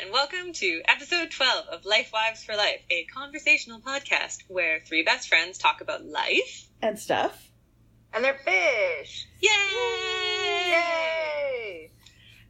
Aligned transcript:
and 0.00 0.10
welcome 0.12 0.52
to 0.52 0.82
episode 0.88 1.30
12 1.30 1.66
of 1.68 1.84
Life 1.84 2.10
Wives 2.12 2.42
for 2.42 2.56
Life, 2.56 2.80
a 2.90 3.04
conversational 3.04 3.78
podcast 3.80 4.38
where 4.48 4.80
three 4.80 5.04
best 5.04 5.28
friends 5.28 5.56
talk 5.56 5.80
about 5.80 6.04
life. 6.04 6.66
and 6.82 6.98
stuff. 6.98 7.50
And 8.12 8.24
they're 8.24 8.38
fish. 8.38 9.26
Yay! 9.40 9.50
Yay! 10.70 11.90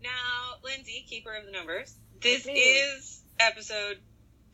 Now, 0.03 0.55
Lindsay, 0.63 1.05
keeper 1.09 1.35
of 1.35 1.45
the 1.45 1.53
numbers, 1.53 1.95
this 2.23 2.47
me. 2.47 2.55
is 2.55 3.23
episode 3.39 3.99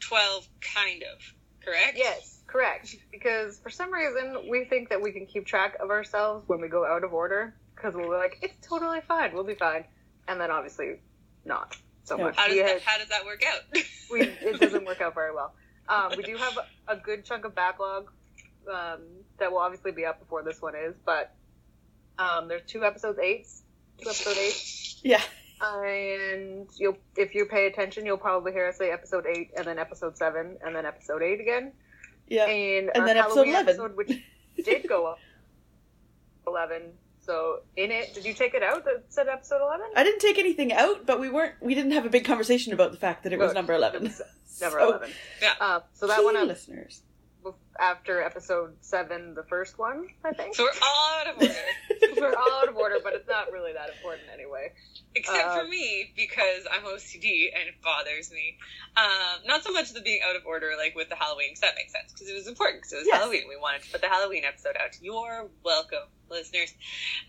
12, 0.00 0.48
kind 0.61 1.04
of, 1.04 1.20
correct? 1.64 1.96
Yes, 1.96 2.43
correct. 2.46 2.96
Because 3.12 3.61
for 3.61 3.70
some 3.70 3.93
reason 3.93 4.48
we 4.50 4.64
think 4.64 4.88
that 4.88 5.00
we 5.00 5.12
can 5.12 5.27
keep 5.27 5.46
track 5.46 5.77
of 5.80 5.91
ourselves 5.91 6.48
when 6.48 6.61
we 6.61 6.68
go 6.68 6.84
out 6.84 7.04
of 7.04 7.12
order. 7.12 7.54
Because 7.77 7.95
we'll 7.95 8.11
be 8.11 8.16
like, 8.16 8.38
it's 8.43 8.66
totally 8.66 9.00
fine, 9.07 9.32
we'll 9.32 9.45
be 9.45 9.54
fine. 9.54 9.84
And 10.27 10.41
then 10.41 10.50
obviously 10.50 11.00
not 11.45 11.77
so 12.11 12.16
No. 12.16 12.24
much. 12.24 12.36
How 12.36 12.46
does, 12.46 12.56
We 12.56 12.62
that, 12.62 12.68
had- 12.72 12.82
how 12.82 12.98
does 12.98 13.08
that 13.08 13.24
work 13.24 13.42
out? 13.46 13.61
we, 14.10 14.20
it 14.23 14.60
doesn't 14.60 14.84
work 14.84 15.01
out 15.01 15.14
very 15.14 15.32
well. 15.34 15.55
Um, 15.88 16.12
we 16.16 16.23
do 16.23 16.37
have 16.37 16.59
a 16.88 16.96
good 16.96 17.24
chunk 17.24 17.45
of 17.45 17.55
backlog 17.55 18.10
um, 18.70 19.01
that 19.38 19.51
will 19.51 19.59
obviously 19.59 19.91
be 19.92 20.05
up 20.05 20.18
before 20.20 20.42
this 20.45 20.60
one 20.62 20.74
is, 20.77 20.95
but 21.04 21.34
um, 22.18 22.46
there's 22.48 22.62
two 22.66 22.84
episodes 22.84 23.18
eights, 23.18 23.62
two 24.01 24.09
episode 24.09 24.37
eight, 24.37 25.01
Yeah. 25.02 25.23
and 25.62 26.68
you'll 26.77 26.96
if 27.16 27.34
you 27.34 27.46
pay 27.46 27.66
attention, 27.66 28.06
you'll 28.06 28.18
probably 28.18 28.52
hear 28.52 28.68
us 28.68 28.77
say 28.79 28.90
episode 28.90 29.27
eight, 29.27 29.51
and 29.56 29.66
then 29.66 29.79
episode 29.79 30.16
seven, 30.16 30.59
and 30.65 30.74
then 30.77 30.87
episode 30.87 31.23
eight 31.23 31.40
again, 31.40 31.73
Yeah. 32.29 32.46
and, 32.46 32.90
And 32.95 33.01
our 33.02 33.06
then 33.06 33.16
episode 33.16 33.34
Halloween 33.46 33.54
11. 33.54 33.68
episode, 33.68 33.96
which 33.96 34.12
did 34.65 34.88
go 34.88 35.06
up 35.06 35.18
eleven. 36.46 36.82
So 37.30 37.61
in 37.77 37.93
it, 37.93 38.12
did 38.12 38.25
you 38.25 38.34
take 38.34 38.55
it 38.55 38.62
out 38.65 38.84
that 38.87 39.05
said 39.09 39.29
episode 39.29 39.62
eleven? 39.62 39.87
I 39.95 40.02
didn't 40.02 40.19
take 40.19 40.37
anything 40.37 40.73
out, 40.73 41.07
but 41.07 41.21
we 41.21 41.29
weren't. 41.30 41.55
We 41.61 41.77
didn't 41.77 41.93
have 41.93 42.05
a 42.05 42.09
big 42.09 42.25
conversation 42.25 42.73
about 42.73 42.91
the 42.91 42.98
fact 42.98 43.23
that 43.23 43.33
it 43.33 43.38
was 43.38 43.55
number 43.55 43.73
eleven. 43.73 44.02
Number 44.61 44.80
So, 44.80 44.88
eleven. 44.88 45.11
Yeah. 45.41 45.52
Uh, 45.61 45.80
so 45.95 46.09
that 46.09 46.24
one 46.24 46.35
key 46.35 46.41
up 46.41 46.49
listeners. 46.49 47.02
after 47.79 48.21
episode 48.21 48.74
seven, 48.80 49.35
the 49.35 49.45
first 49.45 49.79
one, 49.79 50.09
I 50.24 50.32
think. 50.32 50.57
so 50.57 50.65
we're 50.65 50.71
all 50.82 51.21
out 51.21 51.27
of 51.29 51.41
order. 51.41 51.54
We're 52.21 52.35
all 52.35 52.63
out 52.63 52.69
of 52.69 52.77
order, 52.77 52.96
but 53.02 53.13
it's 53.15 53.29
not 53.29 53.52
really 53.52 53.73
that 53.74 53.91
important 53.91 54.24
anyway. 54.35 54.73
Except 55.15 55.45
Uh, 55.49 55.59
for 55.63 55.66
me, 55.69 56.13
because 56.15 56.66
I'm 56.71 56.85
OCD 56.85 57.51
and 57.53 57.69
it 57.69 57.83
bothers 57.83 58.30
me. 58.30 58.57
Um, 58.97 59.43
not 59.45 59.65
so 59.65 59.73
much 59.73 59.93
the 59.93 60.01
being 60.03 60.21
out 60.23 60.37
of 60.37 60.47
order, 60.47 60.73
like 60.79 60.95
with 60.95 61.09
the 61.09 61.16
Halloween, 61.16 61.49
because 61.51 61.61
that 61.63 61.75
makes 61.75 61.91
sense, 61.93 62.13
because 62.13 62.29
it 62.29 62.35
was 62.35 62.47
important, 62.47 62.83
because 62.83 62.93
it 62.93 62.97
was 62.99 63.07
Yes. 63.09 63.19
Halloween. 63.19 63.43
We 63.49 63.57
wanted 63.57 63.83
to 63.83 63.91
put 63.91 64.00
the 64.03 64.09
Halloween 64.09 64.44
episode 64.44 64.77
out. 64.78 64.91
You're 65.00 65.49
welcome, 65.65 66.06
listeners. 66.31 66.72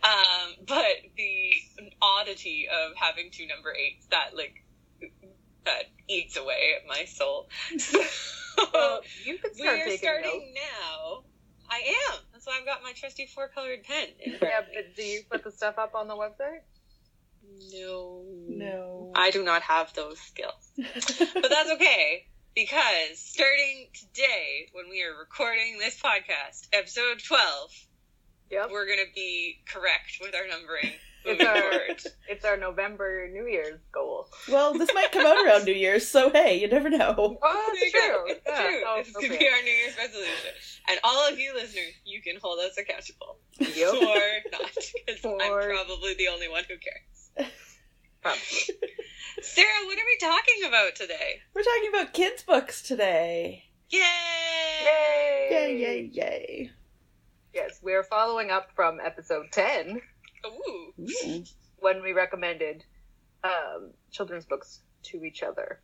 Um, 0.03 0.53
but 0.67 0.93
the 1.17 1.53
oddity 2.03 2.67
of 2.71 2.95
having 2.97 3.31
two 3.31 3.47
number 3.47 3.73
eights 3.73 4.05
that, 4.11 4.35
like, 4.37 4.63
that 5.65 5.89
eats 6.07 6.37
away 6.37 6.75
at 6.81 6.87
my 6.87 7.05
soul. 7.05 7.49
So, 8.57 8.67
Well, 8.73 9.01
you 9.23 9.37
could 9.39 9.51
we 9.53 9.59
start 9.61 9.79
are 9.79 9.97
starting 9.97 10.53
notes. 10.53 10.59
now. 10.59 11.23
I 11.69 11.95
am. 12.11 12.19
That's 12.33 12.45
why 12.45 12.57
I've 12.59 12.65
got 12.65 12.83
my 12.83 12.91
trusty 12.91 13.25
four 13.25 13.47
colored 13.47 13.83
pen. 13.85 14.09
Yeah, 14.19 14.61
but 14.61 14.93
do 14.95 15.01
you 15.03 15.21
put 15.31 15.43
the 15.45 15.51
stuff 15.51 15.79
up 15.79 15.95
on 15.95 16.07
the 16.09 16.15
website? 16.15 16.59
No. 17.71 18.25
No. 18.47 19.11
I 19.15 19.31
do 19.31 19.43
not 19.43 19.61
have 19.63 19.93
those 19.93 20.19
skills. 20.19 20.71
But 21.33 21.49
that's 21.49 21.71
okay 21.71 22.25
because 22.55 23.17
starting 23.19 23.87
today, 23.93 24.67
when 24.73 24.89
we 24.89 25.03
are 25.03 25.17
recording 25.17 25.77
this 25.79 25.99
podcast, 25.99 26.67
episode 26.73 27.21
12, 27.25 27.71
Yep. 28.51 28.69
we're 28.71 28.85
going 28.85 28.99
to 28.99 29.13
be 29.15 29.61
correct 29.67 30.17
with 30.21 30.35
our 30.35 30.47
numbering 30.47 30.91
It's 31.23 31.43
our, 31.45 32.09
it's 32.27 32.45
our 32.45 32.57
November 32.57 33.29
New 33.31 33.45
Year's 33.45 33.79
goal. 33.91 34.27
well, 34.49 34.73
this 34.73 34.89
might 34.91 35.11
come 35.11 35.23
out 35.23 35.45
around 35.45 35.65
New 35.65 35.71
Year's, 35.73 36.07
so 36.07 36.31
hey, 36.31 36.59
you 36.59 36.67
never 36.67 36.89
know. 36.89 37.37
Oh, 37.43 37.71
There 37.75 37.85
you 37.85 37.91
go. 37.93 38.23
It's 38.25 38.41
Yeah. 38.47 38.59
true. 38.63 38.81
Oh, 38.87 38.97
this 38.97 39.07
is 39.09 39.13
going 39.13 39.31
to 39.31 39.37
be 39.37 39.47
our 39.47 39.61
New 39.61 39.69
Year's 39.71 39.95
resolution. 39.99 40.51
And 40.89 40.99
all 41.03 41.29
of 41.31 41.37
you 41.37 41.53
listeners, 41.53 41.93
you 42.05 42.23
can 42.23 42.37
hold 42.41 42.57
us 42.59 42.75
accountable. 42.75 43.37
Yep. 43.59 43.93
Or 44.01 44.49
not, 44.51 44.71
because 44.73 45.23
I'm 45.23 45.35
probably 45.85 46.15
the 46.15 46.29
only 46.29 46.49
one 46.49 46.63
who 46.67 46.73
cares. 46.77 47.51
Probably. 48.23 48.41
Sarah, 49.43 49.85
what 49.85 49.97
are 49.99 50.05
we 50.05 50.17
talking 50.19 50.67
about 50.67 50.95
today? 50.95 51.41
We're 51.53 51.61
talking 51.63 51.89
about 51.93 52.13
kids' 52.13 52.41
books 52.41 52.81
today. 52.81 53.65
Yay! 53.89 53.99
Yay! 54.85 55.47
Yay! 55.51 55.77
Yay! 55.77 56.09
Yay! 56.13 56.71
Yes, 57.53 57.79
we're 57.81 58.03
following 58.03 58.49
up 58.49 58.69
from 58.75 58.99
episode 59.03 59.47
10 59.51 60.01
Ooh. 60.45 60.93
Ooh. 60.99 61.43
when 61.79 62.01
we 62.01 62.13
recommended 62.13 62.83
um, 63.43 63.91
children's 64.11 64.45
books 64.45 64.79
to 65.03 65.23
each 65.23 65.43
other. 65.43 65.81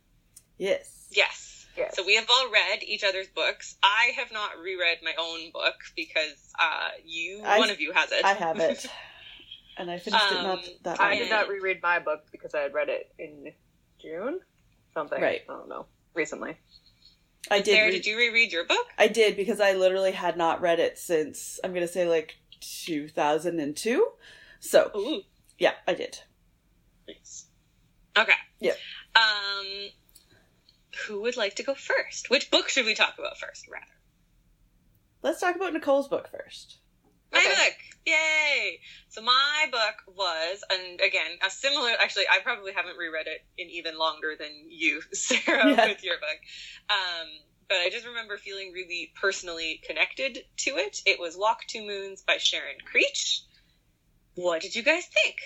Yes. 0.56 1.08
Yes. 1.10 1.66
Yes. 1.76 1.94
So 1.94 2.04
we 2.04 2.16
have 2.16 2.26
all 2.28 2.50
read 2.50 2.82
each 2.82 3.04
other's 3.04 3.28
books. 3.28 3.76
I 3.82 4.12
have 4.16 4.32
not 4.32 4.58
reread 4.62 4.98
my 5.02 5.12
own 5.18 5.52
book 5.52 5.74
because 5.94 6.52
uh, 6.58 6.88
you, 7.04 7.42
I- 7.44 7.58
one 7.58 7.70
of 7.70 7.80
you 7.80 7.92
has 7.92 8.10
it. 8.12 8.24
I 8.24 8.32
have 8.32 8.58
it, 8.58 8.84
and 9.76 9.88
I 9.90 9.98
finished 9.98 10.24
it 10.32 10.36
Um, 10.38 10.42
not 10.44 10.68
that 10.82 11.00
I 11.00 11.10
long. 11.10 11.18
did 11.18 11.30
not 11.30 11.48
reread 11.48 11.80
my 11.82 12.00
book 12.00 12.24
because 12.32 12.54
I 12.54 12.60
had 12.62 12.74
read 12.74 12.88
it 12.88 13.12
in 13.18 13.52
June? 14.02 14.40
Something. 14.94 15.20
Right. 15.22 15.42
I 15.48 15.52
don't 15.52 15.68
know. 15.68 15.86
Recently. 16.14 16.56
I 17.50 17.60
did. 17.60 17.74
Sarah, 17.74 17.86
read- 17.86 17.92
did 17.92 18.06
you 18.06 18.16
reread 18.18 18.52
your 18.52 18.64
book? 18.64 18.86
I 18.98 19.08
did 19.08 19.36
because 19.36 19.60
I 19.60 19.72
literally 19.72 20.12
had 20.12 20.36
not 20.36 20.60
read 20.60 20.80
it 20.80 20.98
since 20.98 21.58
I'm 21.62 21.72
gonna 21.72 21.88
say 21.88 22.06
like 22.08 22.36
2002. 22.60 24.06
So 24.60 24.90
Ooh, 24.96 25.22
yeah, 25.58 25.72
I 25.86 25.94
did. 25.94 26.18
nice. 27.06 27.46
Okay. 28.18 28.32
Yeah. 28.60 28.72
Um, 29.14 29.88
who 31.06 31.22
would 31.22 31.36
like 31.36 31.54
to 31.56 31.62
go 31.62 31.74
first? 31.74 32.30
Which 32.30 32.50
book 32.50 32.68
should 32.68 32.86
we 32.86 32.94
talk 32.94 33.14
about 33.18 33.38
first, 33.38 33.68
rather? 33.68 33.84
Let's 35.22 35.40
talk 35.40 35.56
about 35.56 35.72
Nicole's 35.72 36.08
book 36.08 36.28
first. 36.30 36.78
My 37.32 37.38
Okay. 37.40 37.48
book. 37.48 37.74
Yay! 38.06 38.80
So 39.10 39.20
my 39.20 39.68
book 39.70 39.94
was, 40.16 40.64
and 40.70 41.00
again, 41.00 41.38
a 41.46 41.50
similar. 41.50 41.90
Actually, 41.98 42.24
I 42.30 42.38
probably 42.42 42.72
haven't 42.72 42.96
reread 42.96 43.26
it 43.26 43.44
in 43.58 43.68
even 43.68 43.98
longer 43.98 44.34
than 44.38 44.50
you, 44.68 45.02
Sarah, 45.12 45.70
Yeah. 45.70 45.86
with 45.88 46.02
your 46.02 46.16
book. 46.18 46.38
Um, 46.88 47.26
but 47.68 47.78
I 47.78 47.90
just 47.90 48.06
remember 48.06 48.38
feeling 48.38 48.72
really 48.72 49.12
personally 49.20 49.82
connected 49.86 50.38
to 50.58 50.70
it. 50.78 50.98
It 51.04 51.20
was 51.20 51.36
Walk 51.36 51.60
Two 51.68 51.86
Moons 51.86 52.22
by 52.26 52.38
Sharon 52.38 52.76
Creech. 52.90 53.42
What 54.36 54.62
did 54.62 54.74
you 54.74 54.82
guys 54.82 55.04
think? 55.06 55.36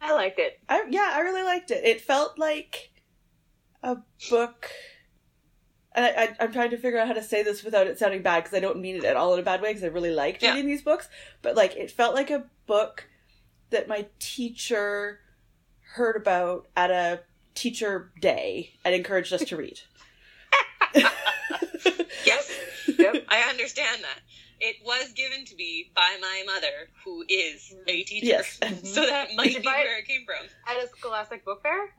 I 0.00 0.12
liked 0.12 0.38
it. 0.40 0.58
I 0.68 0.84
yeah, 0.90 1.10
I 1.14 1.20
really 1.20 1.42
liked 1.44 1.70
it. 1.70 1.84
It 1.84 2.00
felt 2.02 2.38
like 2.38 2.90
a 3.82 3.96
book. 4.28 4.68
And 5.94 6.04
I, 6.06 6.08
I, 6.08 6.36
I'm 6.40 6.52
trying 6.52 6.70
to 6.70 6.76
figure 6.78 6.98
out 6.98 7.06
how 7.06 7.12
to 7.12 7.22
say 7.22 7.42
this 7.42 7.62
without 7.62 7.86
it 7.86 7.98
sounding 7.98 8.22
bad 8.22 8.44
because 8.44 8.56
I 8.56 8.60
don't 8.60 8.80
mean 8.80 8.96
it 8.96 9.04
at 9.04 9.16
all 9.16 9.34
in 9.34 9.40
a 9.40 9.42
bad 9.42 9.60
way 9.60 9.70
because 9.70 9.84
I 9.84 9.88
really 9.88 10.10
liked 10.10 10.42
Yeah. 10.42 10.52
reading 10.54 10.66
these 10.68 10.82
books. 10.82 11.08
But 11.42 11.54
like, 11.54 11.76
it 11.76 11.90
felt 11.90 12.14
like 12.14 12.30
a 12.30 12.44
book 12.66 13.06
that 13.70 13.88
my 13.88 14.06
teacher 14.18 15.20
heard 15.94 16.16
about 16.16 16.68
at 16.76 16.90
a 16.90 17.20
teacher 17.54 18.10
day 18.20 18.70
and 18.84 18.94
encouraged 18.94 19.32
us 19.32 19.44
to 19.44 19.56
read. 19.56 19.80
Yes, 22.24 22.50
Yep. 22.86 23.24
I 23.28 23.40
understand 23.50 24.02
that. 24.02 24.18
It 24.60 24.76
was 24.84 25.12
given 25.12 25.44
to 25.46 25.56
me 25.56 25.90
by 25.94 26.16
my 26.20 26.42
mother, 26.46 26.88
who 27.04 27.24
is 27.28 27.74
a 27.88 28.02
teacher. 28.04 28.26
Yes. 28.26 28.58
so 28.84 29.04
that 29.04 29.30
might 29.34 29.44
Did 29.44 29.54
be 29.54 29.58
you 29.58 29.62
buy 29.64 29.80
it? 29.80 29.84
where 29.86 29.98
it 29.98 30.06
came 30.06 30.24
from. 30.24 30.46
At 30.68 30.82
a 30.84 30.88
Scholastic 30.98 31.44
Book 31.44 31.62
Fair? 31.62 31.92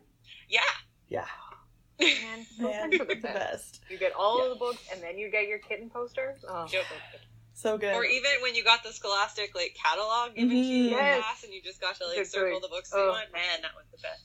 Yeah. 0.47 0.61
Yeah, 1.09 1.25
Man, 1.99 2.45
so 2.57 2.63
man, 2.63 2.89
the 2.89 2.97
the 2.99 3.15
best. 3.15 3.23
best. 3.23 3.81
You 3.89 3.97
get 3.97 4.13
all 4.13 4.39
Yeah. 4.39 4.43
of 4.45 4.49
the 4.51 4.55
books, 4.59 4.83
and 4.91 5.01
then 5.01 5.17
you 5.17 5.29
get 5.29 5.47
your 5.47 5.59
kitten 5.59 5.89
poster. 5.89 6.37
Oh. 6.47 6.65
Joke. 6.67 6.85
So 7.53 7.77
good. 7.77 7.93
Or 7.93 8.03
even 8.03 8.31
when 8.41 8.55
you 8.55 8.63
got 8.63 8.83
the 8.83 8.91
Scholastic 8.91 9.53
like 9.55 9.75
catalog 9.81 10.33
given 10.35 10.49
to 10.49 10.55
you 10.55 10.85
in 10.85 10.89
Yes. 10.91 11.23
class, 11.23 11.43
and 11.43 11.53
you 11.53 11.61
just 11.61 11.79
got 11.79 11.95
to 11.97 12.07
like 12.07 12.17
Good 12.17 12.27
circle 12.27 12.53
choice. 12.59 12.61
the 12.63 12.67
books 12.69 12.91
Oh. 12.93 13.03
you 13.05 13.09
want. 13.11 13.31
Man, 13.31 13.61
that 13.61 13.75
was 13.75 13.85
the 13.91 13.97
best. 14.01 14.23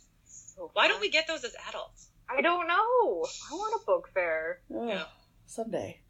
So 0.57 0.71
Why 0.73 0.89
don't 0.89 1.01
we 1.01 1.11
get 1.11 1.27
those 1.29 1.45
as 1.45 1.55
adults? 1.69 2.09
I 2.29 2.41
don't 2.41 2.67
know. 2.67 3.27
I 3.51 3.55
want 3.55 3.81
a 3.81 3.85
book 3.85 4.09
fair. 4.15 4.61
Oh, 4.75 4.89
Yeah. 4.89 5.05
Someday, 5.47 6.01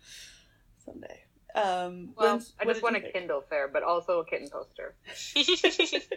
someday. 0.85 1.25
Um, 1.55 2.13
Well, 2.17 2.35
Linz, 2.35 2.53
I 2.59 2.65
just 2.67 2.83
want 2.83 2.97
a 2.97 3.01
think? 3.01 3.13
Kindle 3.15 3.43
fair, 3.43 3.69
but 3.69 3.83
also 3.83 4.21
a 4.21 4.25
kitten 4.25 4.49
poster. 4.49 4.95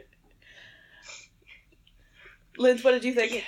Linz, 2.57 2.83
what 2.83 2.91
did 2.91 3.03
you 3.03 3.13
think? 3.13 3.44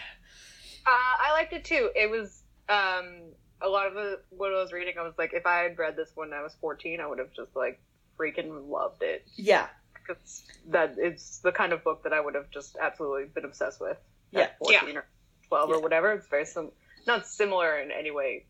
Uh, 0.85 0.89
I 0.89 1.31
liked 1.33 1.53
it 1.53 1.63
too. 1.63 1.89
It 1.95 2.09
was 2.09 2.43
um, 2.69 3.31
a 3.61 3.67
lot 3.69 3.87
of 3.87 3.93
the, 3.93 4.19
what 4.29 4.53
I 4.53 4.61
was 4.61 4.71
reading. 4.73 4.95
I 4.99 5.03
was 5.03 5.13
like, 5.17 5.33
if 5.33 5.45
I 5.45 5.59
had 5.59 5.77
read 5.77 5.95
this 5.95 6.11
when 6.15 6.33
I 6.33 6.41
was 6.41 6.53
fourteen, 6.59 6.99
I 6.99 7.07
would 7.07 7.19
have 7.19 7.33
just 7.33 7.55
like 7.55 7.81
freaking 8.19 8.69
loved 8.69 9.01
it. 9.01 9.25
Yeah, 9.35 9.67
Because 9.93 10.43
that 10.69 10.95
it's 10.97 11.39
the 11.39 11.51
kind 11.51 11.73
of 11.73 11.83
book 11.83 12.03
that 12.03 12.13
I 12.13 12.19
would 12.19 12.35
have 12.35 12.49
just 12.51 12.75
absolutely 12.79 13.25
been 13.25 13.45
obsessed 13.45 13.79
with. 13.81 13.97
Yeah. 14.31 14.41
At 14.41 14.57
fourteen 14.59 14.97
or 14.97 15.05
twelve 15.47 15.69
Yeah. 15.69 15.75
or 15.77 15.81
whatever. 15.81 16.11
It's 16.11 16.27
very 16.27 16.45
sim, 16.45 16.71
not 17.07 17.27
similar 17.27 17.77
in 17.79 17.91
any 17.91 18.11
way, 18.11 18.45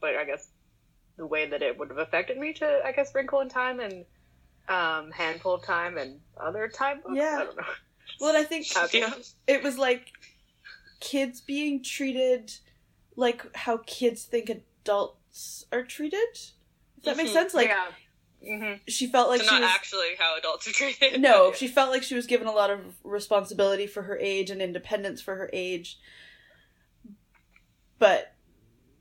but 0.00 0.16
I 0.16 0.24
guess 0.24 0.48
the 1.16 1.26
way 1.26 1.48
that 1.48 1.62
it 1.62 1.78
would 1.78 1.88
have 1.88 1.98
affected 1.98 2.38
me 2.38 2.52
to, 2.54 2.80
I 2.84 2.92
guess, 2.92 3.14
Wrinkle 3.14 3.40
in 3.40 3.48
Time 3.48 3.80
and 3.80 4.04
um, 4.68 5.10
Handful 5.10 5.54
of 5.54 5.64
Time 5.64 5.98
and 5.98 6.20
other 6.36 6.68
time 6.68 7.00
books. 7.00 7.16
Yeah. 7.16 7.38
I 7.40 7.44
don't 7.44 7.56
know. 7.56 7.64
Well, 8.20 8.36
I 8.36 8.44
think 8.44 8.66
yeah. 8.94 9.12
it 9.46 9.62
was 9.62 9.78
like 9.78 10.12
kids 11.00 11.40
being 11.40 11.82
treated 11.82 12.52
like 13.16 13.54
how 13.56 13.78
kids 13.86 14.24
think 14.24 14.48
adults 14.50 15.64
are 15.72 15.82
treated. 15.82 16.18
If 16.98 17.04
that 17.04 17.16
makes 17.16 17.30
Mhm. 17.30 17.32
sense, 17.34 17.54
like 17.54 17.68
yeah. 17.68 17.90
hmm 18.42 18.74
she 18.86 19.06
felt 19.08 19.28
like 19.28 19.40
so 19.40 19.46
she 19.48 19.52
not 19.52 19.62
was 19.62 19.70
actually 19.74 20.14
how 20.18 20.36
adults 20.36 20.66
are 20.68 20.72
treated. 20.72 21.20
no, 21.20 21.52
she 21.56 21.66
felt 21.68 21.90
like 21.90 22.02
she 22.02 22.14
was 22.14 22.26
given 22.26 22.46
a 22.46 22.52
lot 22.52 22.70
of 22.70 22.80
responsibility 23.04 23.86
for 23.86 24.02
her 24.02 24.16
age 24.18 24.50
and 24.50 24.60
independence 24.62 25.20
for 25.20 25.34
her 25.36 25.50
age. 25.52 25.98
But 27.98 28.34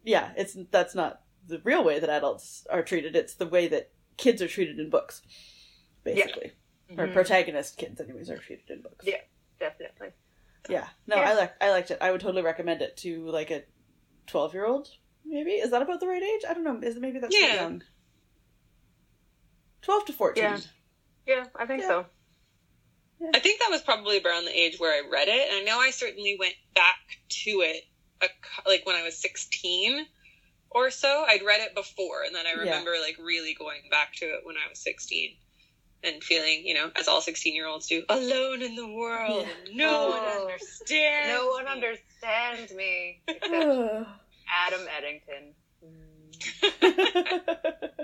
yeah, 0.03 0.31
it's 0.37 0.57
that's 0.71 0.95
not 0.95 1.21
the 1.47 1.59
real 1.63 1.83
way 1.83 1.99
that 1.99 2.09
adults 2.09 2.65
are 2.69 2.83
treated. 2.83 3.15
It's 3.15 3.35
the 3.35 3.47
way 3.47 3.67
that 3.67 3.91
kids 4.17 4.41
are 4.41 4.47
treated 4.47 4.79
in 4.79 4.89
books, 4.89 5.21
basically. 6.03 6.53
Or 6.97 7.07
Mhm. 7.07 7.13
protagonist 7.13 7.77
kids, 7.77 7.99
anyways, 8.01 8.29
are 8.29 8.37
treated 8.37 8.69
in 8.69 8.81
books. 8.81 9.05
Yeah. 9.05 9.21
Definitely. 9.59 10.09
Yeah. 10.69 10.87
No, 11.07 11.15
Yeah. 11.17 11.29
I 11.29 11.33
liked 11.35 11.63
I 11.63 11.69
liked 11.71 11.91
it. 11.91 11.97
I 12.01 12.11
would 12.11 12.21
totally 12.21 12.41
recommend 12.43 12.81
it 12.81 12.97
to 12.97 13.27
like 13.29 13.51
a 13.51 13.63
twelve 14.25 14.53
year 14.53 14.65
old. 14.65 14.89
Maybe 15.25 15.51
is 15.51 15.71
that 15.71 15.81
about 15.81 15.99
the 15.99 16.07
right 16.07 16.21
age? 16.23 16.41
I 16.47 16.53
don't 16.53 16.63
know. 16.63 16.79
Is 16.87 16.95
it 16.95 17.01
maybe 17.01 17.19
that's 17.19 17.33
too 17.35 17.41
Yeah. 17.41 17.55
young? 17.55 17.83
Twelve 19.81 20.05
to 20.05 20.13
fourteen. 20.13 20.43
Yeah. 20.43 20.59
Yeah, 21.25 21.45
I 21.55 21.65
think 21.65 21.81
Yeah. 21.81 21.87
so. 21.87 22.05
I 23.33 23.39
think 23.39 23.59
that 23.59 23.71
was 23.71 23.81
probably 23.81 24.21
around 24.21 24.45
the 24.45 24.57
age 24.57 24.79
where 24.79 24.93
I 24.93 25.07
read 25.09 25.27
it, 25.27 25.49
and 25.49 25.57
I 25.57 25.63
know 25.63 25.79
I 25.79 25.89
certainly 25.89 26.37
went 26.39 26.53
back 26.75 26.99
to 27.45 27.49
it, 27.61 27.83
a, 28.21 28.27
like 28.69 28.85
when 28.85 28.95
I 28.95 29.03
was 29.03 29.17
sixteen 29.17 30.05
or 30.69 30.91
so. 30.91 31.25
I'd 31.27 31.41
read 31.43 31.61
it 31.61 31.73
before, 31.73 32.23
and 32.23 32.35
then 32.35 32.45
I 32.45 32.51
Yeah. 32.51 32.59
remember 32.59 32.91
like 33.01 33.17
really 33.17 33.53
going 33.55 33.89
back 33.89 34.13
to 34.17 34.25
it 34.25 34.41
when 34.45 34.55
I 34.55 34.69
was 34.69 34.79
sixteen, 34.79 35.35
and 36.03 36.23
feeling, 36.23 36.63
you 36.65 36.73
know, 36.73 36.91
as 36.95 37.07
all 37.07 37.21
sixteen-year-olds 37.21 37.87
do, 37.87 38.03
alone 38.09 38.61
in 38.61 38.75
the 38.75 38.87
world, 38.87 39.45
Yeah. 39.45 39.53
and 39.67 39.77
no 39.77 40.09
one 40.09 40.19
Oh. 40.23 40.41
understands. 40.47 41.29
No 41.29 41.47
one 41.47 41.65
me. 41.65 41.71
understands 41.71 42.73
me 42.73 43.21
except 43.27 43.53
Adam 44.51 44.81
Eddington. 44.97 45.53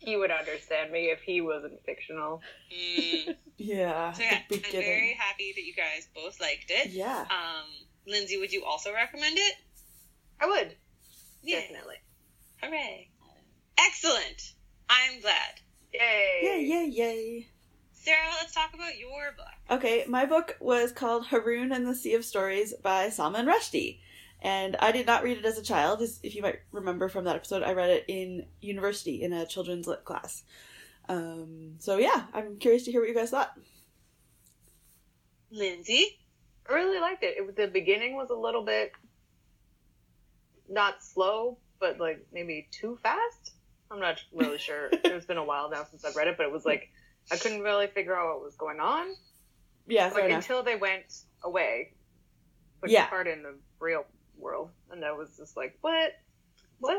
He 0.00 0.16
would 0.16 0.30
understand 0.30 0.90
me 0.90 1.06
if 1.10 1.20
he 1.20 1.40
wasn't 1.42 1.84
fictional. 1.84 2.40
Mm. 2.72 3.36
yeah. 3.58 4.12
So 4.12 4.22
yeah, 4.22 4.38
the 4.48 4.54
I'm 4.56 4.62
very 4.72 5.12
happy 5.18 5.52
that 5.54 5.62
you 5.62 5.74
guys 5.74 6.08
both 6.14 6.40
liked 6.40 6.70
it. 6.70 6.90
Yeah. 6.92 7.26
Um, 7.28 7.66
Lindsay, 8.06 8.38
would 8.38 8.50
you 8.52 8.64
also 8.64 8.90
recommend 8.94 9.36
it? 9.36 9.54
I 10.40 10.46
would. 10.46 10.74
Yeah. 11.42 11.60
Definitely. 11.60 11.96
Hooray! 12.62 13.10
Excellent. 13.78 14.52
I'm 14.88 15.20
glad. 15.20 15.60
Yay. 15.92 16.40
Yay, 16.42 16.64
yay, 16.64 16.86
yay. 16.86 17.48
Sarah, 17.92 18.28
let's 18.40 18.54
talk 18.54 18.72
about 18.74 18.98
your 18.98 19.32
book. 19.36 19.46
Okay, 19.78 20.04
my 20.08 20.24
book 20.24 20.56
was 20.60 20.92
called 20.92 21.26
Haroun 21.26 21.74
and 21.74 21.86
the 21.86 21.94
Sea 21.94 22.14
of 22.14 22.24
Stories 22.24 22.72
by 22.82 23.08
Salman 23.10 23.46
Rushdie. 23.46 23.98
And 24.40 24.76
I 24.76 24.92
did 24.92 25.06
not 25.06 25.24
read 25.24 25.38
it 25.38 25.44
as 25.44 25.58
a 25.58 25.62
child. 25.62 26.00
As- 26.00 26.20
If 26.22 26.34
you 26.36 26.42
might 26.42 26.60
remember 26.70 27.08
from 27.08 27.24
that 27.24 27.34
episode, 27.36 27.62
I 27.64 27.72
read 27.72 27.90
it 27.90 28.04
in 28.08 28.46
university 28.60 29.22
in 29.22 29.32
a 29.32 29.44
children's 29.46 29.86
lit 29.88 30.04
class. 30.04 30.44
Um, 31.08 31.74
so 31.78 31.96
yeah, 31.98 32.26
I'm 32.32 32.56
curious 32.58 32.84
to 32.84 32.92
hear 32.92 33.00
what 33.00 33.08
you 33.08 33.14
guys 33.14 33.30
thought. 33.30 33.58
Lindsay? 35.50 36.18
I 36.68 36.74
really 36.74 37.00
liked 37.00 37.24
it. 37.24 37.36
it. 37.38 37.46
was- 37.46 37.54
The 37.56 37.66
beginning 37.66 38.14
was 38.14 38.30
a 38.30 38.34
little 38.36 38.62
bit 38.64 38.92
not 40.68 41.02
slow, 41.02 41.58
but 41.80 41.98
like 41.98 42.26
maybe 42.32 42.68
too 42.70 42.98
fast. 43.02 43.54
I'm 43.90 44.00
not 44.00 44.20
really 44.32 44.58
sure. 44.58 44.88
it's 45.04 45.26
been 45.26 45.38
a 45.38 45.44
while 45.44 45.70
now 45.70 45.84
since 45.90 46.04
I've 46.04 46.16
read 46.16 46.28
it, 46.28 46.36
but 46.36 46.46
it 46.46 46.52
was 46.52 46.64
like 46.64 46.90
I 47.30 47.36
couldn't 47.36 47.60
really 47.62 47.86
figure 47.88 48.16
out 48.16 48.28
what 48.34 48.42
was 48.44 48.56
going 48.56 48.80
on 48.80 49.06
Yeah, 49.86 50.08
like 50.08 50.24
enough. 50.24 50.42
until 50.42 50.62
they 50.62 50.76
went 50.76 51.04
away, 51.42 51.92
which 52.80 52.92
Yeah. 52.92 53.04
is 53.04 53.08
part 53.10 53.26
in 53.26 53.42
the 53.42 53.54
real 53.80 54.04
world, 54.36 54.70
and 54.90 55.04
I 55.04 55.12
was 55.12 55.36
just 55.36 55.56
like, 55.56 55.76
what, 55.80 56.12
what? 56.78 56.96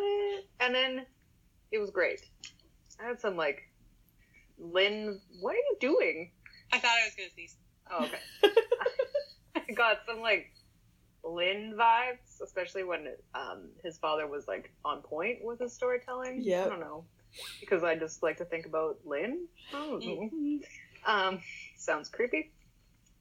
And 0.60 0.74
then 0.76 1.06
it 1.72 1.80
was 1.80 1.90
great. 1.92 2.22
I 3.00 3.08
had 3.08 3.20
some 3.20 3.38
like, 3.38 3.62
Lynn, 4.58 5.20
what 5.40 5.54
are 5.54 5.56
you 5.56 5.78
doing? 5.80 6.32
I 6.72 6.80
thought 6.80 6.92
I 6.92 7.06
was 7.06 7.16
going 7.16 7.30
to 7.30 7.34
sneeze. 7.34 7.56
Oh, 7.92 8.04
okay. 8.06 8.20
I 9.70 9.72
got 9.74 10.00
some 10.06 10.22
like 10.22 10.52
Lynn 11.24 11.76
vibes, 11.78 12.42
especially 12.44 12.84
when 12.84 13.08
um, 13.36 13.70
his 13.84 13.98
father 13.98 14.28
was 14.28 14.48
like 14.48 14.74
on 14.86 15.02
point 15.02 15.40
with 15.42 15.60
his 15.60 15.74
storytelling. 15.74 16.42
Yep. 16.44 16.66
I 16.66 16.70
don't 16.70 16.80
know. 16.80 17.06
Because 17.60 17.84
I 17.84 17.96
just 17.96 18.24
like 18.24 18.38
to 18.38 18.46
think 18.46 18.66
about 18.66 18.98
Lynn. 19.06 19.46
I 19.74 19.78
don't. 19.78 20.32
Um, 21.06 21.42
sounds 21.78 22.10
creepy. 22.10 22.52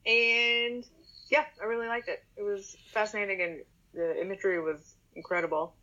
And 0.07 0.85
yeah, 1.31 1.45
I 1.61 1.67
really 1.67 1.89
liked 1.89 2.09
it. 2.09 2.21
It 2.37 2.43
was 2.43 2.77
fascinating 2.93 3.43
and 3.43 3.61
the 3.95 4.21
imagery 4.21 4.61
was 4.61 4.95
incredible. 5.15 5.77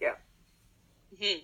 Yeah. 0.00 0.14
hmm 1.18 1.38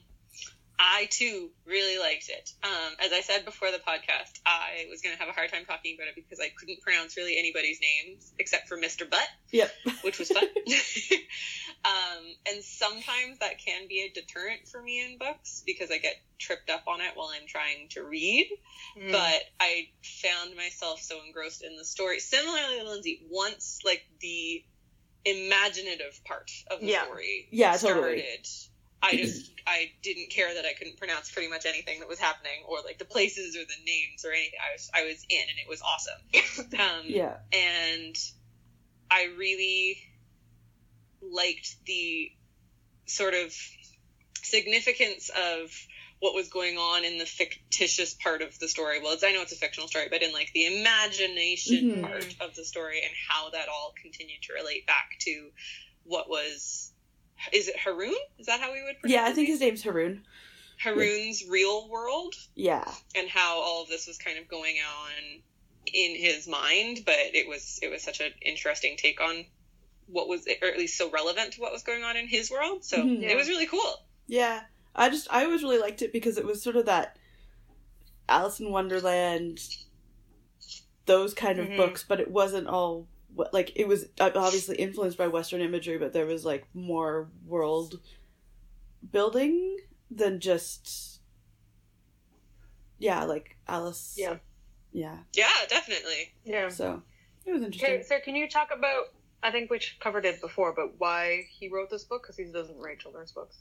I 0.82 1.08
too 1.10 1.50
really 1.66 1.98
liked 1.98 2.30
it. 2.30 2.50
Um, 2.64 2.94
as 3.04 3.12
I 3.12 3.20
said 3.20 3.44
before 3.44 3.70
the 3.70 3.76
podcast, 3.78 4.40
I 4.46 4.86
was 4.88 5.02
going 5.02 5.14
to 5.14 5.20
have 5.20 5.28
a 5.28 5.32
hard 5.32 5.52
time 5.52 5.66
talking 5.66 5.94
about 5.94 6.08
it 6.08 6.14
because 6.14 6.40
I 6.40 6.48
couldn't 6.58 6.80
pronounce 6.80 7.18
really 7.18 7.36
anybody's 7.38 7.78
names 7.82 8.32
except 8.38 8.66
for 8.66 8.78
Mr. 8.78 9.08
Butt, 9.08 9.28
Yep. 9.52 9.70
which 10.00 10.18
was 10.18 10.30
fun. 10.30 10.42
um, 11.84 12.24
and 12.48 12.64
sometimes 12.64 13.40
that 13.40 13.58
can 13.62 13.88
be 13.88 14.08
a 14.08 14.12
deterrent 14.18 14.68
for 14.68 14.80
me 14.82 15.04
in 15.04 15.18
books 15.18 15.62
because 15.66 15.90
I 15.90 15.98
get 15.98 16.14
tripped 16.38 16.70
up 16.70 16.84
on 16.86 17.02
it 17.02 17.12
while 17.14 17.28
I'm 17.28 17.46
trying 17.46 17.88
to 17.90 18.02
read. 18.02 18.48
Mm. 18.98 19.12
but 19.12 19.42
I 19.60 19.88
found 20.02 20.56
myself 20.56 21.00
so 21.02 21.18
engrossed 21.26 21.62
in 21.62 21.76
the 21.76 21.84
story. 21.84 22.20
Similarly, 22.20 22.78
to 22.80 22.88
Lindsay, 22.88 23.26
once 23.30 23.80
like 23.84 24.02
the 24.20 24.64
imaginative 25.26 26.18
part 26.24 26.50
of 26.70 26.80
the 26.80 26.86
Yeah. 26.86 27.04
story 27.04 27.48
Yeah, 27.52 27.76
started, 27.76 28.00
totally. 28.00 28.22
I 29.02 29.16
just 29.16 29.50
I 29.66 29.92
didn't 30.02 30.30
care 30.30 30.52
that 30.54 30.64
I 30.66 30.74
couldn't 30.74 30.98
pronounce 30.98 31.30
pretty 31.30 31.48
much 31.48 31.64
anything 31.66 32.00
that 32.00 32.08
was 32.08 32.18
happening 32.18 32.64
or 32.68 32.78
like 32.84 32.98
the 32.98 33.04
places 33.04 33.56
or 33.56 33.60
the 33.60 33.84
names 33.86 34.24
or 34.24 34.32
anything. 34.32 34.58
I 34.60 34.72
was 34.74 34.90
I 34.94 35.04
was 35.04 35.24
in 35.28 35.40
and 35.40 35.58
it 35.58 35.68
was 35.68 35.80
awesome. 35.82 36.78
um, 36.80 37.04
Yeah. 37.06 37.36
and 37.52 38.16
I 39.10 39.28
really 39.38 39.98
liked 41.22 41.76
the 41.86 42.30
sort 43.06 43.34
of 43.34 43.52
significance 44.42 45.30
of 45.30 45.70
what 46.20 46.34
was 46.34 46.48
going 46.48 46.76
on 46.76 47.04
in 47.04 47.16
the 47.18 47.24
fictitious 47.24 48.14
part 48.14 48.42
of 48.42 48.58
the 48.58 48.68
story. 48.68 49.00
Well, 49.02 49.14
it's, 49.14 49.24
I 49.24 49.32
know 49.32 49.40
it's 49.42 49.52
a 49.52 49.56
fictional 49.56 49.88
story, 49.88 50.08
but 50.10 50.22
in 50.22 50.32
like 50.32 50.50
the 50.52 50.66
imagination 50.80 51.90
Mhm. 51.90 52.02
part 52.02 52.34
of 52.40 52.54
the 52.54 52.64
story 52.64 53.00
and 53.02 53.10
how 53.28 53.50
that 53.50 53.68
all 53.68 53.94
continued 54.00 54.42
to 54.42 54.52
relate 54.52 54.86
back 54.86 55.16
to 55.20 55.50
what 56.04 56.28
was. 56.28 56.89
Is 57.52 57.68
it 57.68 57.76
Haroun? 57.76 58.14
Is 58.38 58.46
that 58.46 58.60
how 58.60 58.72
we 58.72 58.82
would 58.82 58.98
pronounce 59.00 59.14
Yeah, 59.14 59.24
I 59.24 59.32
think 59.32 59.48
his 59.48 59.60
name's 59.60 59.82
Haroun. 59.82 60.22
Haroun's 60.82 61.44
real 61.48 61.88
world 61.88 62.34
Yeah. 62.54 62.90
and 63.14 63.28
how 63.28 63.58
all 63.60 63.82
of 63.82 63.88
this 63.88 64.06
was 64.06 64.18
kind 64.18 64.38
of 64.38 64.48
going 64.48 64.76
on 64.76 65.42
in 65.92 66.14
his 66.16 66.46
mind, 66.48 67.00
but 67.04 67.16
it 67.18 67.48
was 67.48 67.78
it 67.82 67.90
was 67.90 68.02
such 68.02 68.20
an 68.20 68.32
interesting 68.42 68.96
take 68.96 69.20
on 69.20 69.44
what 70.06 70.28
was 70.28 70.46
or 70.62 70.68
at 70.68 70.78
least 70.78 70.96
so 70.96 71.10
relevant 71.10 71.52
to 71.54 71.60
what 71.60 71.72
was 71.72 71.82
going 71.82 72.02
on 72.02 72.16
in 72.16 72.26
his 72.28 72.50
world. 72.50 72.84
So 72.84 72.98
Mhm. 72.98 73.22
it 73.22 73.36
was 73.36 73.48
really 73.48 73.66
cool. 73.66 74.04
Yeah. 74.26 74.64
I 74.94 75.08
just 75.08 75.28
I 75.30 75.44
always 75.44 75.62
really 75.62 75.78
liked 75.78 76.02
it 76.02 76.12
because 76.12 76.36
it 76.38 76.44
was 76.44 76.62
sort 76.62 76.76
of 76.76 76.86
that 76.86 77.16
Alice 78.28 78.60
in 78.60 78.70
Wonderland 78.70 79.60
those 81.06 81.34
kind 81.34 81.58
of 81.58 81.66
Mhm. 81.68 81.76
books, 81.76 82.04
but 82.06 82.20
it 82.20 82.30
wasn't 82.30 82.68
all 82.68 83.08
like 83.52 83.72
it 83.76 83.86
was 83.88 84.06
obviously 84.20 84.76
influenced 84.76 85.18
by 85.18 85.28
western 85.28 85.60
imagery, 85.60 85.98
but 85.98 86.12
there 86.12 86.26
was 86.26 86.44
like 86.44 86.66
more 86.74 87.28
world 87.46 88.00
building 89.12 89.78
than 90.10 90.40
just 90.40 91.20
yeah, 92.98 93.24
like 93.24 93.56
Alice. 93.66 94.14
Yeah. 94.16 94.36
Yeah. 94.92 95.16
Yeah, 95.32 95.48
definitely. 95.68 96.32
Yeah. 96.44 96.68
So 96.68 97.02
it 97.46 97.52
was 97.52 97.62
interesting. 97.62 97.94
Okay, 97.94 98.02
so 98.02 98.20
can 98.20 98.36
you 98.36 98.48
talk 98.48 98.68
about? 98.76 99.06
I 99.42 99.50
think 99.50 99.70
we 99.70 99.80
covered 100.00 100.26
it 100.26 100.40
before, 100.40 100.74
but 100.74 100.98
why 100.98 101.46
he 101.50 101.68
wrote 101.68 101.88
this 101.90 102.04
book? 102.04 102.22
Because 102.22 102.36
he 102.36 102.44
doesn't 102.44 102.76
write 102.76 103.00
children's 103.00 103.32
books. 103.32 103.56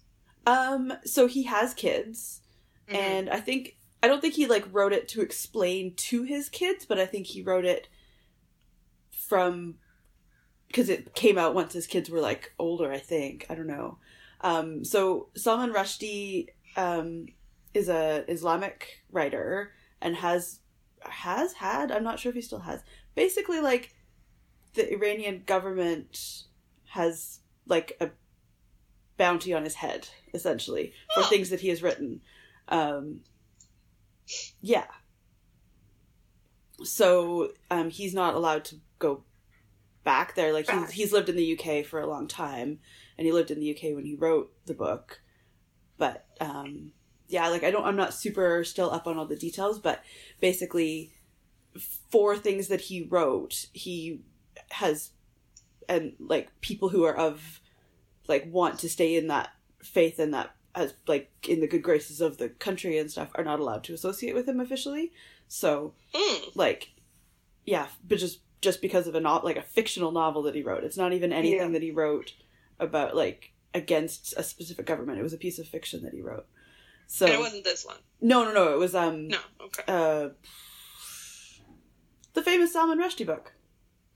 Um, 0.45 0.93
so 1.05 1.27
he 1.27 1.43
has 1.43 1.73
kids, 1.73 2.41
Mhm. 2.89 2.95
and 2.95 3.29
I 3.29 3.39
think 3.39 3.77
I 4.03 4.07
don't 4.07 4.19
think 4.19 4.33
he 4.33 4.45
like 4.45 4.65
wrote 4.71 4.91
it 4.93 5.07
to 5.09 5.21
explain 5.21 5.93
to 5.95 6.23
his 6.23 6.49
kids, 6.49 6.85
but 6.85 6.99
I 6.99 7.05
think 7.05 7.27
he 7.27 7.41
wrote 7.41 7.65
it 7.65 7.87
from 9.29 9.75
because 10.67 10.89
it 10.89 11.15
came 11.15 11.37
out 11.37 11.55
once 11.55 11.73
his 11.73 11.87
kids 11.87 12.09
were 12.09 12.19
like 12.19 12.53
older. 12.59 12.91
I 12.91 12.99
think 12.99 13.45
I 13.49 13.55
don't 13.55 13.67
know. 13.67 13.99
Um, 14.41 14.83
so 14.83 15.29
Salman 15.35 15.71
Rushdie 15.71 16.47
um, 16.75 17.27
is 17.73 17.89
a 17.89 18.25
Islamic 18.27 19.03
writer 19.11 19.71
and 20.01 20.15
has 20.15 20.59
has 21.01 21.53
had 21.53 21.91
I'm 21.91 22.03
not 22.03 22.19
sure 22.19 22.31
if 22.31 22.35
he 22.35 22.41
still 22.41 22.59
has 22.59 22.81
basically 23.15 23.61
like 23.61 23.95
the 24.73 24.91
Iranian 24.93 25.43
government 25.45 26.43
has 26.87 27.39
like 27.67 27.95
a 28.01 28.09
bounty 29.17 29.53
on 29.53 29.63
his 29.63 29.75
head 29.75 30.07
essentially 30.33 30.93
for 31.13 31.23
things 31.29 31.49
that 31.49 31.59
he 31.59 31.69
has 31.69 31.83
written 31.83 32.21
um 32.69 33.21
yeah 34.61 34.85
so 36.83 37.51
um 37.71 37.89
he's 37.89 38.13
not 38.13 38.35
allowed 38.35 38.63
to 38.63 38.75
go 38.99 39.23
back 40.03 40.35
there. 40.35 40.53
Like 40.53 40.67
Back. 40.67 40.87
he's 40.87 40.91
he's 40.91 41.13
lived 41.13 41.29
in 41.29 41.35
the 41.35 41.57
UK 41.59 41.85
for 41.85 41.99
a 41.99 42.07
long 42.07 42.27
time, 42.27 42.79
and 43.17 43.25
he 43.25 43.33
lived 43.33 43.51
in 43.51 43.59
the 43.59 43.71
UK 43.75 43.95
when 43.95 44.05
he 44.05 44.15
wrote 44.15 44.51
the 44.65 44.73
book. 44.73 45.21
But 45.97 46.25
um, 46.39 46.91
yeah, 47.27 47.47
like 47.49 47.63
I 47.63 47.71
don't, 47.71 47.85
I'm 47.85 47.95
not 47.97 48.13
super 48.13 48.63
still 48.63 48.91
up 48.91 49.07
on 49.07 49.17
all 49.17 49.25
the 49.25 49.35
details, 49.35 49.79
but 49.79 50.01
basically, 50.39 51.11
for 52.11 52.37
things 52.37 52.67
that 52.67 52.81
he 52.81 53.03
wrote, 53.03 53.65
he 53.73 54.21
has, 54.71 55.11
and 55.87 56.13
like 56.19 56.49
people 56.61 56.89
who 56.89 57.03
are 57.03 57.15
of, 57.15 57.59
like 58.27 58.47
want 58.51 58.79
to 58.79 58.89
stay 58.89 59.15
in 59.15 59.27
that 59.27 59.49
faith 59.83 60.19
and 60.19 60.33
that 60.33 60.55
as 60.75 60.93
like 61.07 61.31
in 61.47 61.61
the 61.61 61.67
good 61.67 61.81
graces 61.81 62.21
of 62.21 62.37
the 62.37 62.47
country 62.49 62.97
and 62.97 63.09
stuff 63.09 63.29
are 63.35 63.43
not 63.43 63.59
allowed 63.59 63.83
to 63.83 63.93
associate 63.93 64.35
with 64.35 64.47
him 64.47 64.59
officially. 64.59 65.11
So 65.47 65.93
Mm. 66.13 66.55
like 66.55 66.91
yeah 67.65 67.87
but 68.07 68.17
just 68.19 68.39
just 68.61 68.81
because 68.81 69.07
of 69.07 69.15
a 69.15 69.19
not 69.19 69.45
like 69.45 69.57
a 69.57 69.61
fictional 69.61 70.11
novel 70.11 70.43
that 70.43 70.55
he 70.55 70.61
wrote 70.63 70.83
it's 70.83 70.97
not 70.97 71.13
even 71.13 71.31
anything 71.33 71.59
Yeah. 71.59 71.67
that 71.69 71.81
he 71.81 71.91
wrote 71.91 72.33
about 72.79 73.15
like 73.15 73.51
against 73.73 74.33
a 74.37 74.43
specific 74.43 74.85
government 74.85 75.19
it 75.19 75.23
was 75.23 75.33
a 75.33 75.37
piece 75.37 75.59
of 75.59 75.67
fiction 75.67 76.03
that 76.03 76.13
he 76.13 76.21
wrote 76.21 76.45
so 77.07 77.25
And 77.25 77.35
it 77.35 77.39
wasn't 77.39 77.63
this 77.63 77.85
one. 77.85 77.97
no 78.21 78.43
no 78.43 78.53
no 78.53 78.73
it 78.73 78.77
was 78.79 78.95
um 78.95 79.27
No. 79.29 79.37
Okay. 79.61 79.83
uh 79.87 80.29
the 82.33 82.41
famous 82.43 82.73
salman 82.73 82.99
rushdie 82.99 83.25
book 83.25 83.53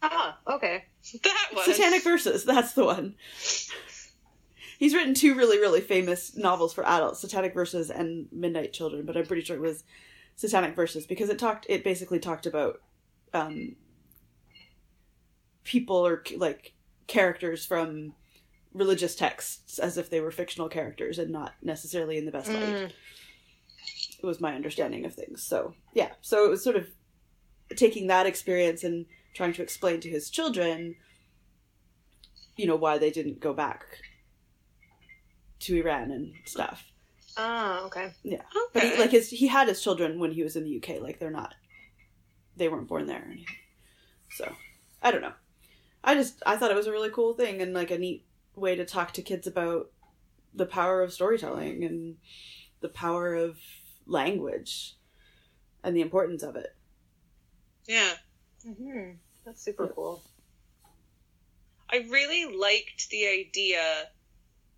Ah, 0.01 0.37
okay. 0.47 0.85
That 1.23 1.47
one. 1.53 1.65
satanic 1.65 2.03
verses 2.03 2.43
that's 2.45 2.73
the 2.73 2.83
one 2.85 3.15
he's 4.79 4.93
written 4.93 5.13
two 5.13 5.35
really 5.35 5.59
really 5.59 5.81
famous 5.81 6.35
novels 6.35 6.73
for 6.73 6.85
adults 6.85 7.19
satanic 7.19 7.53
verses 7.53 7.89
and 7.89 8.27
midnight 8.31 8.73
children 8.73 9.05
but 9.05 9.15
i'm 9.17 9.25
pretty 9.25 9.43
sure 9.43 9.55
it 9.55 9.61
was 9.61 9.83
satanic 10.35 10.75
verses 10.75 11.05
because 11.05 11.29
it 11.29 11.37
talked 11.39 11.65
it 11.69 11.83
basically 11.83 12.19
talked 12.19 12.45
about 12.45 12.81
um 13.33 13.75
people 15.63 15.95
or 15.97 16.23
like 16.37 16.73
characters 17.07 17.65
from 17.65 18.13
religious 18.73 19.15
texts 19.15 19.77
as 19.79 19.97
if 19.97 20.09
they 20.09 20.19
were 20.19 20.31
fictional 20.31 20.67
characters 20.69 21.19
and 21.19 21.31
not 21.31 21.53
necessarily 21.61 22.17
in 22.17 22.25
the 22.25 22.31
best 22.31 22.47
light 22.49 22.63
Mm. 22.63 22.91
it 24.19 24.25
was 24.25 24.41
my 24.41 24.55
understanding 24.55 25.05
of 25.05 25.13
things 25.13 25.43
so 25.43 25.73
yeah 25.93 26.09
so 26.21 26.45
it 26.45 26.49
was 26.49 26.63
sort 26.63 26.75
of 26.75 26.87
taking 27.75 28.07
that 28.07 28.25
experience 28.25 28.83
and 28.83 29.05
trying 29.35 29.53
to 29.53 29.61
explain 29.61 29.99
to 29.99 30.09
his 30.09 30.29
children 30.29 30.95
you 32.57 32.65
know 32.65 32.75
why 32.75 32.97
they 32.97 33.11
didn't 33.11 33.39
go 33.39 33.53
back 33.53 33.83
to 35.59 35.75
iran 35.77 36.11
and 36.11 36.33
stuff 36.45 36.85
Ah, 37.35 37.85
okay. 37.85 38.11
Yeah. 38.21 38.43
Okay. 38.67 38.91
he, 38.93 38.99
like 39.01 39.09
his 39.09 39.27
he 39.29 39.47
had 39.47 39.67
his 39.67 39.81
children 39.81 40.19
when 40.19 40.31
he 40.31 40.43
was 40.43 40.55
in 40.55 40.63
the 40.65 40.77
uk 40.77 41.01
like 41.01 41.17
they're 41.19 41.31
not 41.31 41.55
they 42.55 42.69
weren't 42.69 42.87
born 42.87 43.07
there 43.07 43.21
or 43.21 43.31
anything 43.31 43.45
so 44.31 44.51
i 45.01 45.09
don't 45.11 45.21
know 45.21 45.33
i 46.03 46.13
just 46.13 46.41
i 46.45 46.55
thought 46.55 46.71
it 46.71 46.77
was 46.77 46.87
a 46.87 46.91
really 46.91 47.09
cool 47.09 47.33
thing 47.33 47.61
and 47.61 47.73
like 47.73 47.91
a 47.91 47.97
neat 47.97 48.25
way 48.55 48.75
to 48.75 48.85
talk 48.85 49.11
to 49.11 49.21
kids 49.21 49.47
about 49.47 49.89
the 50.53 50.65
power 50.65 51.01
of 51.01 51.11
storytelling 51.11 51.83
and 51.83 52.17
the 52.81 52.89
power 52.89 53.33
of 53.33 53.57
language 54.05 54.95
and 55.83 55.95
the 55.95 56.01
importance 56.01 56.43
of 56.43 56.55
it 56.55 56.75
yeah. 57.87 58.11
hmm 58.63 59.11
That's 59.45 59.61
super 59.61 59.87
cool. 59.87 60.23
I 61.89 61.97
really 62.09 62.45
liked 62.45 63.09
the 63.09 63.27
idea 63.27 63.83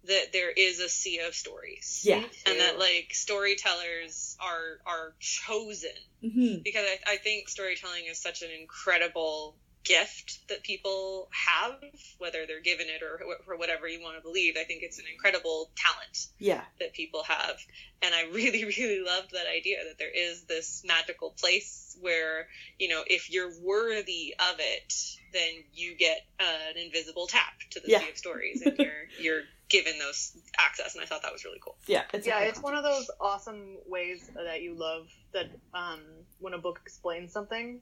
that 0.06 0.34
there 0.34 0.52
is 0.52 0.80
a 0.80 0.90
sea 0.90 1.20
of 1.20 1.34
stories. 1.34 2.02
Yeah. 2.04 2.24
And 2.46 2.60
that 2.60 2.78
like 2.80 3.10
storytellers 3.12 4.38
are 4.40 4.80
are 4.86 5.16
chosen 5.20 5.92
hmm 6.22 6.58
because 6.64 6.86
I, 6.86 7.14
I 7.14 7.18
think 7.18 7.50
storytelling 7.50 8.06
is 8.10 8.22
such 8.22 8.42
an 8.42 8.50
incredible 8.60 9.56
gift 9.86 10.40
that 10.50 10.64
people 10.64 11.30
have, 11.32 11.76
whether 12.18 12.46
they're 12.48 12.62
given 12.62 12.88
it 12.90 13.02
or 13.04 13.20
for 13.46 13.56
whatever 13.58 13.88
you 13.88 14.02
want 14.02 14.18
to 14.18 14.22
believe. 14.24 14.56
I 14.60 14.64
think 14.64 14.84
it's 14.84 15.00
an 15.00 15.06
incredible 15.12 15.72
talent 15.78 16.28
yeah 16.40 16.64
that 16.80 16.94
people 16.94 17.24
have. 17.24 17.56
And 18.02 18.14
I 18.14 18.24
really, 18.34 18.66
really 18.66 19.04
loved 19.06 19.32
that 19.32 19.46
idea 19.48 19.78
that 19.88 19.98
there 20.00 20.12
is 20.14 20.44
this 20.46 20.84
magical 20.86 21.34
place 21.40 21.98
where, 22.02 22.48
you 22.78 22.90
know, 22.90 23.04
if 23.08 23.32
you're 23.32 23.52
worthy 23.62 24.34
of 24.40 24.56
it, 24.60 24.94
then 25.32 25.64
you 25.74 25.96
get 25.98 26.18
an 26.40 26.78
invisible 26.78 27.28
tap 27.28 27.54
to 27.72 27.80
the 27.80 27.90
Yeah. 27.92 28.00
sea 28.00 28.10
of 28.10 28.18
stories 28.18 28.62
and 28.66 28.78
you're 28.78 29.06
you're 29.20 29.42
given 29.70 29.98
those 30.00 30.32
access 30.60 30.94
and 30.96 31.04
I 31.04 31.08
thought 31.08 31.24
that 31.24 31.32
was 31.34 31.44
really 31.44 31.60
cool. 31.64 31.76
yeah 31.88 32.04
it's 32.14 32.28
yeah, 32.28 32.40
cool 32.40 32.48
it's 32.50 32.60
one 32.62 32.76
of 32.76 32.84
those 32.84 33.10
awesome 33.20 33.78
ways 33.88 34.30
that 34.36 34.62
you 34.62 34.76
love 34.78 35.08
that 35.34 35.48
um, 35.74 36.02
when 36.40 36.54
a 36.54 36.60
book 36.60 36.80
explains 36.86 37.34
something 37.34 37.82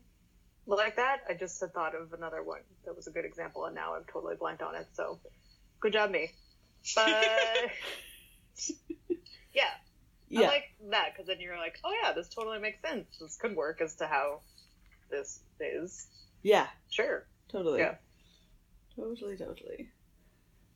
like 0.66 0.96
that. 0.96 1.22
I 1.30 1.34
just 1.34 1.60
had 1.60 1.74
thought 1.74 1.96
of 1.96 2.14
another 2.14 2.44
one 2.44 2.62
that 2.86 2.96
was 2.96 3.08
a 3.08 3.12
good 3.12 3.26
example, 3.26 3.66
and 3.66 3.76
now 3.76 3.96
I'm 3.96 4.04
totally 4.12 4.36
blank 4.36 4.62
on 4.62 4.76
it. 4.76 4.88
So, 4.94 5.20
good 5.80 5.94
job, 5.94 6.12
me. 6.12 6.32
But 6.96 7.08
yeah, 9.54 9.64
I 9.64 9.72
yeah 10.30 10.48
like 10.48 10.66
that 10.90 11.10
because 11.14 11.28
then 11.28 11.40
you're 11.40 11.58
like, 11.58 11.80
oh 11.84 11.94
yeah, 12.02 12.14
this 12.14 12.30
totally 12.30 12.60
makes 12.60 12.82
sense. 12.82 13.06
This 13.20 13.38
could 13.38 13.56
work 13.56 13.82
as 13.82 13.96
to 13.96 14.08
how 14.08 14.42
this 15.10 15.40
is. 15.60 16.08
yeah 16.42 16.68
Sure. 16.90 17.26
Totally. 17.50 17.80
Yeah. 17.80 17.96
Totally, 18.96 19.38
totally. 19.38 19.90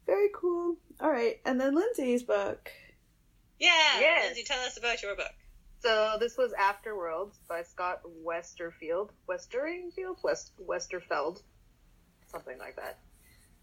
Very 0.06 0.30
cool. 0.34 0.78
All 1.02 1.10
right, 1.10 1.40
and 1.46 1.60
then 1.60 1.76
Lindsay's 1.76 2.24
book. 2.24 2.72
Yeah. 3.60 4.00
Yes. 4.00 4.26
Lindsay, 4.26 4.44
tell 4.44 4.64
us 4.64 4.78
about 4.78 5.02
your 5.02 5.16
book. 5.16 5.34
So 5.80 6.18
this 6.20 6.38
was 6.38 6.54
Afterworlds 6.54 7.38
by 7.48 7.64
Scott 7.64 8.02
Westerfield. 8.26 9.10
Westerfield? 9.30 10.18
West 10.24 10.52
Westerfeld. 10.66 11.42
Something 12.28 12.58
like 12.58 12.76
that. 12.76 12.98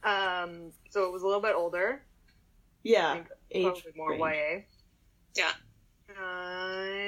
Um, 0.04 0.72
so 0.90 1.04
it 1.06 1.12
was 1.12 1.22
a 1.22 1.26
little 1.26 1.40
bit 1.40 1.54
older. 1.54 2.02
Yeah, 2.82 3.22
age 3.50 3.64
probably 3.64 3.92
more 3.96 4.10
range. 4.10 4.66
YA. 5.36 5.44
Yeah. 5.44 5.52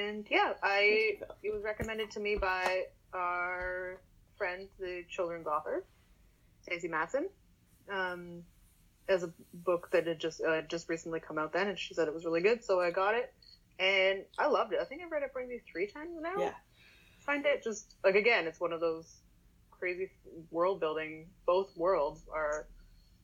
And 0.05 0.27
yeah, 0.29 0.53
I 0.63 1.19
it 1.43 1.53
was 1.53 1.63
recommended 1.63 2.11
to 2.11 2.19
me 2.19 2.35
by 2.35 2.85
our 3.13 4.01
friend, 4.37 4.67
the 4.79 5.03
children's 5.09 5.47
author, 5.47 5.85
Stacey 6.61 6.87
Matson, 6.87 7.29
um, 7.91 8.43
as 9.07 9.23
a 9.23 9.31
book 9.53 9.89
that 9.91 10.07
had 10.07 10.19
just 10.19 10.41
uh, 10.41 10.61
just 10.63 10.89
recently 10.89 11.19
come 11.19 11.37
out 11.37 11.53
then, 11.53 11.67
and 11.67 11.77
she 11.77 11.93
said 11.93 12.07
it 12.07 12.13
was 12.13 12.25
really 12.25 12.41
good, 12.41 12.63
so 12.63 12.81
I 12.81 12.91
got 12.91 13.13
it, 13.13 13.33
and 13.79 14.23
I 14.37 14.47
loved 14.47 14.73
it. 14.73 14.79
I 14.81 14.85
think 14.85 15.01
I've 15.03 15.11
read 15.11 15.23
it 15.23 15.33
probably 15.33 15.61
three 15.71 15.87
times 15.87 16.11
now. 16.21 16.33
Yeah. 16.37 16.53
find 17.19 17.45
it 17.45 17.63
just 17.63 17.95
like 18.03 18.15
again, 18.15 18.47
it's 18.47 18.59
one 18.59 18.73
of 18.73 18.79
those 18.79 19.17
crazy 19.71 20.09
world 20.51 20.79
building. 20.79 21.27
Both 21.45 21.75
worlds 21.77 22.21
are 22.33 22.67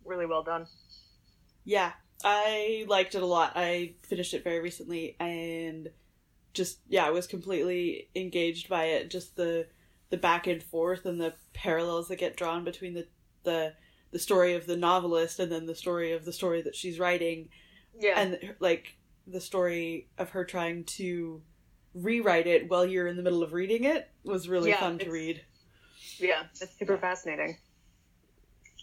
really 0.06 0.26
well 0.26 0.44
done. 0.44 0.68
Yeah, 1.66 1.92
I 2.24 2.86
liked 2.88 3.16
it 3.16 3.24
a 3.24 3.26
lot. 3.28 3.54
I 3.56 3.96
finished 4.04 4.34
it 4.34 4.44
very 4.44 4.60
recently, 4.60 5.16
and 5.20 5.90
just 6.54 6.80
yeah, 6.88 7.06
I 7.06 7.12
was 7.12 7.28
completely 7.28 8.10
engaged 8.16 8.70
by 8.70 8.86
it. 8.86 9.10
Just 9.10 9.36
the 9.36 9.68
the 10.10 10.18
back 10.18 10.46
and 10.46 10.62
forth 10.62 11.06
and 11.06 11.20
the 11.20 11.34
parallels 11.54 12.08
that 12.08 12.18
get 12.18 12.38
drawn 12.38 12.64
between 12.64 12.94
the 12.94 13.08
the 13.44 13.74
the 14.12 14.20
story 14.20 14.54
of 14.54 14.68
the 14.68 14.78
novelist 14.78 15.40
and 15.40 15.52
then 15.52 15.66
the 15.66 15.76
story 15.76 16.12
of 16.12 16.24
the 16.24 16.34
story 16.34 16.62
that 16.62 16.76
she's 16.76 17.00
writing 17.00 17.50
Yeah, 18.00 18.20
and 18.20 18.56
like 18.60 18.96
the 19.28 19.42
story 19.42 20.08
of 20.18 20.32
her 20.32 20.44
trying 20.44 20.84
to 20.84 21.42
rewrite 21.94 22.48
it 22.48 22.70
while 22.70 22.86
you're 22.86 23.08
in 23.08 23.16
the 23.16 23.24
middle 23.24 23.44
of 23.44 23.54
reading 23.54 23.84
it 23.84 24.10
was 24.24 24.50
really 24.50 24.72
Yeah, 24.72 24.80
fun 24.80 25.00
to 25.00 25.12
read. 25.12 25.42
yeah, 26.20 26.44
it's 26.60 26.78
super 26.78 26.98
fascinating. 26.98 27.58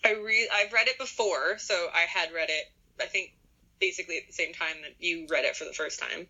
I 0.05 0.13
re- 0.13 0.49
I've 0.53 0.73
read 0.73 0.89
it 0.89 0.99
before, 0.99 1.59
so 1.59 1.89
I 1.93 2.01
had 2.01 2.33
read 2.33 2.49
it. 2.51 2.65
I 3.01 3.07
think 3.07 3.35
basically 3.81 4.17
at 4.19 4.27
the 4.27 4.33
same 4.33 4.53
time 4.53 4.77
that 4.83 4.95
you 4.99 5.27
read 5.29 5.45
it 5.45 5.57
for 5.57 5.65
the 5.65 5.73
first 5.73 6.01
time, 6.01 6.29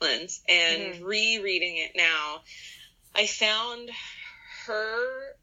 Linz. 0.00 0.42
And 0.48 0.94
Mhm. 0.94 1.04
rereading 1.04 1.78
it 1.78 1.92
now, 1.94 2.42
I 3.14 3.26
found 3.26 3.90
her 4.66 5.36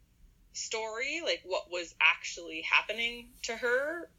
story, 0.53 1.22
like 1.24 1.41
what 1.46 1.72
was 1.72 1.96
actually 2.00 2.62
happening 2.62 3.29
to 3.43 3.55
her, 3.55 4.10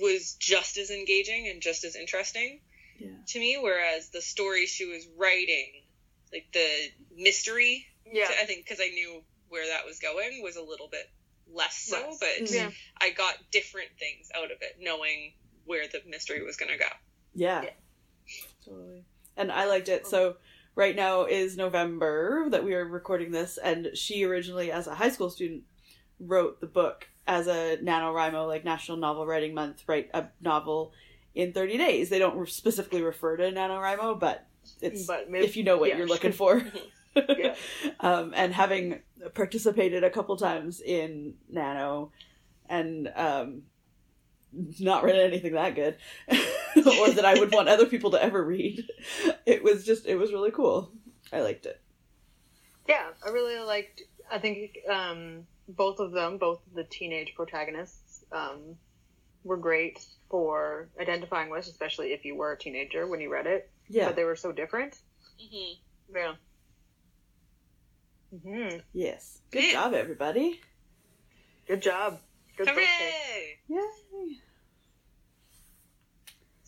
was 0.00 0.34
just 0.38 0.78
as 0.78 0.90
engaging 0.90 1.48
and 1.48 1.60
just 1.60 1.84
as 1.84 1.94
interesting 1.96 2.60
Yeah. 2.98 3.08
to 3.28 3.38
me. 3.38 3.58
Whereas 3.60 4.10
the 4.10 4.22
story 4.22 4.66
she 4.66 4.86
was 4.86 5.06
writing, 5.16 5.82
like 6.32 6.46
the 6.52 6.68
mystery, 7.16 7.86
Yeah, 8.10 8.28
I 8.40 8.44
think 8.44 8.64
because 8.64 8.80
I 8.80 8.88
knew 8.90 9.22
where 9.48 9.66
that 9.68 9.86
was 9.86 9.98
going, 9.98 10.42
was 10.42 10.56
a 10.56 10.62
little 10.62 10.88
bit 10.88 11.10
less 11.52 11.76
so. 11.76 11.96
Less. 11.96 12.18
But 12.18 12.44
mm-hmm. 12.44 12.54
yeah. 12.54 12.70
I 13.00 13.10
got 13.10 13.34
different 13.50 13.90
things 13.98 14.28
out 14.36 14.50
of 14.50 14.58
it, 14.60 14.76
knowing 14.80 15.32
where 15.64 15.86
the 15.88 16.00
mystery 16.08 16.44
was 16.44 16.56
going 16.56 16.72
to 16.72 16.78
go. 16.78 16.90
Yeah. 17.34 17.62
Yeah. 17.62 17.70
Totally. 18.64 19.04
And 19.36 19.50
I 19.50 19.66
liked 19.66 19.88
it. 19.88 20.02
Oh. 20.06 20.08
So 20.08 20.36
right 20.74 20.96
now 20.96 21.24
is 21.24 21.56
November 21.56 22.48
that 22.50 22.64
we 22.64 22.74
are 22.74 22.84
recording 22.84 23.30
this 23.30 23.58
and 23.58 23.90
she 23.94 24.24
originally 24.24 24.72
as 24.72 24.86
a 24.86 24.94
high 24.94 25.10
school 25.10 25.30
student 25.30 25.62
wrote 26.18 26.60
the 26.60 26.66
book 26.66 27.08
as 27.26 27.46
a 27.46 27.78
NaNoWriMo 27.82 28.46
like 28.46 28.64
National 28.64 28.96
Novel 28.96 29.26
Writing 29.26 29.54
Month, 29.54 29.84
write 29.86 30.10
a 30.12 30.26
novel 30.40 30.92
in 31.34 31.52
30 31.52 31.78
days. 31.78 32.08
They 32.08 32.18
don't 32.18 32.48
specifically 32.48 33.02
refer 33.02 33.36
to 33.36 33.50
NaNoWriMo, 33.50 34.18
but 34.18 34.46
it's 34.80 35.06
but 35.06 35.30
maybe, 35.30 35.44
if 35.44 35.56
you 35.56 35.64
know 35.64 35.76
what 35.76 35.90
yeah. 35.90 35.98
you're 35.98 36.06
looking 36.06 36.32
for. 36.32 36.64
Yeah. 37.28 37.54
um, 38.00 38.32
and 38.34 38.52
having 38.52 39.00
participated 39.34 40.02
a 40.02 40.10
couple 40.10 40.36
times 40.36 40.80
in 40.80 41.34
Nano, 41.48 42.10
and 42.68 43.08
um, 43.14 43.62
not 44.80 45.04
read 45.04 45.16
anything 45.16 45.52
that 45.52 45.74
good, 45.74 45.96
or 46.28 47.10
that 47.10 47.24
I 47.24 47.38
would 47.38 47.52
want 47.52 47.68
other 47.68 47.86
people 47.86 48.10
to 48.12 48.22
ever 48.22 48.42
read. 48.44 48.84
It 49.46 49.62
was 49.62 49.84
just, 49.84 50.06
it 50.06 50.16
was 50.16 50.32
really 50.32 50.50
cool. 50.50 50.90
I 51.32 51.40
liked 51.40 51.66
it. 51.66 51.80
Yeah, 52.88 53.10
I 53.24 53.30
really 53.30 53.58
liked. 53.64 54.02
I 54.30 54.38
think 54.38 54.78
um, 54.90 55.46
both 55.68 56.00
of 56.00 56.12
them, 56.12 56.38
both 56.38 56.60
the 56.74 56.84
teenage 56.84 57.34
protagonists, 57.34 58.24
um, 58.32 58.76
were 59.44 59.56
great 59.56 60.04
for 60.30 60.88
identifying 61.00 61.50
with, 61.50 61.66
especially 61.66 62.12
if 62.12 62.24
you 62.24 62.34
were 62.34 62.52
a 62.52 62.58
teenager 62.58 63.06
when 63.06 63.20
you 63.20 63.30
read 63.30 63.46
it. 63.46 63.70
Yeah. 63.88 64.06
But 64.06 64.16
they 64.16 64.24
were 64.24 64.36
so 64.36 64.50
different. 64.52 64.94
Mm-hmm. 65.40 66.16
Yeah. 66.16 66.34
Mm-hmm. 68.34 68.78
Yes. 68.92 69.40
Good 69.50 69.64
Yeah. 69.64 69.72
job, 69.72 69.94
everybody. 69.94 70.60
Good 71.66 71.82
job. 71.82 72.18
Good 72.56 72.66
book 72.66 72.76
pick. 72.76 72.84
Hooray! 72.86 73.58
Yay. 73.68 74.36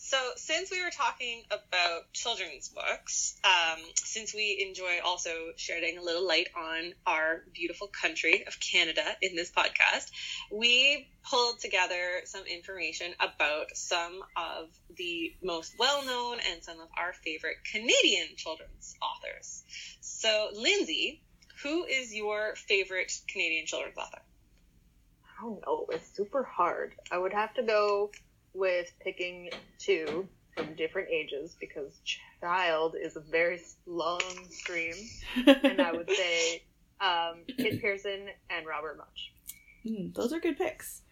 So, 0.09 0.19
since 0.37 0.71
we 0.71 0.81
were 0.85 0.91
talking 0.91 1.43
about 1.51 2.13
children's 2.13 2.69
books, 2.69 3.35
um, 3.43 3.81
since 3.97 4.33
we 4.33 4.65
enjoy 4.69 5.01
also 5.05 5.51
shedding 5.57 5.99
a 5.99 6.01
little 6.01 6.25
light 6.25 6.47
on 6.57 6.93
our 7.05 7.43
beautiful 7.53 7.89
country 7.89 8.45
of 8.47 8.57
Canada 8.61 9.03
in 9.21 9.35
this 9.35 9.51
podcast, 9.51 10.13
we 10.53 11.09
pulled 11.29 11.59
together 11.59 12.21
some 12.25 12.45
information 12.47 13.15
about 13.19 13.77
some 13.77 14.23
of 14.37 14.69
the 14.97 15.35
most 15.43 15.75
well 15.77 16.05
known 16.05 16.39
and 16.53 16.63
some 16.63 16.79
of 16.79 16.87
our 16.97 17.13
favorite 17.13 17.57
Canadian 17.73 18.29
children's 18.37 18.95
authors. 19.03 19.65
So, 20.03 20.51
Lindsay, 20.53 21.21
who 21.65 21.85
is 21.85 22.15
your 22.15 22.55
favorite 22.55 23.13
Canadian 23.27 23.67
children's 23.67 23.99
author? 23.99 24.23
I 25.37 25.43
don't 25.43 25.61
know. 25.67 25.87
It's 25.91 26.15
super 26.15 26.45
hard. 26.45 26.95
I 27.11 27.19
would 27.19 27.33
have 27.33 27.53
to 27.55 27.65
go 27.65 28.13
with 28.57 28.93
picking 29.01 29.51
two 29.79 30.29
from 30.57 30.75
different 30.75 31.09
ages 31.11 31.57
because 31.61 31.93
child 32.41 32.97
is 33.01 33.17
a 33.17 33.21
very 33.21 33.61
long 33.87 34.21
stream, 34.51 34.95
and 35.47 35.81
I 35.81 35.93
would 35.93 36.11
say 36.11 36.63
um, 37.01 37.37
Kit 37.57 37.81
Pearson 37.81 38.29
and 38.51 38.67
Robert 38.67 38.99
Munsch. 38.99 39.31
Mm, 39.87 40.15
those 40.15 40.33
are 40.33 40.41
good 40.41 40.57
picks. 40.57 41.03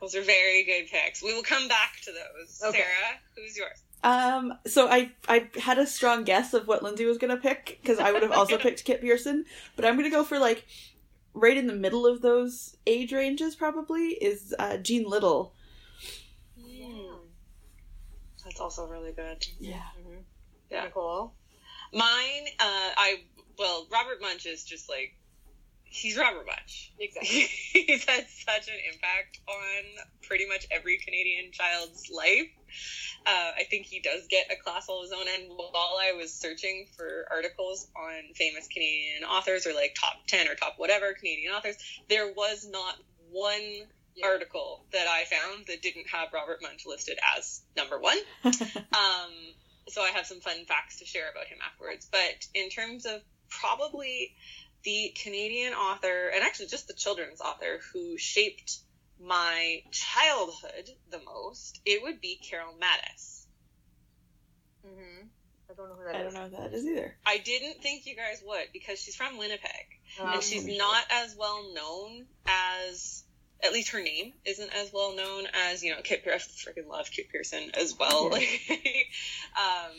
Those 0.00 0.14
are 0.14 0.22
very 0.22 0.64
good 0.64 0.86
picks. 0.90 1.22
We 1.22 1.34
will 1.34 1.42
come 1.42 1.68
back 1.68 2.00
to 2.04 2.12
those. 2.12 2.62
Okay. 2.62 2.78
Sarah, 2.78 3.18
who's 3.36 3.56
yours? 3.56 3.82
Um, 4.02 4.54
so 4.66 4.88
I 4.88 5.12
I 5.28 5.48
had 5.58 5.78
a 5.78 5.86
strong 5.86 6.24
guess 6.24 6.54
of 6.54 6.66
what 6.66 6.82
Lindsay 6.82 7.04
was 7.04 7.18
gonna 7.18 7.36
pick 7.36 7.78
because 7.82 7.98
I 7.98 8.12
would 8.12 8.22
have 8.22 8.32
also 8.32 8.56
picked 8.58 8.84
Kit 8.84 9.00
Pearson, 9.00 9.44
but 9.76 9.84
I'm 9.84 9.96
gonna 9.96 10.10
go 10.10 10.24
for 10.24 10.38
like 10.38 10.66
right 11.34 11.56
in 11.56 11.66
the 11.66 11.74
middle 11.74 12.06
of 12.06 12.22
those 12.22 12.76
age 12.86 13.12
ranges. 13.12 13.54
Probably 13.54 14.08
is 14.08 14.54
uh, 14.58 14.78
Jean 14.78 15.04
Little. 15.08 15.54
That's 18.50 18.60
also 18.60 18.86
really 18.86 19.12
good. 19.12 19.46
Yeah. 19.60 19.76
Mm-hmm. 20.00 20.22
Yeah. 20.70 20.84
Nicole. 20.84 21.32
Mine, 21.92 22.46
uh, 22.58 22.90
I 22.96 23.20
well, 23.56 23.86
Robert 23.92 24.20
Munsch 24.20 24.46
is 24.46 24.64
just 24.64 24.88
like 24.88 25.14
he's 25.84 26.16
Robert 26.16 26.46
Munsch. 26.46 26.90
Exactly. 26.98 27.28
he's 27.86 28.04
had 28.04 28.26
such 28.28 28.68
an 28.68 28.74
impact 28.92 29.38
on 29.46 30.04
pretty 30.22 30.46
much 30.46 30.66
every 30.72 30.98
Canadian 30.98 31.52
child's 31.52 32.10
life. 32.10 32.48
Uh, 33.24 33.52
I 33.56 33.64
think 33.70 33.86
he 33.86 34.00
does 34.00 34.26
get 34.28 34.46
a 34.50 34.56
class 34.56 34.88
all 34.88 35.02
his 35.02 35.12
own. 35.12 35.26
And 35.32 35.50
while 35.50 35.98
I 36.00 36.12
was 36.16 36.32
searching 36.32 36.86
for 36.96 37.26
articles 37.30 37.86
on 37.96 38.34
famous 38.34 38.66
Canadian 38.66 39.24
authors 39.24 39.64
or 39.66 39.74
like 39.74 39.94
top 40.00 40.26
10 40.26 40.48
or 40.48 40.56
top 40.56 40.74
whatever 40.76 41.12
Canadian 41.12 41.52
authors, 41.52 41.76
there 42.08 42.32
was 42.32 42.66
not 42.68 42.96
one. 43.30 43.86
Article 44.24 44.84
that 44.92 45.06
I 45.06 45.24
found 45.24 45.66
that 45.66 45.82
didn't 45.82 46.08
have 46.08 46.32
Robert 46.32 46.60
Munsch 46.62 46.86
listed 46.86 47.18
as 47.36 47.62
number 47.76 47.98
one. 47.98 48.18
Um, 48.44 49.30
so 49.88 50.02
I 50.02 50.08
have 50.10 50.26
some 50.26 50.40
fun 50.40 50.64
facts 50.66 50.98
to 50.98 51.04
share 51.04 51.30
about 51.30 51.46
him 51.46 51.58
afterwards. 51.66 52.08
But 52.10 52.46
in 52.54 52.68
terms 52.70 53.06
of 53.06 53.20
probably 53.48 54.34
the 54.84 55.14
Canadian 55.22 55.74
author, 55.74 56.28
and 56.34 56.42
actually 56.42 56.68
just 56.68 56.86
the 56.88 56.94
children's 56.94 57.40
author 57.40 57.80
who 57.92 58.16
shaped 58.16 58.78
my 59.20 59.82
childhood 59.90 60.90
the 61.10 61.20
most, 61.24 61.80
it 61.84 62.02
would 62.02 62.20
be 62.20 62.40
Carol 62.48 62.74
Matas. 62.80 63.46
Mm-hmm. 64.86 65.26
I 65.70 65.74
don't 65.74 65.88
know 65.88 65.94
who 65.94 66.04
that 66.04 66.16
I 66.16 66.22
is. 66.22 66.34
don't 66.34 66.50
know 66.50 66.56
who 66.56 66.62
that 66.62 66.74
is 66.74 66.84
either. 66.84 67.16
I 67.24 67.38
didn't 67.38 67.82
think 67.82 68.06
you 68.06 68.16
guys 68.16 68.42
would 68.44 68.72
because 68.72 69.00
she's 69.00 69.14
from 69.14 69.38
Winnipeg. 69.38 69.70
Um, 70.20 70.34
and 70.34 70.42
she's 70.42 70.66
not 70.66 71.04
as 71.10 71.36
well 71.36 71.72
known 71.72 72.26
as 72.46 73.22
at 73.62 73.72
least 73.72 73.90
her 73.90 74.02
name 74.02 74.32
isn't 74.44 74.70
as 74.74 74.92
well 74.92 75.14
known 75.14 75.44
as 75.68 75.82
you 75.82 75.90
know 75.90 76.00
Kit 76.02 76.24
Pearson. 76.24 76.52
I 76.54 76.70
freaking 76.70 76.88
love 76.88 77.10
Kit 77.10 77.28
Pearson 77.30 77.70
as 77.74 77.96
well. 77.98 78.30
Yeah. 78.32 78.76
um, 79.56 79.92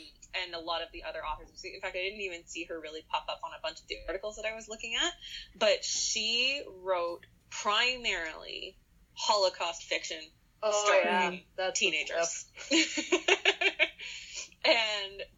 and 0.45 0.55
a 0.55 0.59
lot 0.59 0.81
of 0.81 0.87
the 0.93 1.03
other 1.03 1.19
authors. 1.19 1.63
In 1.63 1.81
fact, 1.81 1.95
I 1.95 1.99
didn't 1.99 2.21
even 2.21 2.45
see 2.45 2.63
her 2.65 2.79
really 2.79 3.03
pop 3.09 3.25
up 3.29 3.41
on 3.43 3.51
a 3.57 3.61
bunch 3.61 3.79
of 3.79 3.87
the 3.87 3.97
articles 4.07 4.37
that 4.37 4.45
I 4.45 4.55
was 4.55 4.69
looking 4.69 4.95
at. 4.95 5.13
But 5.57 5.83
she 5.83 6.63
wrote 6.83 7.25
primarily 7.49 8.77
Holocaust 9.13 9.83
fiction 9.83 10.21
Oh 10.63 10.83
starring 10.85 11.33
yeah, 11.33 11.39
that's 11.57 11.79
teenagers. 11.79 12.45
and 12.71 12.83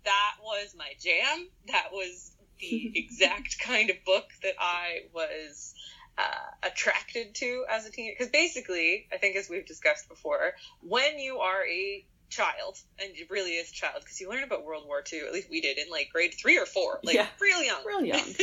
that 0.04 0.36
was 0.42 0.76
my 0.78 0.92
jam. 1.00 1.48
That 1.68 1.90
was 1.92 2.36
the 2.60 2.92
exact 3.00 3.58
kind 3.60 3.90
of 3.90 4.04
book 4.06 4.26
that 4.44 4.56
I 4.60 5.06
was 5.14 5.74
uh, 6.18 6.68
attracted 6.68 7.36
to 7.36 7.66
as 7.70 7.86
a 7.86 7.92
teenager. 7.92 8.16
Because 8.18 8.32
basically, 8.32 9.08
I 9.12 9.18
think 9.18 9.36
as 9.36 9.50
we've 9.50 9.66
discussed 9.66 10.08
before, 10.10 10.54
when 10.82 11.20
you 11.20 11.40
are 11.40 11.66
a 11.66 12.06
child, 12.30 12.78
and 13.00 13.12
it 13.16 13.30
really 13.30 13.52
is 13.52 13.70
a 13.70 13.74
child, 13.74 14.02
because 14.02 14.20
you 14.20 14.30
learn 14.30 14.44
about 14.44 14.64
World 14.66 14.86
War 14.88 15.04
II, 15.12 15.22
at 15.22 15.34
least 15.34 15.50
we 15.50 15.62
did 15.62 15.78
in 15.78 15.90
like 15.90 16.10
grade 16.12 16.34
three 16.40 16.58
or 16.58 16.66
four, 16.66 17.00
like 17.04 17.16
Yeah. 17.16 17.28
real 17.42 17.64
young. 17.64 17.86
Real 17.86 18.06
young. 18.06 18.20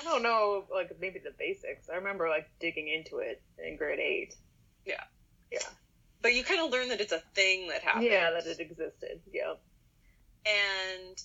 I 0.00 0.02
don't 0.04 0.22
know, 0.22 0.64
like 0.72 0.90
maybe 1.00 1.18
the 1.18 1.32
basics. 1.38 1.88
I 1.92 1.96
remember 1.96 2.28
like 2.28 2.48
digging 2.60 2.88
into 2.88 3.18
it 3.18 3.42
in 3.58 3.76
grade 3.76 3.98
eight. 4.00 4.34
Yeah. 4.86 5.02
Yeah. 5.52 5.58
But 6.22 6.34
you 6.34 6.42
kind 6.42 6.60
of 6.60 6.70
learn 6.70 6.88
that 6.88 7.00
it's 7.00 7.12
a 7.12 7.22
thing 7.34 7.68
that 7.68 7.82
happened. 7.82 8.06
Yeah, 8.06 8.30
that 8.30 8.46
it 8.46 8.58
existed. 8.60 9.20
Yeah. 9.30 9.54
And 10.46 11.22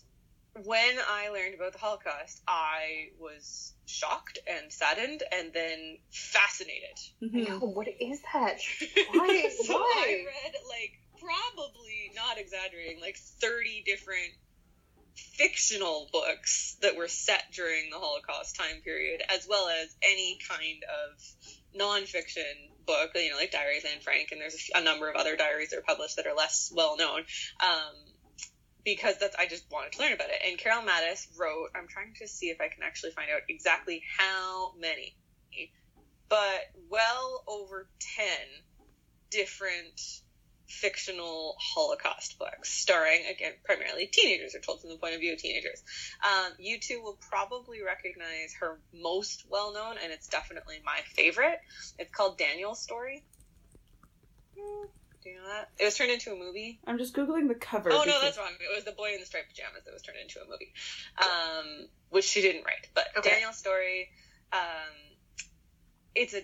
when 0.65 0.97
I 1.07 1.29
learned 1.29 1.55
about 1.55 1.73
the 1.73 1.79
Holocaust, 1.79 2.41
I 2.47 3.09
was 3.19 3.73
shocked 3.85 4.39
and 4.47 4.71
saddened 4.71 5.23
and 5.31 5.51
then 5.53 5.97
fascinated. 6.11 6.97
Mhm. 7.21 7.47
No, 7.47 7.59
what 7.59 7.87
is 7.87 8.19
that? 8.33 8.59
Why? 9.13 9.49
so 9.49 9.73
Why? 9.73 10.05
I 10.07 10.25
read 10.25 10.53
like 10.67 10.99
probably 11.19 12.11
not 12.15 12.37
exaggerating, 12.37 13.01
like 13.01 13.17
30 13.17 13.83
different 13.85 14.33
fictional 15.15 16.09
books 16.13 16.77
that 16.81 16.95
were 16.95 17.07
set 17.07 17.43
during 17.53 17.89
the 17.89 17.97
Holocaust 17.97 18.55
time 18.55 18.81
period, 18.83 19.21
as 19.29 19.45
well 19.49 19.67
as 19.67 19.93
any 20.03 20.37
kind 20.47 20.83
of 20.83 21.79
nonfiction 21.79 22.69
book, 22.85 23.11
you 23.15 23.29
know, 23.31 23.37
like 23.37 23.51
Diaries 23.51 23.83
of 23.83 23.91
Anne 23.91 24.01
Frank, 24.01 24.29
and 24.31 24.39
there's 24.41 24.53
a, 24.55 24.77
f- 24.77 24.81
a 24.81 24.83
number 24.83 25.09
of 25.09 25.15
other 25.15 25.35
diaries 25.35 25.69
that 25.71 25.77
are 25.77 25.83
published 25.83 26.15
that 26.15 26.25
are 26.27 26.35
less 26.35 26.71
well 26.73 26.97
known. 26.97 27.19
Um, 27.61 27.93
because 28.83 29.17
that's 29.19 29.35
I 29.35 29.45
just 29.45 29.65
wanted 29.71 29.93
to 29.93 29.99
learn 29.99 30.13
about 30.13 30.29
it. 30.29 30.41
And 30.47 30.57
Carol 30.57 30.83
Matas 30.83 31.27
wrote. 31.39 31.69
I'm 31.75 31.87
trying 31.87 32.13
to 32.19 32.27
see 32.27 32.47
if 32.47 32.61
I 32.61 32.67
can 32.67 32.83
actually 32.83 33.11
find 33.11 33.29
out 33.33 33.41
exactly 33.49 34.03
how 34.17 34.73
many, 34.79 35.15
but 36.29 36.61
well 36.89 37.43
over 37.47 37.87
ten 38.17 38.47
different 39.31 39.99
fictional 40.67 41.55
Holocaust 41.59 42.37
books, 42.37 42.69
starring 42.69 43.21
again 43.29 43.53
primarily 43.65 44.05
teenagers, 44.05 44.55
or 44.55 44.59
told 44.59 44.81
from 44.81 44.91
the 44.91 44.97
point 44.97 45.15
of 45.15 45.19
view 45.19 45.33
of 45.33 45.39
teenagers. 45.39 45.81
Um, 46.23 46.53
you 46.59 46.79
two 46.79 47.01
will 47.01 47.17
probably 47.29 47.81
recognize 47.83 48.53
her 48.59 48.79
most 48.93 49.45
well 49.49 49.73
known, 49.73 49.95
and 50.01 50.11
it's 50.11 50.27
definitely 50.27 50.77
my 50.85 50.99
favorite. 51.15 51.59
It's 51.97 52.11
called 52.11 52.37
Daniel's 52.37 52.81
Story. 52.81 53.23
Hmm, 54.57 54.85
Do 55.23 55.29
you 55.29 55.35
know 55.35 55.47
that? 55.47 55.69
It 55.77 55.85
was 55.85 55.95
turned 55.95 56.11
into 56.11 56.31
a 56.31 56.35
movie. 56.35 56.79
I'm 56.87 56.97
just 56.97 57.13
googling 57.13 57.47
the 57.47 57.55
cover. 57.55 57.91
Oh 57.91 58.03
no, 58.05 58.21
that's 58.21 58.37
wrong. 58.37 58.51
It 58.59 58.73
was 58.73 58.85
the 58.85 58.93
boy 58.93 59.13
in 59.13 59.19
the 59.19 59.25
striped 59.25 59.49
pajamas 59.49 59.83
that 59.83 59.93
was 59.93 60.01
turned 60.01 60.17
into 60.21 60.39
a 60.39 60.45
movie, 60.45 60.73
um, 61.17 61.87
which 62.09 62.25
she 62.25 62.41
didn't 62.41 62.63
write. 62.63 62.87
But 62.93 63.07
Okay. 63.17 63.31
Daniel's 63.31 63.57
story, 63.57 64.09
um, 64.53 64.59
it's 66.15 66.33
a 66.33 66.41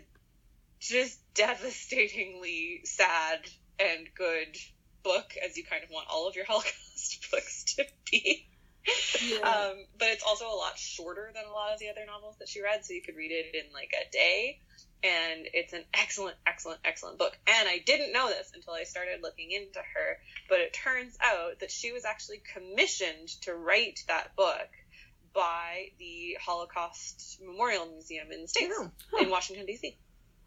just 0.80 1.20
devastatingly 1.34 2.82
sad 2.84 3.40
and 3.80 4.08
good 4.16 4.58
book, 5.04 5.34
as 5.48 5.58
you 5.58 5.64
kind 5.64 5.84
of 5.84 5.90
want 5.90 6.08
all 6.10 6.28
of 6.28 6.36
your 6.36 6.46
Holocaust 6.48 7.28
books 7.32 7.64
to 7.76 7.86
be. 8.12 8.50
Yeah. 9.26 9.40
Um, 9.40 9.86
but 9.98 10.10
it's 10.10 10.24
also 10.24 10.46
a 10.46 10.56
lot 10.56 10.78
shorter 10.78 11.32
than 11.34 11.44
a 11.46 11.52
lot 11.52 11.74
of 11.74 11.80
the 11.80 11.90
other 11.90 12.06
novels 12.06 12.36
that 12.40 12.48
she 12.50 12.62
read, 12.62 12.86
so 12.86 12.94
you 12.94 13.02
could 13.02 13.16
read 13.16 13.32
it 13.32 13.56
in 13.56 13.74
like 13.74 13.92
a 13.94 14.12
day. 14.12 14.60
And 15.04 15.48
it's 15.54 15.74
an 15.74 15.84
excellent, 15.94 16.36
excellent, 16.48 16.80
excellent 16.86 17.20
book. 17.20 17.38
And 17.48 17.68
I 17.70 17.80
didn't 17.86 18.12
know 18.14 18.28
this 18.28 18.52
until 18.56 18.74
I 18.74 18.84
started 18.84 19.20
looking 19.22 19.52
into 19.52 19.80
her, 19.80 20.18
but 20.50 20.60
it 20.60 20.74
turns 20.74 21.18
out 21.22 21.60
that 21.60 21.70
she 21.72 21.92
was 21.92 22.06
actually 22.06 22.42
commissioned 22.54 23.28
to 23.42 23.54
write 23.54 24.00
that 24.08 24.36
book 24.36 24.70
by 25.34 25.88
the 26.00 26.38
Holocaust 26.44 27.40
Memorial 27.46 27.86
Museum 27.88 28.32
in 28.32 28.44
the 28.44 28.48
States, 28.48 28.74
Oh, 28.78 28.90
Huh. 29.12 29.24
in 29.24 29.30
Washington, 29.30 29.66
D.C. 29.66 29.98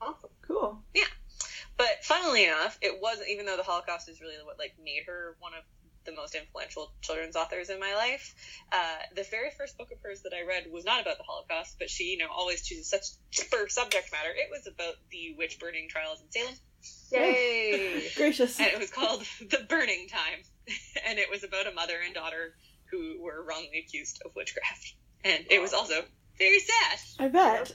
awesome. 0.01 0.31
cool. 0.47 0.83
Yeah. 0.95 1.05
But 1.77 2.03
funnily 2.03 2.45
enough, 2.45 2.79
it 2.83 2.99
wasn't 3.01 3.29
even 3.29 3.47
though 3.47 3.57
the 3.57 3.63
Holocaust 3.63 4.09
is 4.09 4.21
really 4.21 4.35
what 4.45 4.59
like 4.59 4.75
made 4.83 5.05
her 5.07 5.37
one 5.39 5.53
of 5.55 5.63
the 6.09 6.17
most 6.17 6.35
influential 6.35 6.93
children's 7.03 7.37
authors 7.37 7.69
in 7.69 7.79
my 7.79 7.95
life. 7.95 8.35
Uh, 8.73 8.97
the 9.15 9.25
very 9.31 9.51
first 9.57 9.77
book 9.77 9.91
of 9.93 9.99
hers 10.03 10.23
that 10.23 10.33
I 10.33 10.47
read 10.47 10.65
was 10.73 10.85
not 10.85 11.03
about 11.03 11.19
the 11.19 11.25
Holocaust, 11.25 11.77
but 11.79 11.91
she, 11.91 12.05
you 12.05 12.19
know, 12.19 12.29
always 12.35 12.67
chooses 12.67 12.89
such 12.89 13.45
for 13.51 13.69
subject 13.69 14.11
matter. 14.13 14.31
It 14.31 14.49
was 14.51 14.67
about 14.67 14.95
the 15.11 15.35
witch 15.37 15.59
burning 15.59 15.89
trials 15.89 16.21
in 16.23 16.31
Salem, 16.31 16.55
Yay! 17.13 18.09
Gracious. 18.17 18.59
and 18.59 18.69
it 18.69 18.79
was 18.79 18.91
called 18.91 19.23
The 19.51 19.67
Burning 19.69 20.09
Time, 20.09 20.41
and 21.07 21.19
it 21.19 21.31
was 21.31 21.45
about 21.45 21.67
a 21.67 21.73
mother 21.73 21.99
and 22.05 22.15
daughter 22.15 22.55
who 22.91 23.21
were 23.21 23.45
wrongly 23.47 23.85
accused 23.87 24.23
of 24.25 24.35
witchcraft, 24.35 24.95
and 25.25 25.45
it 25.51 25.61
was 25.61 25.75
also 25.75 26.03
very 26.39 26.61
sad. 26.61 26.99
I 27.19 27.29
bet. 27.29 27.75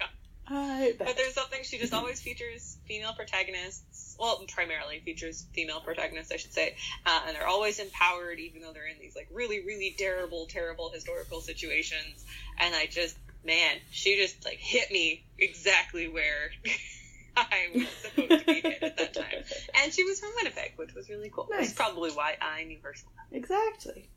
Yeah. 0.00 0.06
I 0.48 0.94
bet. 0.98 1.06
But 1.06 1.16
there's 1.16 1.34
something 1.34 1.60
she 1.62 1.78
just 1.78 1.92
always 1.92 2.20
features 2.20 2.78
female 2.86 3.12
protagonists. 3.14 3.84
Well, 4.18 4.44
primarily 4.52 5.00
features 5.00 5.46
female 5.52 5.80
protagonists, 5.80 6.32
I 6.32 6.36
should 6.36 6.52
say, 6.52 6.74
uh, 7.06 7.20
and 7.26 7.36
they're 7.36 7.46
always 7.46 7.78
empowered, 7.78 8.38
even 8.40 8.62
though 8.62 8.72
they're 8.72 8.88
in 8.88 8.98
these 9.00 9.14
like 9.14 9.28
really, 9.32 9.60
really 9.64 9.94
terrible, 9.96 10.46
terrible 10.46 10.90
historical 10.92 11.40
situations. 11.40 12.24
And 12.58 12.74
I 12.74 12.86
just, 12.86 13.16
man, 13.44 13.76
she 13.90 14.16
just 14.16 14.44
like 14.44 14.58
hit 14.58 14.90
me 14.90 15.24
exactly 15.38 16.08
where 16.08 16.50
I 17.36 17.68
was 17.74 17.88
supposed 17.88 18.40
to 18.40 18.46
be 18.46 18.60
hit 18.60 18.82
at 18.82 18.96
that 18.96 19.14
time. 19.14 19.44
And 19.82 19.92
she 19.92 20.02
was 20.04 20.18
from 20.18 20.30
Winnipeg, 20.36 20.72
which 20.76 20.94
was 20.94 21.08
really 21.08 21.30
cool. 21.30 21.46
Nice. 21.50 21.68
That's 21.68 21.72
probably 21.74 22.10
why 22.10 22.34
I 22.40 22.64
knew 22.64 22.78
her 22.82 22.94
so 22.94 23.04
well. 23.06 23.38
Exactly. 23.40 24.08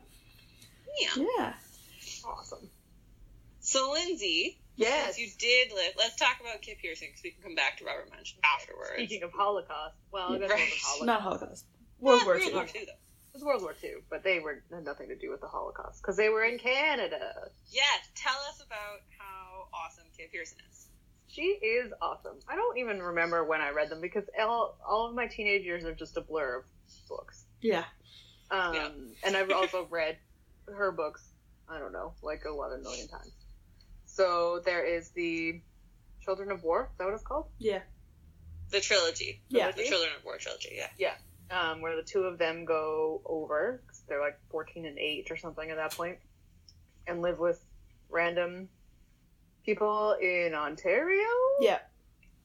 Yeah. 0.99 1.25
Yeah. 1.37 1.53
awesome. 2.25 2.69
So, 3.59 3.91
Lindsay, 3.91 4.60
Yes. 4.75 5.15
since 5.15 5.19
you 5.19 5.27
did 5.37 5.73
live, 5.73 5.93
let's 5.97 6.15
talk 6.15 6.37
about 6.39 6.61
Kit 6.61 6.77
Pearson 6.81 7.07
because 7.09 7.23
we 7.23 7.31
can 7.31 7.43
come 7.43 7.55
back 7.55 7.77
to 7.77 7.85
Robert 7.85 8.09
Munsch 8.09 8.33
afterwards. 8.43 8.91
Speaking 8.95 9.23
of 9.23 9.31
Holocaust, 9.31 9.95
well, 10.11 10.33
I 10.33 10.37
guess 10.39 10.49
Right. 10.49 10.59
wasn't 10.59 10.79
Holocaust. 10.81 11.05
Not 11.05 11.21
Holocaust. 11.21 11.65
World 11.99 12.19
Yeah, 12.21 12.25
War 12.25 12.35
World 12.35 12.47
II. 12.47 12.53
War 12.55 12.63
II, 12.75 12.85
though. 12.85 12.91
It 12.91 13.33
was 13.35 13.43
World 13.43 13.61
War 13.61 13.75
II, 13.83 13.91
but 14.09 14.23
they 14.23 14.39
were 14.39 14.63
had 14.73 14.83
nothing 14.83 15.07
to 15.09 15.15
do 15.15 15.29
with 15.29 15.39
the 15.41 15.47
Holocaust 15.47 16.01
because 16.01 16.17
they 16.17 16.29
were 16.29 16.43
in 16.43 16.57
Canada. 16.59 17.49
Yes, 17.69 18.09
tell 18.15 18.35
us 18.49 18.61
about 18.65 18.99
how 19.17 19.67
awesome 19.73 20.05
Kit 20.17 20.31
Pearson 20.31 20.57
is. 20.69 20.87
She 21.27 21.43
is 21.43 21.93
awesome. 22.01 22.39
I 22.47 22.55
don't 22.55 22.77
even 22.77 23.01
remember 23.01 23.43
when 23.45 23.61
I 23.61 23.69
read 23.69 23.89
them 23.89 24.01
because 24.01 24.25
all, 24.37 24.77
all 24.85 25.07
of 25.07 25.15
my 25.15 25.27
teenage 25.27 25.63
years 25.63 25.85
are 25.85 25.93
just 25.93 26.17
a 26.17 26.21
blur 26.21 26.57
of 26.59 26.65
books. 27.07 27.45
Yeah. 27.61 27.85
Um, 28.49 28.73
Yeah. 28.75 28.89
And 29.23 29.37
I've 29.37 29.49
also 29.51 29.85
read 29.89 30.17
her 30.67 30.91
books, 30.91 31.23
I 31.69 31.79
don't 31.79 31.93
know, 31.93 32.13
like 32.21 32.41
11 32.45 32.83
million 32.83 33.07
times. 33.07 33.31
So 34.11 34.61
there 34.65 34.83
is 34.83 35.09
the 35.11 35.61
Children 36.21 36.51
of 36.51 36.63
War, 36.63 36.89
is 36.91 36.97
that 36.97 37.05
what 37.05 37.13
it's 37.13 37.23
called? 37.23 37.45
Yeah. 37.59 37.79
The 38.69 38.81
trilogy. 38.81 39.41
Yeah. 39.49 39.71
The 39.71 39.83
Children 39.85 40.11
of 40.17 40.25
War 40.25 40.37
trilogy, 40.37 40.73
yeah. 40.75 40.87
Yeah. 40.97 41.13
Um, 41.49 41.81
where 41.81 41.95
the 41.95 42.03
two 42.03 42.23
of 42.23 42.37
them 42.37 42.65
go 42.65 43.21
over, 43.25 43.81
'cause 43.87 44.03
they're 44.07 44.19
like 44.21 44.37
14 44.49 44.85
and 44.85 44.99
8 44.99 45.31
or 45.31 45.37
something 45.37 45.69
at 45.71 45.77
that 45.77 45.91
point, 45.91 46.19
and 47.07 47.21
live 47.21 47.39
with 47.39 47.63
random 48.09 48.69
people 49.65 50.13
in 50.21 50.53
Ontario. 50.53 51.27
Yeah. 51.61 51.79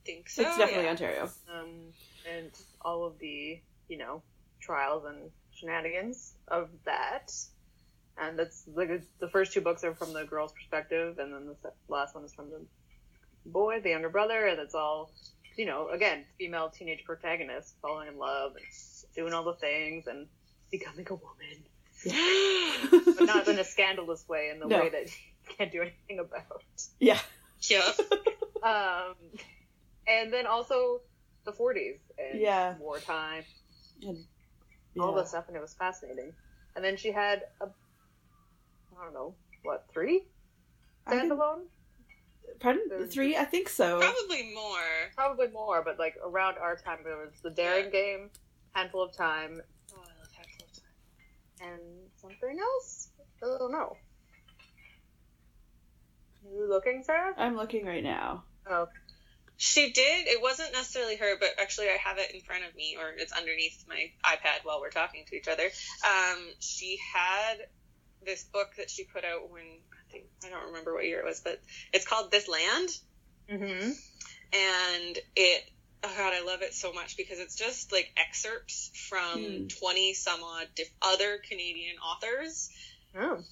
think 0.04 0.28
so. 0.28 0.42
it's 0.42 0.56
definitely 0.56 0.84
yeah. 0.84 0.90
Ontario. 0.90 1.30
um, 1.48 1.92
and 2.28 2.52
all 2.80 3.04
of 3.04 3.18
the 3.18 3.60
you 3.88 3.96
know 3.98 4.22
trials 4.60 5.04
and 5.04 5.32
shenanigans 5.50 6.34
of 6.46 6.70
that. 6.84 7.32
And 8.18 8.38
that's 8.38 8.64
like 8.74 8.88
the 9.20 9.28
first 9.28 9.52
two 9.52 9.60
books 9.60 9.84
are 9.84 9.94
from 9.94 10.12
the 10.12 10.24
girl's 10.24 10.52
perspective, 10.52 11.18
and 11.18 11.32
then 11.34 11.54
the 11.62 11.72
last 11.88 12.14
one 12.14 12.24
is 12.24 12.32
from 12.32 12.50
the 12.50 12.64
boy, 13.44 13.80
the 13.80 13.90
younger 13.90 14.08
brother, 14.08 14.46
and 14.46 14.58
it's 14.58 14.74
all 14.74 15.10
you 15.56 15.66
know 15.66 15.88
again 15.90 16.24
female 16.38 16.70
teenage 16.70 17.04
protagonist 17.04 17.74
falling 17.82 18.08
in 18.08 18.16
love 18.18 18.52
and 18.56 18.64
doing 19.14 19.34
all 19.34 19.44
the 19.44 19.54
things 19.54 20.06
and 20.06 20.26
becoming 20.70 21.06
a 21.10 21.14
woman, 21.14 23.14
but 23.16 23.26
not 23.26 23.46
in 23.48 23.58
a 23.58 23.64
scandalous 23.64 24.26
way, 24.28 24.50
in 24.50 24.60
the 24.60 24.66
No. 24.66 24.78
way 24.80 24.88
that 24.88 25.04
you 25.06 25.54
can't 25.56 25.70
do 25.72 25.82
anything 25.82 26.18
about. 26.18 26.62
Yeah. 26.98 27.20
Yep. 27.68 27.98
Um, 28.62 29.14
and 30.08 30.32
then 30.32 30.46
also 30.46 31.00
the 31.44 31.52
40s 31.52 31.98
and 32.18 32.40
Yeah. 32.40 32.76
wartime, 32.78 33.44
And, 34.02 34.24
all 34.98 35.14
yeah. 35.14 35.20
this 35.20 35.30
stuff, 35.30 35.44
and 35.48 35.56
it 35.56 35.60
was 35.60 35.74
fascinating. 35.74 36.32
And 36.74 36.84
then 36.84 36.96
she 36.96 37.12
had 37.12 37.44
a, 37.60 37.68
I 38.98 39.04
don't 39.04 39.14
know, 39.14 39.34
what, 39.62 39.86
three? 39.92 40.26
I 41.06 41.18
think- 41.18 41.32
Standalone? 41.32 41.62
Pardon? 42.60 43.08
Three? 43.08 43.36
I 43.36 43.44
think 43.44 43.68
so. 43.68 44.00
Probably 44.00 44.54
more. 44.54 45.10
Probably 45.14 45.48
more, 45.48 45.82
but 45.82 45.98
like 45.98 46.14
around 46.24 46.56
our 46.58 46.76
time, 46.76 46.98
there 47.04 47.16
was 47.16 47.32
the 47.42 47.50
Daring 47.50 47.90
Game, 47.90 48.30
Handful 48.72 49.02
of 49.02 49.12
Time, 49.16 49.60
Oh, 49.92 49.96
I 49.98 50.18
love 50.20 50.30
Handful 50.34 50.66
of 50.66 50.72
Time. 50.72 51.72
and 51.72 51.80
something 52.16 52.58
else? 52.58 53.08
I 53.42 53.58
don't 53.58 53.72
know. 53.72 53.96
You 56.50 56.68
looking, 56.68 57.02
Sarah? 57.02 57.34
I'm 57.36 57.56
looking 57.56 57.84
right 57.84 58.02
now. 58.04 58.44
Oh, 58.68 58.86
She 59.58 59.90
did. 59.92 60.28
It 60.28 60.40
wasn't 60.40 60.72
necessarily 60.72 61.16
her, 61.16 61.34
but 61.40 61.50
actually, 61.60 61.88
I 61.88 61.96
have 62.02 62.18
it 62.18 62.30
in 62.34 62.40
front 62.42 62.64
of 62.64 62.74
me, 62.76 62.96
or 63.00 63.10
it's 63.10 63.32
underneath 63.32 63.84
my 63.88 64.10
iPad 64.24 64.64
while 64.64 64.80
we're 64.80 64.90
talking 64.90 65.24
to 65.28 65.36
each 65.36 65.48
other. 65.48 65.64
Um, 66.04 66.38
she 66.60 66.98
had 67.14 67.66
this 68.26 68.44
book 68.44 68.68
that 68.76 68.90
she 68.90 69.04
put 69.04 69.24
out 69.24 69.50
when 69.50 69.62
I 69.62 70.12
think 70.12 70.24
I 70.44 70.50
don't 70.50 70.66
remember 70.66 70.92
what 70.94 71.04
year 71.06 71.20
it 71.20 71.24
was, 71.24 71.40
but 71.40 71.60
it's 71.92 72.06
called 72.06 72.30
This 72.30 72.48
Land, 72.48 72.88
mm-hmm. 73.50 73.90
and 74.52 75.18
it. 75.36 75.70
Oh 76.04 76.12
God, 76.16 76.34
I 76.34 76.44
love 76.44 76.60
it 76.62 76.74
so 76.74 76.92
much 76.92 77.16
because 77.16 77.40
it's 77.40 77.56
just 77.56 77.90
like 77.90 78.12
excerpts 78.16 78.90
from 79.08 79.42
Hmm. 79.42 79.66
twenty 79.68 80.12
some 80.14 80.42
odd 80.42 80.68
diff- 80.76 80.90
other 81.02 81.38
Canadian 81.48 81.96
authors 81.98 82.68
Oh, 83.18 83.42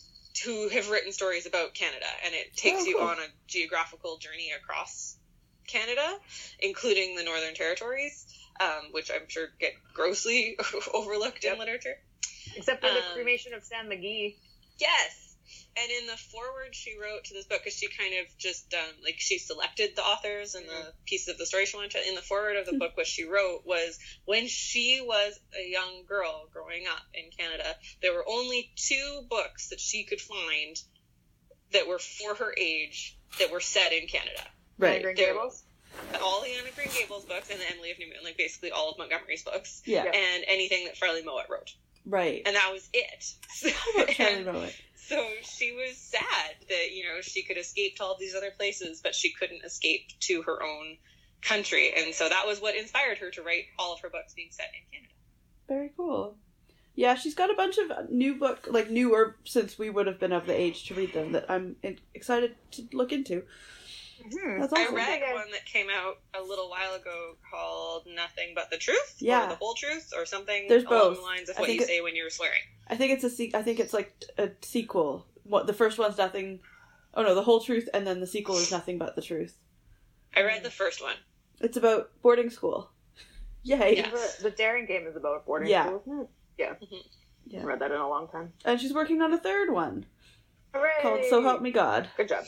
who 0.44 0.68
have 0.68 0.90
written 0.90 1.10
stories 1.12 1.46
about 1.46 1.72
Canada, 1.74 2.06
and 2.24 2.34
it 2.34 2.54
takes 2.56 2.82
Oh, 2.82 2.86
you 2.86 3.00
on 3.00 3.18
a 3.18 3.26
geographical 3.48 4.18
journey 4.18 4.52
across 4.52 5.16
Canada, 5.66 6.18
including 6.60 7.16
the 7.16 7.24
Northern 7.24 7.54
Territories, 7.54 8.26
um, 8.60 8.90
which 8.92 9.10
I'm 9.10 9.26
sure 9.28 9.46
get 9.58 9.72
grossly 9.94 10.56
overlooked 10.94 11.42
Yep. 11.44 11.54
in 11.54 11.58
literature. 11.58 11.96
except 12.56 12.82
for 12.82 12.92
the 12.92 12.98
Um, 13.04 13.14
cremation 13.14 13.54
of 13.54 13.64
Sam 13.64 13.86
McGee. 13.88 14.36
Yes. 14.84 15.20
And 15.76 15.90
in 15.90 16.06
the 16.06 16.16
foreword 16.16 16.72
she 16.72 16.96
wrote 17.00 17.24
to 17.24 17.34
this 17.34 17.46
book, 17.46 17.60
because 17.64 17.76
she 17.76 17.88
kind 17.88 18.14
of 18.20 18.26
just 18.38 18.72
um, 18.74 18.94
like 19.02 19.16
she 19.18 19.38
selected 19.38 19.96
the 19.96 20.02
authors 20.02 20.54
and 20.54 20.64
the 20.68 20.92
pieces 21.04 21.28
of 21.28 21.38
the 21.38 21.46
story 21.46 21.66
she 21.66 21.76
wanted 21.76 21.90
to. 21.92 22.08
In 22.08 22.14
the 22.14 22.22
foreword 22.22 22.56
of 22.56 22.66
the 22.66 22.78
book, 22.78 22.96
what 22.96 23.06
she 23.08 23.24
wrote 23.24 23.62
was 23.66 23.98
when 24.24 24.46
she 24.46 25.02
was 25.04 25.38
a 25.58 25.68
young 25.68 26.04
girl 26.06 26.48
growing 26.52 26.84
up 26.86 27.02
in 27.12 27.24
Canada, 27.36 27.74
there 28.02 28.12
were 28.14 28.24
only 28.28 28.70
two 28.76 29.22
books 29.28 29.70
that 29.70 29.80
she 29.80 30.04
could 30.04 30.20
find 30.20 30.76
that 31.72 31.88
were 31.88 31.98
for 31.98 32.36
her 32.36 32.54
age 32.56 33.18
that 33.40 33.50
were 33.50 33.60
set 33.60 33.92
in 33.92 34.06
Canada. 34.06 34.40
Right. 34.78 35.02
Green 35.02 35.16
there- 35.16 35.32
Gables. 35.34 35.64
All 36.22 36.40
the 36.42 36.48
Anne 36.50 36.66
of 36.66 36.74
Green 36.74 36.88
Gables 36.92 37.24
books 37.24 37.50
and 37.50 37.60
the 37.60 37.70
Emily 37.72 37.90
of 37.92 37.98
New 37.98 38.06
Moon, 38.08 38.18
like 38.24 38.36
basically 38.36 38.70
all 38.72 38.90
of 38.90 38.98
Montgomery's 38.98 39.42
books, 39.44 39.80
Yeah. 39.86 40.04
Yeah. 40.04 40.10
and 40.12 40.44
anything 40.48 40.86
that 40.86 40.96
Farley 40.96 41.22
Mowat 41.22 41.46
wrote, 41.48 41.72
Right. 42.06 42.42
and 42.46 42.54
that 42.56 42.70
was 42.72 42.88
it. 42.92 43.34
Charlie 44.14 44.34
And- 44.36 44.46
Mowat. 44.46 44.72
so 44.96 45.26
she 45.42 45.72
was 45.72 45.96
sad 45.96 46.54
that 46.68 46.92
you 46.92 47.04
know 47.04 47.20
she 47.20 47.42
could 47.42 47.56
escape 47.58 47.96
to 47.96 48.04
all 48.04 48.16
these 48.18 48.34
other 48.34 48.50
places, 48.50 49.00
but 49.02 49.14
she 49.14 49.32
couldn't 49.32 49.64
escape 49.64 50.08
to 50.20 50.42
her 50.42 50.62
own 50.62 50.96
country, 51.42 51.92
and 51.96 52.14
so 52.14 52.28
that 52.28 52.46
was 52.46 52.60
what 52.60 52.74
inspired 52.76 53.18
her 53.18 53.30
to 53.30 53.42
write 53.42 53.64
all 53.78 53.92
of 53.94 54.00
her 54.00 54.08
books 54.10 54.34
being 54.34 54.48
set 54.50 54.70
in 54.74 54.80
Canada. 54.98 55.12
Very 55.68 55.90
cool. 55.96 56.36
Yeah, 56.96 57.16
she's 57.16 57.34
got 57.34 57.50
a 57.50 57.54
bunch 57.54 57.76
of 57.78 58.10
new 58.10 58.36
book, 58.36 58.68
like 58.70 58.88
newer 58.88 59.36
since 59.44 59.76
we 59.78 59.90
would 59.90 60.06
have 60.06 60.20
been 60.20 60.32
of 60.32 60.46
the 60.46 60.58
age 60.58 60.86
to 60.86 60.94
read 60.94 61.12
them 61.12 61.32
that 61.32 61.50
I'm 61.50 61.76
excited 62.14 62.54
to 62.72 62.86
look 62.92 63.12
into. 63.12 63.42
Mhm. 64.26 64.60
That's 64.60 64.72
I 64.72 64.86
read 64.88 65.22
Okay. 65.22 65.32
one 65.34 65.50
that 65.50 65.64
came 65.66 65.88
out 65.90 66.18
a 66.34 66.42
little 66.42 66.70
while 66.70 66.94
ago 66.94 67.36
called 67.50 68.06
"Nothing 68.06 68.52
But 68.54 68.70
the 68.70 68.78
Truth" 68.78 69.16
Yeah. 69.18 69.46
or 69.46 69.48
"The 69.50 69.56
Whole 69.56 69.74
Truth" 69.74 70.12
or 70.16 70.24
something 70.24 70.66
There's 70.68 70.84
along 70.84 71.00
both. 71.00 71.16
the 71.18 71.22
lines 71.22 71.48
of 71.50 71.58
I 71.58 71.60
what 71.60 71.72
you 71.72 71.80
it- 71.80 71.86
say 71.86 72.00
when 72.00 72.16
you're 72.16 72.30
swearing. 72.30 72.62
I 72.88 72.96
think 72.96 73.12
it's 73.12 73.24
a 73.24 73.30
se- 73.30 73.52
I 73.54 73.62
think 73.62 73.80
it's 73.80 73.92
like 73.92 74.12
a 74.38 74.50
sequel. 74.62 75.26
What 75.44 75.66
the 75.66 75.72
first 75.74 75.98
one's 75.98 76.16
nothing. 76.18 76.60
Oh 77.14 77.22
no, 77.22 77.34
the 77.34 77.42
whole 77.42 77.60
truth, 77.60 77.88
and 77.94 78.06
then 78.06 78.20
the 78.20 78.26
sequel 78.26 78.56
is 78.56 78.70
nothing 78.72 78.98
but 78.98 79.14
the 79.14 79.22
truth. 79.22 79.58
I 80.34 80.42
read 80.42 80.62
the 80.64 80.70
first 80.70 81.00
one. 81.02 81.16
It's 81.60 81.76
about 81.76 82.10
boarding 82.22 82.50
school. 82.50 82.90
Yay! 83.62 83.96
Yeah. 83.96 84.10
The, 84.10 84.36
the 84.44 84.50
Daring 84.50 84.86
Game 84.86 85.06
is 85.06 85.16
about 85.16 85.46
boarding 85.46 85.68
Yeah. 85.68 85.84
school, 85.86 86.02
isn't 86.06 86.20
it? 86.20 86.28
Yeah. 86.58 86.74
Yeah. 87.46 87.60
I 87.60 87.64
read 87.64 87.78
that 87.80 87.92
in 87.92 88.00
a 88.00 88.08
long 88.08 88.28
time. 88.28 88.52
And 88.64 88.80
she's 88.80 88.92
working 88.94 89.22
on 89.22 89.32
a 89.32 89.38
third 89.38 89.70
one 89.70 90.06
Hooray! 90.74 90.90
called 91.02 91.24
"So 91.28 91.42
Help 91.42 91.60
Me 91.62 91.70
God." 91.70 92.08
Good 92.16 92.28
job. 92.28 92.44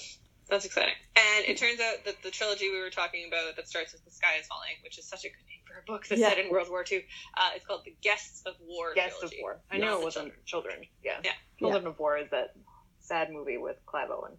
That's 0.48 0.64
exciting. 0.64 0.94
And 1.16 1.44
it 1.46 1.56
turns 1.56 1.80
out 1.80 2.04
that 2.04 2.22
the 2.22 2.30
trilogy 2.30 2.70
we 2.70 2.78
were 2.80 2.90
talking 2.90 3.26
about 3.26 3.56
that 3.56 3.68
starts 3.68 3.92
with 3.92 4.04
The 4.04 4.12
Sky 4.12 4.36
is 4.40 4.46
Falling, 4.46 4.76
which 4.84 4.96
is 4.98 5.08
such 5.08 5.24
a 5.24 5.28
good 5.28 5.44
name 5.48 5.60
for 5.66 5.80
a 5.80 5.82
book 5.84 6.06
that's 6.06 6.20
Yeah. 6.20 6.28
set 6.30 6.38
in 6.38 6.50
World 6.50 6.68
War 6.70 6.84
II, 6.90 7.04
uh, 7.36 7.50
it's 7.56 7.66
called 7.66 7.82
The 7.84 7.96
Guests 8.00 8.42
of 8.46 8.54
War 8.60 8.94
Guest 8.94 9.22
of. 9.24 9.32
War. 9.40 9.60
I 9.70 9.78
not 9.78 9.86
knew 9.86 10.00
it 10.00 10.04
wasn't 10.04 10.32
children. 10.44 10.76
Yeah. 11.02 11.18
Yeah. 11.24 11.32
Children 11.58 11.86
of 11.88 11.98
War 11.98 12.16
is 12.18 12.30
that 12.30 12.54
sad 13.00 13.30
movie 13.32 13.56
with 13.58 13.76
Clive 13.86 14.10
Owen. 14.10 14.32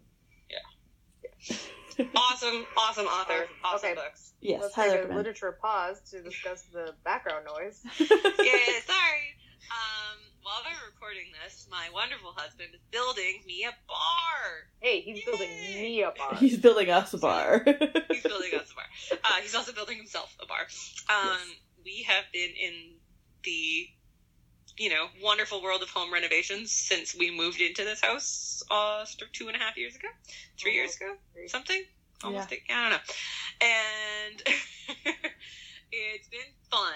Yeah. 0.49 0.57
Yeah. 1.99 2.05
awesome, 2.15 2.65
awesome 2.77 3.05
author, 3.07 3.47
awesome 3.63 3.89
Okay. 3.91 3.95
books. 3.95 4.33
yes, 4.39 4.61
Let's 4.61 4.75
highly 4.75 4.97
take 4.97 5.09
a 5.09 5.13
literature 5.13 5.57
pause 5.61 5.99
to 6.11 6.21
discuss 6.21 6.61
the 6.71 6.93
background 7.03 7.45
noise. 7.45 7.81
yeah, 7.99 8.07
sorry. 8.85 9.35
Um, 9.71 10.17
while 10.41 10.61
we're 10.63 10.87
recording 10.91 11.25
this, 11.43 11.67
my 11.69 11.89
wonderful 11.93 12.33
husband 12.35 12.69
is 12.73 12.81
building 12.91 13.41
me 13.45 13.63
a 13.65 13.73
bar. 13.87 14.69
Hey, 14.79 15.01
he's 15.01 15.23
building 15.25 15.49
me 15.49 16.01
a 16.03 16.11
bar. 16.11 16.35
He's 16.39 16.57
building 16.57 16.89
us 16.89 17.13
a 17.13 17.17
bar. 17.17 17.63
He's 18.09 18.23
building 18.23 18.51
us 18.55 18.71
a 18.71 18.75
bar. 18.75 19.19
Uh, 19.23 19.41
he's 19.41 19.55
also 19.55 19.73
building 19.73 19.97
himself 19.97 20.35
a 20.41 20.45
bar. 20.45 20.67
Um, 21.09 21.37
We 21.83 22.03
have 22.03 22.25
been 22.31 22.51
in 22.51 22.73
the, 23.43 23.87
you 24.77 24.89
know, 24.89 25.07
wonderful 25.21 25.61
world 25.61 25.81
of 25.81 25.89
home 25.89 26.13
renovations 26.13 26.71
since 26.71 27.15
we 27.15 27.35
moved 27.35 27.59
into 27.59 27.83
this 27.83 28.01
house 28.01 28.63
uh, 28.71 29.05
two 29.33 29.47
and 29.47 29.55
a 29.55 29.59
half 29.59 29.77
years 29.77 29.95
ago, 29.95 30.07
three 30.57 30.73
years 30.73 30.95
ago, 30.95 31.15
something. 31.47 31.83
Almost, 32.23 32.51
yeah. 32.51 32.57
I 32.69 32.81
don't 32.81 32.91
know. 32.91 33.03
And 33.61 34.43
it's 35.91 36.27
been 36.27 36.39
fun, 36.69 36.91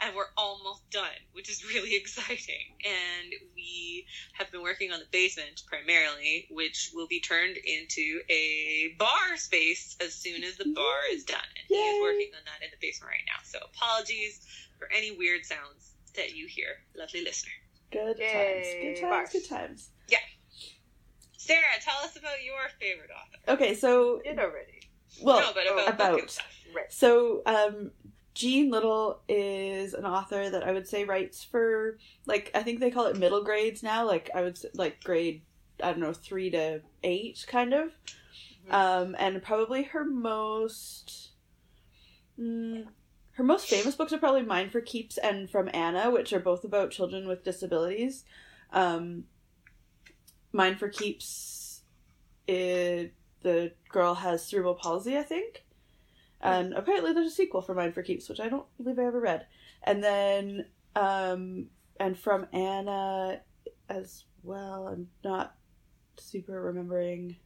and 0.00 0.14
we're 0.16 0.30
almost 0.36 0.88
done, 0.90 1.20
which 1.32 1.48
is 1.50 1.64
really 1.64 1.94
exciting. 2.00 2.74
And 2.84 3.32
we 3.54 4.06
have 4.34 4.50
been 4.50 4.62
working 4.62 4.92
on 4.92 4.98
the 5.00 5.06
basement 5.12 5.62
primarily, 5.66 6.46
which 6.50 6.90
will 6.94 7.06
be 7.06 7.20
turned 7.20 7.56
into 7.56 8.20
a 8.28 8.94
bar 8.98 9.36
space 9.36 9.96
as 10.00 10.14
soon 10.14 10.42
as 10.44 10.56
the 10.56 10.72
bar 10.74 10.96
is 11.12 11.24
done. 11.24 11.38
And 11.38 11.66
he 11.68 11.74
is 11.74 12.02
working 12.02 12.30
on 12.36 12.42
that 12.46 12.64
in 12.64 12.70
the 12.70 12.78
basement 12.86 13.12
right 13.12 13.24
now. 13.26 13.40
So 13.44 13.58
apologies 13.74 14.40
for 14.78 14.88
any 14.94 15.16
weird 15.16 15.44
sounds 15.44 15.92
that 16.16 16.34
you 16.34 16.46
hear, 16.48 16.68
lovely 16.96 17.22
listener. 17.22 17.52
good 17.92 18.18
Yay, 18.18 18.32
times. 18.32 18.66
Good 18.82 19.00
times. 19.00 19.10
bars. 19.10 19.30
Good 19.32 19.48
times. 19.48 19.90
Yeah. 20.08 20.18
Sarah, 21.36 21.62
tell 21.82 21.98
us 22.04 22.16
about 22.16 22.42
your 22.44 22.56
favorite 22.80 23.10
author. 23.10 23.52
Okay, 23.56 23.74
so 23.74 24.20
it 24.24 24.38
already. 24.38 24.80
well, 25.22 25.40
no, 25.40 25.52
but 25.54 25.70
about, 25.70 25.94
about- 26.18 26.30
stuff. 26.30 26.46
Right. 26.74 26.92
So, 26.92 27.42
um, 27.46 27.92
Jean 28.34 28.70
Little 28.70 29.20
is 29.28 29.94
an 29.94 30.04
author 30.04 30.50
that 30.50 30.64
I 30.64 30.72
would 30.72 30.88
say 30.88 31.04
writes 31.04 31.44
for 31.44 31.98
like 32.26 32.50
I 32.54 32.62
think 32.62 32.80
they 32.80 32.90
call 32.90 33.06
it 33.06 33.16
middle 33.16 33.44
grades 33.44 33.82
now. 33.82 34.04
Like 34.04 34.28
I 34.34 34.42
would 34.42 34.58
say, 34.58 34.68
like 34.74 35.02
grade 35.04 35.42
I 35.82 35.90
don't 35.90 36.00
know 36.00 36.12
three 36.12 36.50
to 36.50 36.80
eight 37.02 37.44
kind 37.48 37.72
of, 37.72 37.90
Mhm. 38.68 38.72
um, 38.72 39.16
and 39.18 39.42
probably 39.42 39.84
her 39.84 40.04
most. 40.04 41.30
Mm, 42.38 42.88
her 43.32 43.44
most 43.44 43.68
famous 43.68 43.94
books 43.94 44.12
are 44.12 44.18
probably 44.18 44.42
Mine 44.42 44.70
for 44.70 44.80
Keeps 44.80 45.18
and 45.18 45.48
From 45.50 45.70
Anna, 45.72 46.10
which 46.10 46.32
are 46.32 46.40
both 46.40 46.64
about 46.64 46.90
children 46.90 47.26
with 47.28 47.44
disabilities. 47.44 48.24
Um, 48.72 49.24
Mine 50.52 50.76
for 50.76 50.88
Keeps, 50.88 51.82
it, 52.46 53.12
the 53.42 53.72
girl 53.88 54.14
has 54.14 54.44
cerebral 54.44 54.74
palsy, 54.74 55.16
I 55.18 55.22
think. 55.22 55.63
And 56.44 56.74
apparently 56.74 57.12
there's 57.12 57.32
a 57.32 57.34
sequel 57.34 57.62
for 57.62 57.74
Mine 57.74 57.92
for 57.92 58.02
Keeps, 58.02 58.28
which 58.28 58.40
I 58.40 58.48
don't 58.48 58.66
believe 58.76 58.98
I 58.98 59.06
ever 59.06 59.20
read. 59.20 59.46
And 59.82 60.04
then, 60.04 60.66
um, 60.94 61.68
and 61.98 62.18
from 62.18 62.46
Anna 62.52 63.40
as 63.88 64.24
well, 64.42 64.86
I'm 64.88 65.08
not 65.24 65.54
super 66.18 66.60
remembering. 66.60 67.36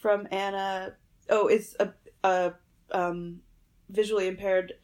From 0.00 0.28
Anna, 0.30 0.94
oh, 1.28 1.48
it's 1.48 1.74
a, 1.80 1.92
a 2.22 2.54
um, 2.92 3.40
visually 3.90 4.28
impaired 4.28 4.74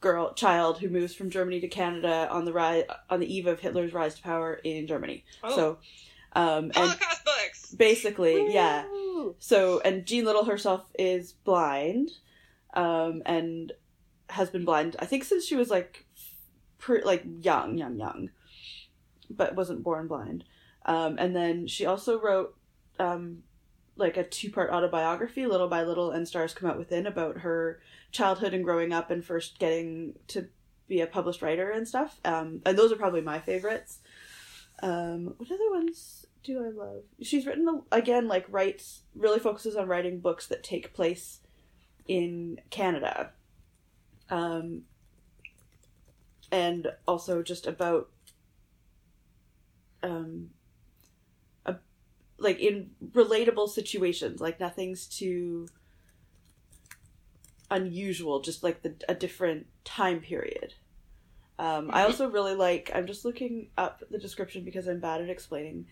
girl 0.00 0.34
child 0.34 0.78
who 0.78 0.88
moves 0.88 1.14
from 1.14 1.30
Germany 1.30 1.60
to 1.60 1.68
Canada 1.68 2.28
on 2.30 2.44
the 2.44 2.52
rise 2.52 2.84
on 3.08 3.20
the 3.20 3.32
eve 3.32 3.46
of 3.46 3.60
Hitler's 3.60 3.94
rise 3.94 4.16
to 4.16 4.22
power 4.22 4.54
in 4.64 4.86
Germany. 4.86 5.24
Oh. 5.42 5.56
So, 5.56 5.78
um, 6.34 6.64
and 6.64 6.74
Holocaust 6.74 7.24
books. 7.24 7.74
basically, 7.74 8.52
yeah. 8.52 8.84
So, 9.38 9.80
and 9.80 10.06
Jean 10.06 10.24
Little 10.24 10.44
herself 10.44 10.90
is 10.98 11.32
blind, 11.32 12.10
um, 12.74 13.22
and 13.26 13.72
has 14.28 14.50
been 14.50 14.64
blind. 14.64 14.96
I 14.98 15.06
think 15.06 15.24
since 15.24 15.44
she 15.44 15.56
was 15.56 15.70
like, 15.70 16.06
pre- 16.78 17.02
like 17.02 17.24
young, 17.40 17.78
young, 17.78 17.98
young, 17.98 18.30
but 19.30 19.54
wasn't 19.54 19.82
born 19.82 20.06
blind. 20.06 20.44
Um, 20.86 21.16
and 21.18 21.34
then 21.34 21.66
she 21.66 21.86
also 21.86 22.20
wrote, 22.20 22.56
um, 22.98 23.42
like 23.96 24.16
a 24.16 24.24
two-part 24.24 24.70
autobiography, 24.70 25.46
Little 25.46 25.68
by 25.68 25.84
Little, 25.84 26.10
and 26.10 26.26
Stars 26.26 26.52
Come 26.52 26.68
Out 26.68 26.78
Within, 26.78 27.06
about 27.06 27.38
her 27.38 27.80
childhood 28.10 28.52
and 28.52 28.64
growing 28.64 28.92
up 28.92 29.10
and 29.10 29.24
first 29.24 29.58
getting 29.58 30.14
to 30.28 30.48
be 30.88 31.00
a 31.00 31.06
published 31.06 31.42
writer 31.42 31.70
and 31.70 31.86
stuff. 31.86 32.20
Um, 32.24 32.60
and 32.66 32.76
those 32.76 32.92
are 32.92 32.96
probably 32.96 33.22
my 33.22 33.38
favorites. 33.38 34.00
Um, 34.82 35.34
what 35.38 35.50
other 35.50 35.70
ones 35.70 36.23
do 36.44 36.64
I 36.64 36.68
love? 36.68 37.02
She's 37.22 37.46
written 37.46 37.82
again, 37.90 38.28
like 38.28 38.46
writes 38.48 39.02
really 39.14 39.40
focuses 39.40 39.76
on 39.76 39.88
writing 39.88 40.20
books 40.20 40.46
that 40.48 40.62
take 40.62 40.92
place 40.92 41.40
in 42.06 42.60
Canada, 42.70 43.30
um, 44.30 44.82
and 46.52 46.88
also 47.08 47.42
just 47.42 47.66
about 47.66 48.10
um, 50.02 50.50
a, 51.64 51.76
like 52.38 52.60
in 52.60 52.90
relatable 53.12 53.68
situations. 53.70 54.40
Like 54.40 54.60
nothing's 54.60 55.06
too 55.06 55.66
unusual, 57.70 58.40
just 58.40 58.62
like 58.62 58.82
the 58.82 58.94
a 59.08 59.14
different 59.14 59.66
time 59.84 60.20
period. 60.20 60.74
Um, 61.58 61.90
I 61.92 62.02
also 62.02 62.28
really 62.28 62.54
like. 62.54 62.90
I'm 62.94 63.06
just 63.06 63.24
looking 63.24 63.68
up 63.78 64.02
the 64.10 64.18
description 64.18 64.64
because 64.64 64.86
I'm 64.86 65.00
bad 65.00 65.20
at 65.20 65.30
explaining, 65.30 65.86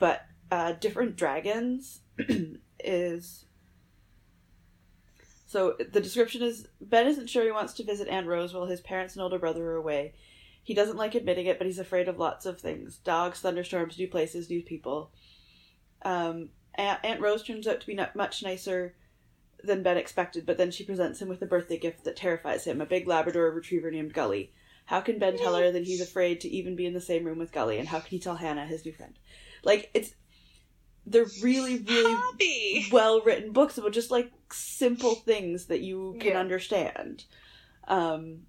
but 0.00 0.26
uh, 0.50 0.72
different 0.72 1.14
dragons 1.14 2.00
is. 2.80 3.44
So 5.46 5.76
the 5.78 6.00
description 6.00 6.42
is 6.42 6.66
Ben 6.80 7.06
isn't 7.06 7.28
sure 7.28 7.44
he 7.44 7.52
wants 7.52 7.74
to 7.74 7.84
visit 7.84 8.08
Aunt 8.08 8.26
Rose 8.26 8.52
while 8.52 8.66
his 8.66 8.80
parents 8.80 9.14
and 9.14 9.22
older 9.22 9.38
brother 9.38 9.64
are 9.70 9.76
away. 9.76 10.14
He 10.62 10.74
doesn't 10.74 10.96
like 10.96 11.14
admitting 11.14 11.46
it, 11.46 11.58
but 11.58 11.66
he's 11.66 11.78
afraid 11.78 12.08
of 12.08 12.18
lots 12.18 12.46
of 12.46 12.60
things: 12.60 12.98
dogs, 12.98 13.40
thunderstorms, 13.40 13.96
new 13.96 14.08
places, 14.08 14.50
new 14.50 14.62
people. 14.62 15.12
Um, 16.02 16.48
Aunt, 16.76 17.20
Rose 17.20 17.42
turns 17.42 17.68
out 17.68 17.80
to 17.80 17.86
be 17.86 17.98
much 18.14 18.42
nicer 18.42 18.94
than 19.62 19.82
Ben 19.82 19.98
expected, 19.98 20.46
but 20.46 20.56
then 20.56 20.70
she 20.70 20.84
presents 20.84 21.20
him 21.20 21.28
with 21.28 21.42
a 21.42 21.46
birthday 21.46 21.78
gift 21.78 22.04
that 22.04 22.16
terrifies 22.16 22.64
him: 22.64 22.80
a 22.80 22.86
big 22.86 23.06
Labrador 23.06 23.50
retriever 23.50 23.90
named 23.90 24.14
Gully. 24.14 24.52
How 24.86 25.00
can 25.00 25.18
Ben 25.20 25.36
tell 25.36 25.54
her 25.54 25.70
that 25.70 25.84
he's 25.84 26.00
afraid 26.00 26.40
to 26.40 26.48
even 26.48 26.74
be 26.74 26.86
in 26.86 26.94
the 26.94 27.00
same 27.00 27.24
room 27.24 27.38
with 27.38 27.52
Gully? 27.52 27.78
And 27.78 27.88
how 27.88 28.00
can 28.00 28.08
he 28.08 28.18
tell 28.18 28.34
Hannah, 28.36 28.66
his 28.66 28.84
new 28.84 28.92
friend? 28.92 29.14
Like, 29.62 29.90
it's. 29.94 30.14
They're 31.06 31.26
really, 31.42 31.78
really 31.78 32.86
well 32.92 33.20
written 33.22 33.52
books 33.52 33.78
about 33.78 33.92
just 33.92 34.10
like 34.10 34.30
simple 34.52 35.14
things 35.14 35.66
that 35.66 35.80
you 35.80 36.14
can 36.20 36.32
Yeah. 36.32 36.38
understand. 36.40 37.24
Um, 37.88 38.42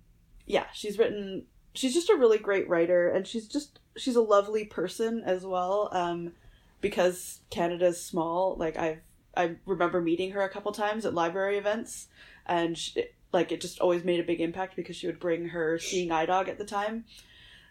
yeah, 0.45 0.65
she's 0.74 1.00
written. 1.00 1.45
She's 1.74 1.93
just 1.93 2.10
a 2.10 2.15
really 2.17 2.38
great 2.38 2.67
writer, 2.67 3.10
and 3.10 3.26
she's 3.26 3.47
just 3.47 3.80
she's 3.97 4.17
a 4.17 4.21
lovely 4.21 4.65
person 4.65 5.24
as 5.26 5.45
well. 5.45 5.89
Um, 5.91 6.34
because 6.82 7.39
Canada's 7.50 8.04
small, 8.04 8.56
like 8.58 8.78
I've 8.78 9.00
I 9.36 9.56
remember 9.65 10.02
meeting 10.02 10.32
her 10.32 10.41
a 10.41 10.50
couple 10.50 10.71
times 10.74 11.06
at 11.06 11.13
library 11.13 11.58
events, 11.58 12.10
and 12.45 12.78
she, 12.78 13.06
like 13.32 13.52
it 13.52 13.62
just 13.62 13.80
always 13.80 14.04
made 14.04 14.19
a 14.19 14.24
big 14.24 14.41
impact 14.41 14.76
because 14.76 14.97
she 14.97 15.08
would 15.08 15.19
bring 15.21 15.47
her 15.50 15.80
seeing 15.80 16.12
eye 16.12 16.26
dog 16.26 16.50
at 16.50 16.58
the 16.58 16.65
time. 16.65 17.06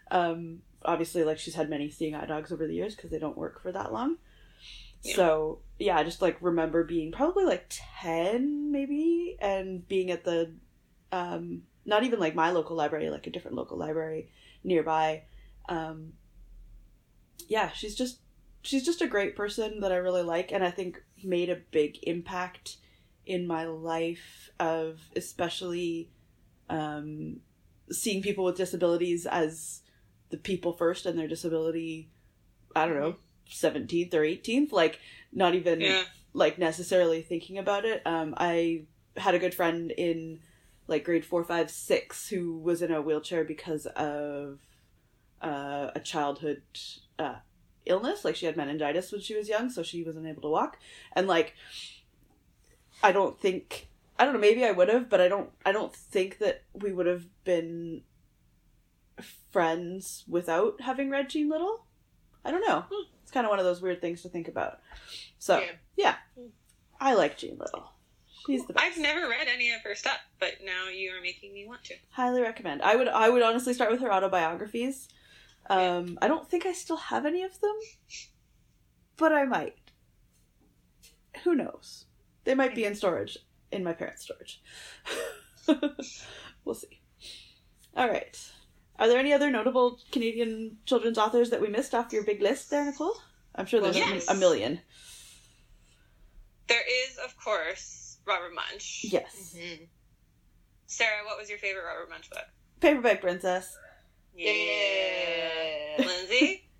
Um, 0.09 0.63
obviously, 0.83 1.23
like 1.23 1.39
she's 1.39 1.55
had 1.55 1.69
many 1.69 1.89
seeing 1.89 2.15
eye 2.15 2.25
dogs 2.25 2.51
over 2.51 2.67
the 2.67 2.73
years 2.73 2.95
because 2.95 3.11
they 3.11 3.19
don't 3.19 3.37
work 3.37 3.61
for 3.61 3.71
that 3.71 3.91
long. 3.91 4.17
Yeah. 5.03 5.15
So 5.15 5.59
yeah, 5.79 5.97
I 5.97 6.03
just 6.03 6.21
like 6.21 6.37
remember 6.41 6.83
being 6.83 7.11
probably 7.11 7.45
like 7.45 7.65
ten 7.99 8.71
maybe, 8.71 9.37
and 9.39 9.87
being 9.87 10.11
at 10.11 10.23
the, 10.23 10.53
um, 11.11 11.63
not 11.85 12.03
even 12.03 12.19
like 12.19 12.35
my 12.35 12.51
local 12.51 12.75
library, 12.75 13.09
like 13.09 13.27
a 13.27 13.31
different 13.31 13.57
local 13.57 13.77
library 13.77 14.29
nearby. 14.63 15.23
Um, 15.69 16.13
yeah, 17.47 17.71
she's 17.71 17.95
just 17.95 18.19
she's 18.61 18.85
just 18.85 19.01
a 19.01 19.07
great 19.07 19.35
person 19.35 19.79
that 19.79 19.91
I 19.91 19.97
really 19.97 20.23
like, 20.23 20.51
and 20.51 20.63
I 20.63 20.71
think 20.71 21.01
made 21.23 21.49
a 21.49 21.59
big 21.71 21.97
impact 22.03 22.77
in 23.25 23.47
my 23.47 23.65
life 23.65 24.49
of 24.59 24.99
especially 25.15 26.09
um, 26.69 27.39
seeing 27.91 28.21
people 28.21 28.43
with 28.45 28.57
disabilities 28.57 29.25
as 29.25 29.81
the 30.31 30.37
people 30.37 30.73
first 30.73 31.05
and 31.05 31.17
their 31.17 31.27
disability. 31.27 32.09
I 32.75 32.85
don't 32.85 32.99
know, 32.99 33.15
seventeenth 33.49 34.13
or 34.13 34.23
eighteenth, 34.23 34.71
like 34.71 34.99
not 35.31 35.55
even 35.55 35.81
Yeah. 35.81 36.03
like 36.33 36.57
necessarily 36.57 37.21
thinking 37.21 37.57
about 37.57 37.85
it. 37.85 38.01
Um, 38.05 38.33
I 38.37 38.85
had 39.17 39.35
a 39.35 39.39
good 39.39 39.53
friend 39.53 39.91
in 39.91 40.39
like 40.87 41.03
grade 41.03 41.25
four, 41.25 41.43
five, 41.43 41.69
six 41.69 42.29
who 42.29 42.57
was 42.57 42.81
in 42.81 42.91
a 42.91 43.01
wheelchair 43.01 43.43
because 43.43 43.85
of 43.85 44.59
uh, 45.41 45.91
a 45.95 45.99
childhood 45.99 46.61
uh, 47.19 47.35
illness. 47.85 48.23
Like 48.23 48.35
she 48.35 48.45
had 48.45 48.57
meningitis 48.57 49.11
when 49.11 49.21
she 49.21 49.35
was 49.35 49.49
young, 49.49 49.69
so 49.69 49.83
she 49.83 50.03
wasn't 50.03 50.27
able 50.27 50.41
to 50.43 50.49
walk. 50.49 50.77
And 51.13 51.27
like, 51.27 51.55
I 53.03 53.11
don't 53.11 53.39
think 53.39 53.87
I 54.17 54.25
don't 54.25 54.33
know. 54.33 54.39
Maybe 54.39 54.63
I 54.63 54.71
would 54.71 54.89
have, 54.89 55.09
but 55.09 55.19
I 55.19 55.27
don't. 55.27 55.49
I 55.65 55.71
don't 55.71 55.95
think 55.95 56.37
that 56.39 56.61
we 56.73 56.91
would 56.93 57.07
have 57.07 57.25
been 57.43 58.03
friends 59.21 60.23
without 60.27 60.81
having 60.81 61.09
read 61.09 61.29
Jean 61.29 61.49
Little. 61.49 61.85
I 62.43 62.51
don't 62.51 62.67
know. 62.67 62.85
It's 63.21 63.31
kind 63.31 63.45
of 63.45 63.49
one 63.49 63.59
of 63.59 63.65
those 63.65 63.81
weird 63.81 64.01
things 64.01 64.21
to 64.23 64.29
think 64.29 64.47
about. 64.47 64.79
So 65.39 65.59
Yeah. 65.59 65.71
yeah, 65.95 66.15
I 66.99 67.13
like 67.13 67.37
Jean 67.37 67.57
Little. 67.57 67.91
She's 68.47 68.65
the 68.65 68.73
best. 68.73 68.85
I've 68.85 68.97
never 68.97 69.29
read 69.29 69.47
any 69.47 69.71
of 69.71 69.81
her 69.81 69.93
stuff, 69.93 70.17
but 70.39 70.53
now 70.65 70.89
you 70.89 71.11
are 71.11 71.21
making 71.21 71.53
me 71.53 71.67
want 71.67 71.83
to. 71.85 71.95
highly 72.09 72.41
recommend. 72.41 72.81
I 72.81 72.95
would 72.95 73.07
I 73.07 73.29
would 73.29 73.43
honestly 73.43 73.73
start 73.73 73.91
with 73.91 74.01
her 74.01 74.11
autobiographies. 74.11 75.07
Um, 75.69 76.17
I 76.21 76.27
don't 76.27 76.49
think 76.49 76.65
I 76.65 76.73
still 76.73 76.97
have 76.97 77.25
any 77.27 77.43
of 77.43 77.59
them, 77.61 77.75
but 79.17 79.31
I 79.31 79.45
might. 79.45 79.75
Who 81.43 81.53
knows? 81.55 82.05
They 82.43 82.55
might 82.55 82.73
be 82.75 82.83
in 82.85 82.95
storage 82.95 83.37
in 83.71 83.83
my 83.83 83.93
parents' 83.93 84.23
storage. 84.23 84.61
we'll 86.65 86.73
see. 86.75 86.99
All 87.95 88.09
right. 88.09 88.37
Are 89.01 89.07
there 89.07 89.17
any 89.17 89.33
other 89.33 89.49
notable 89.49 89.97
Canadian 90.11 90.77
children's 90.85 91.17
authors 91.17 91.49
that 91.49 91.59
we 91.59 91.67
missed 91.69 91.95
off 91.95 92.13
your 92.13 92.23
big 92.23 92.39
list 92.39 92.69
there, 92.69 92.85
Nicole? 92.85 93.15
I'm 93.55 93.65
sure 93.65 93.81
there's 93.81 93.97
Yes. 93.97 94.29
a 94.29 94.35
million. 94.35 94.79
There 96.67 96.83
is, 96.87 97.17
of 97.17 97.35
course, 97.43 98.19
Robert 98.27 98.53
Munsch. 98.53 99.03
Yes. 99.11 99.55
Mm-hmm. 99.57 99.85
Sarah, 100.85 101.25
what 101.25 101.39
was 101.39 101.49
your 101.49 101.57
favorite 101.57 101.83
Robert 101.83 102.11
Munsch 102.11 102.29
book? 102.29 102.45
Paper 102.79 103.01
Bag 103.01 103.21
Princess. 103.21 103.75
Yeah. 104.35 106.05
Lindsay? 106.05 106.67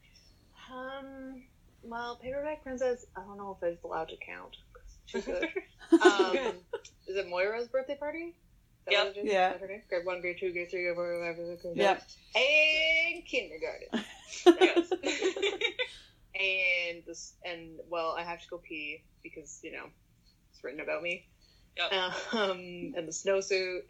Um. 0.72 1.44
Well, 1.84 2.16
Paper 2.18 2.42
Bag 2.46 2.64
Princess. 2.64 3.06
I 3.18 3.22
don't 3.24 3.38
know 3.38 3.58
if 3.62 3.68
it's 3.68 3.84
allowed 3.84 4.08
to 4.10 4.16
count. 4.26 4.56
She's 5.08 5.26
good. 5.26 5.50
Um, 5.92 6.38
is 7.08 7.18
it 7.18 7.28
Moira's 7.28 7.68
birthday 7.68 7.96
party? 7.98 8.36
Is 8.88 8.94
Yep. 8.94 9.06
what 9.08 9.17
it 9.17 9.20
is? 9.20 9.32
Yeah. 9.32 9.48
Is 9.48 9.54
that 9.54 9.62
her 9.62 9.67
name? 9.67 9.82
Grade 9.89 10.06
one, 10.06 10.22
grade 10.22 10.38
two, 10.39 10.52
grade 10.52 10.70
three, 10.72 10.84
grade 10.84 10.96
four, 10.96 11.20
whatever. 11.20 11.56
grade 11.62 11.78
Yeah. 11.78 11.96
five. 11.96 12.08
And 13.13 13.26
kindergarten. 13.26 13.88
and 16.36 17.04
this, 17.06 17.34
and 17.46 17.80
well, 17.89 18.15
I 18.17 18.24
have 18.24 18.41
to 18.41 18.48
go 18.50 18.58
pee 18.58 19.04
because 19.24 19.60
you 19.63 19.72
know 19.72 19.86
it's 20.52 20.63
written 20.63 20.80
about 20.80 21.04
me. 21.04 21.28
Yep. 21.78 21.91
Um, 22.34 22.94
and 22.98 23.08
the 23.08 23.12
snowsuit, 23.12 23.82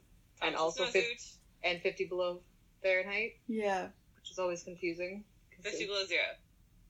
and 0.42 0.56
also 0.56 0.84
Snowsuit, 0.86 0.92
fif- 0.92 1.34
and 1.64 1.82
fifty 1.82 2.06
below 2.06 2.42
Fahrenheit, 2.84 3.38
Yeah. 3.48 3.88
which 4.20 4.32
is 4.32 4.40
always 4.40 4.64
confusing. 4.64 5.24
50 5.62 5.86
below 5.86 6.06
zero. 6.06 6.24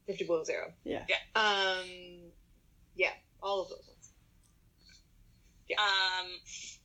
50 0.08 0.24
below 0.26 0.44
zero. 0.46 0.72
Yeah. 0.86 1.06
Yeah. 1.10 1.18
Um, 1.36 1.86
yeah, 2.96 3.12
all 3.44 3.62
of 3.64 3.70
those 3.70 3.86
ones. 3.86 4.12
Um, 5.78 6.28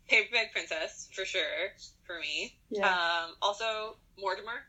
Paper 0.08 0.28
Bag 0.32 0.52
Princess, 0.52 1.08
for 1.12 1.24
sure, 1.24 1.74
for 2.06 2.18
me. 2.20 2.54
Yeah. 2.70 2.88
Um, 2.88 3.34
also, 3.42 3.96
Mortimer, 4.18 4.62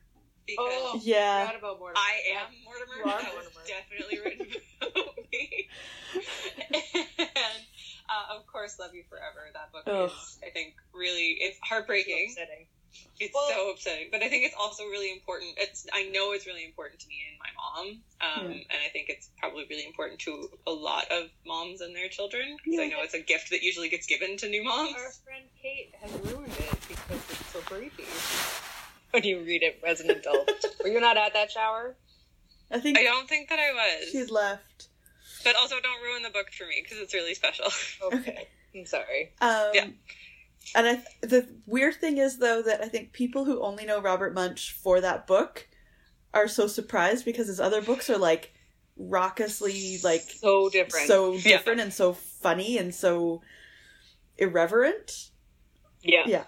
because 0.47 0.65
Oh, 0.69 0.99
yeah. 1.03 1.45
forgot 1.45 1.59
about 1.59 1.79
Mortimer. 1.79 1.99
I 2.01 2.41
am 2.41 2.47
Mortimer. 2.65 2.95
You 2.97 3.05
are 3.05 3.21
that 3.21 3.35
was 3.35 3.47
definitely 3.67 4.17
written 4.23 4.47
about 4.81 5.15
me. 5.31 5.67
and, 7.19 7.61
uh, 8.09 8.37
of 8.37 8.47
course, 8.47 8.77
Love 8.79 8.93
You 8.93 9.03
Forever. 9.09 9.49
That 9.53 9.71
book 9.71 9.83
Ugh. 9.87 10.09
is, 10.09 10.37
I 10.45 10.49
think, 10.51 10.73
really, 10.93 11.37
it's 11.39 11.57
So 11.57 11.75
heartbreaking. 11.75 12.27
upsetting. 12.29 12.67
It's 13.19 13.33
Well- 13.33 13.49
so 13.49 13.69
upsetting, 13.71 14.09
but 14.11 14.21
I 14.21 14.29
think 14.29 14.45
it's 14.45 14.55
also 14.55 14.83
really 14.85 15.11
important. 15.11 15.55
It's 15.57 15.87
I 15.91 16.03
know 16.03 16.33
it's 16.33 16.45
really 16.45 16.63
important 16.65 16.99
to 17.01 17.07
me 17.07 17.15
and 17.29 17.39
my 17.39 17.49
mom, 17.55 17.87
um, 18.21 18.51
Yeah. 18.51 18.57
and 18.69 18.79
I 18.85 18.89
think 18.89 19.09
it's 19.09 19.29
probably 19.39 19.65
really 19.69 19.85
important 19.85 20.19
to 20.21 20.49
a 20.67 20.71
lot 20.71 21.09
of 21.11 21.29
moms 21.45 21.81
and 21.81 21.95
their 21.95 22.09
children 22.09 22.57
because 22.63 22.79
I 22.79 22.87
know 22.87 23.01
it's 23.01 23.13
a 23.15 23.19
gift 23.21 23.49
that 23.49 23.63
usually 23.63 23.89
gets 23.89 24.05
given 24.05 24.37
to 24.37 24.47
new 24.49 24.63
moms. 24.63 24.93
Our 24.95 25.11
friend 25.25 25.49
Kate 25.61 25.93
has 26.01 26.11
ruined 26.11 26.51
it 26.53 26.87
because 26.87 27.21
it's 27.31 27.51
so 27.53 27.59
creepy. 27.61 28.05
When 29.11 29.23
you 29.23 29.39
read 29.41 29.63
it 29.63 29.81
as 29.85 29.99
an 30.01 30.09
adult. 30.11 30.49
Were 30.83 30.89
you 30.89 30.99
not 30.99 31.17
at 31.17 31.33
that 31.33 31.49
shower? 31.51 31.95
I 32.69 32.79
think 32.79 32.97
I 32.97 33.03
don't 33.03 33.27
think 33.27 33.49
that 33.49 33.57
I 33.59 33.71
was, 33.71 34.09
she's 34.11 34.29
left. 34.29 34.89
but 35.43 35.55
also 35.55 35.79
don't 35.79 36.01
ruin 36.03 36.21
the 36.23 36.29
book 36.29 36.51
for 36.51 36.65
me 36.67 36.81
because 36.83 36.99
it's 36.99 37.13
really 37.13 37.33
special. 37.33 37.71
Okay. 38.03 38.47
I'm 38.75 38.85
sorry. 38.85 39.31
Um, 39.41 39.71
Yeah. 39.73 39.87
And 40.75 40.87
I, 40.87 41.03
the 41.21 41.47
weird 41.65 41.95
thing 41.95 42.17
is 42.17 42.37
though 42.37 42.61
that 42.61 42.81
I 42.81 42.87
think 42.87 43.13
people 43.13 43.45
who 43.45 43.61
only 43.61 43.85
know 43.85 44.01
Robert 44.01 44.33
Munsch 44.35 44.71
for 44.71 45.01
that 45.01 45.25
book 45.27 45.67
are 46.33 46.47
so 46.47 46.67
surprised 46.67 47.25
because 47.25 47.47
his 47.47 47.59
other 47.59 47.81
books 47.81 48.09
are 48.09 48.17
like 48.17 48.53
raucously 48.97 49.99
like 50.03 50.21
So 50.21 50.69
different. 50.69 51.07
so 51.07 51.33
Yeah. 51.35 51.57
different 51.57 51.79
and 51.81 51.93
so 51.93 52.13
funny 52.13 52.77
and 52.77 52.93
so 52.93 53.41
irreverent. 54.37 55.29
yeah. 56.03 56.23
Yeah, 56.25 56.43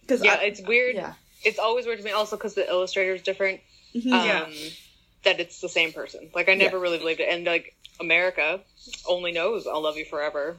because 0.00 0.22
Yeah, 0.24 0.40
it's 0.40 0.60
weird. 0.62 0.94
yeah, 0.96 1.14
It's 1.44 1.58
always 1.58 1.86
weird 1.86 1.98
to 1.98 2.04
me 2.04 2.12
also 2.12 2.36
because 2.36 2.54
the 2.54 2.68
illustrator 2.68 3.14
is 3.14 3.22
different. 3.22 3.60
Mhm. 3.94 4.12
Um, 4.12 4.52
Yeah. 4.52 4.68
That 5.24 5.40
it's 5.40 5.60
the 5.60 5.68
same 5.68 5.92
person. 5.92 6.30
Like, 6.34 6.48
I 6.48 6.54
never 6.54 6.78
really 6.78 6.98
believed 6.98 7.18
it. 7.18 7.28
And, 7.28 7.44
like, 7.44 7.74
America 7.98 8.60
only 9.08 9.32
knows 9.32 9.66
I'll 9.66 9.80
Love 9.82 9.96
You 9.96 10.04
Forever. 10.04 10.56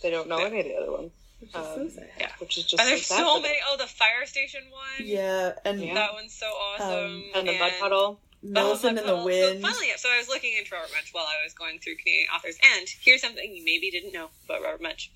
They 0.00 0.10
don't 0.10 0.28
know 0.28 0.38
Yeah. 0.38 0.46
any 0.46 0.60
of 0.60 0.66
the 0.66 0.76
other 0.76 0.92
ones. 0.92 1.10
Which 1.40 1.50
is 1.50 1.54
so 1.54 1.80
um, 1.82 1.90
sad. 1.90 2.08
Yeah. 2.18 2.30
Which 2.38 2.58
is 2.58 2.64
just 2.64 2.80
and 2.80 2.88
there's 2.88 3.06
so, 3.06 3.16
sad 3.16 3.24
so 3.26 3.40
many. 3.40 3.58
Oh, 3.68 3.76
the 3.76 3.86
fire 3.86 4.24
station 4.26 4.62
one. 4.70 5.06
yeah, 5.06 5.52
and 5.64 5.80
Yeah. 5.82 5.94
That 5.94 6.12
one's 6.14 6.32
so 6.34 6.46
awesome. 6.46 6.88
Um, 6.88 7.02
them. 7.02 7.22
And 7.34 7.48
the 7.48 7.58
Mud 7.58 7.72
Puddle. 7.80 8.20
Millicent 8.42 8.98
in 8.98 9.06
the 9.06 9.14
well, 9.16 9.24
Wind. 9.24 9.60
So 9.60 9.68
finally, 9.68 9.88
so 9.96 10.08
I 10.08 10.18
was 10.18 10.28
looking 10.28 10.56
into 10.56 10.72
Robert 10.74 10.90
Munsch 10.92 11.12
while 11.12 11.24
I 11.24 11.42
was 11.44 11.52
going 11.54 11.78
through 11.80 11.96
Canadian 11.96 12.28
authors, 12.34 12.56
and 12.76 12.86
here's 13.00 13.20
something 13.22 13.54
you 13.54 13.64
maybe 13.64 13.90
didn't 13.90 14.12
know 14.12 14.28
about 14.44 14.62
Robert 14.62 14.82
Munsch. 14.82 15.08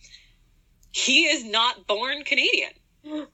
He 0.91 1.27
is 1.27 1.45
not 1.45 1.87
born 1.87 2.25
Canadian. 2.25 2.71
Scandal. 3.05 3.29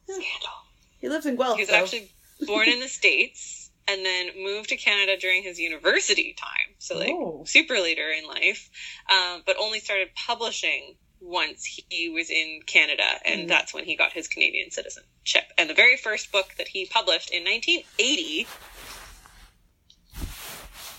he 0.99 1.09
lives 1.09 1.25
in 1.27 1.37
Guelph. 1.37 1.57
He 1.57 1.62
was 1.62 1.70
though. 1.70 1.77
actually 1.77 2.11
born 2.46 2.68
in 2.68 2.81
the 2.81 2.88
States 3.01 3.70
and 3.88 4.05
then 4.05 4.31
moved 4.42 4.68
to 4.70 4.77
Canada 4.77 5.16
during 5.18 5.42
his 5.42 5.59
university 5.59 6.35
time. 6.38 6.75
So 6.79 6.99
like 6.99 7.11
Oh. 7.11 7.44
super 7.46 7.75
later 7.81 8.11
in 8.11 8.27
life, 8.27 8.68
um, 9.09 9.42
but 9.46 9.57
only 9.59 9.81
started 9.81 10.09
publishing 10.14 10.96
once 11.26 11.64
he 11.88 12.08
was 12.08 12.30
in 12.30 12.60
Canada, 12.66 13.02
and 13.24 13.42
Mm. 13.42 13.48
that's 13.48 13.74
when 13.74 13.84
he 13.84 13.96
got 13.96 14.12
his 14.12 14.28
Canadian 14.28 14.70
citizenship. 14.70 15.44
And 15.58 15.68
the 15.68 15.74
very 15.74 15.96
first 15.96 16.30
book 16.32 16.54
that 16.58 16.68
he 16.68 16.86
published 16.86 17.30
in 17.30 17.44
1980 17.44 18.46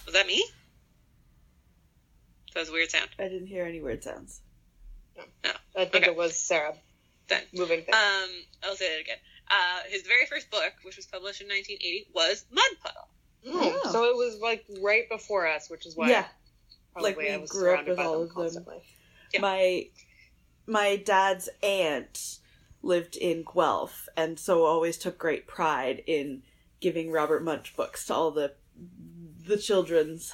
was 0.05 0.13
that 0.13 0.27
me? 0.27 0.45
That 2.53 2.61
was 2.61 2.69
a 2.69 2.71
weird 2.71 2.89
sound. 2.89 3.09
I 3.19 3.23
didn't 3.23 3.47
hear 3.47 3.65
any 3.65 3.81
weird 3.81 4.03
sounds. 4.03 4.41
No. 5.43 5.51
I 5.75 5.85
think 5.85 6.03
Okay. 6.05 6.11
it 6.11 6.15
was 6.17 6.37
Sarah. 6.37 6.75
Then. 7.27 7.43
Moving 7.53 7.83
thing. 7.83 7.93
Um, 7.93 8.29
I'll 8.63 8.75
say 8.75 8.89
that 8.93 9.01
again. 9.01 9.17
Uh, 9.49 9.81
his 9.89 10.03
very 10.03 10.25
first 10.27 10.49
book, 10.49 10.73
which 10.83 10.95
was 10.95 11.05
published 11.05 11.41
in 11.41 11.47
1980, 11.47 12.07
was 12.13 12.45
Mud 12.51 12.63
Puddle. 12.81 13.07
Mm, 13.45 13.81
Oh. 13.85 13.91
So 13.91 14.03
it 14.05 14.15
was, 14.15 14.39
like, 14.39 14.65
right 14.81 15.07
before 15.09 15.45
us, 15.47 15.69
which 15.69 15.85
is 15.85 15.95
why 15.95 16.09
yeah, 16.09 16.27
probably 16.93 17.11
like, 17.11 17.17
we 17.17 17.29
I 17.29 17.37
was 17.37 17.51
grew 17.51 17.73
up 17.75 17.85
with 17.87 17.99
all 17.99 18.25
them 18.27 18.37
of 18.45 18.53
them. 18.65 18.65
Yeah. 19.33 19.41
my 19.41 19.89
my 20.67 20.95
dad's 20.97 21.49
aunt 21.63 22.37
lived 22.83 23.15
in 23.15 23.43
Guelph, 23.43 24.07
and 24.15 24.37
so 24.39 24.65
always 24.65 24.97
took 24.97 25.17
great 25.17 25.47
pride 25.47 26.03
in 26.05 26.43
giving 26.79 27.11
Robert 27.11 27.43
Munsch 27.43 27.75
books 27.75 28.05
to 28.07 28.13
all 28.13 28.31
the 28.31 28.53
the 29.47 29.57
children's. 29.57 30.33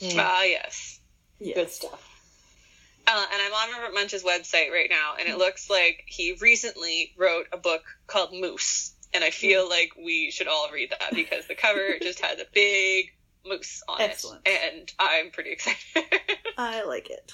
Mm, 0.00 0.14
Ah, 0.18 0.42
yes. 0.44 1.00
Yes. 1.38 1.54
Good 1.56 1.70
stuff. 1.70 2.04
Uh, 3.06 3.26
and 3.32 3.40
I'm 3.42 3.52
on 3.52 3.80
Robert 3.80 3.94
Munsch's 3.94 4.22
website 4.22 4.70
right 4.70 4.88
now, 4.90 5.14
and 5.18 5.28
it 5.28 5.38
looks 5.38 5.70
like 5.70 6.04
he 6.06 6.36
recently 6.40 7.14
wrote 7.16 7.46
a 7.52 7.56
book 7.56 7.82
called 8.06 8.32
Moose. 8.32 8.94
And 9.14 9.24
I 9.24 9.30
feel 9.30 9.66
like 9.68 9.92
we 9.96 10.30
should 10.30 10.48
all 10.48 10.68
read 10.70 10.90
that 10.90 11.14
because 11.14 11.46
the 11.46 11.54
cover 11.54 11.94
just 12.02 12.20
has 12.20 12.38
a 12.38 12.44
big 12.52 13.06
moose 13.46 13.82
on 13.88 14.00
Excellent. 14.02 14.42
it, 14.44 14.74
and 14.74 14.92
I'm 14.98 15.30
pretty 15.30 15.52
excited. 15.52 15.78
I 16.58 16.84
like 16.84 17.08
it. 17.08 17.32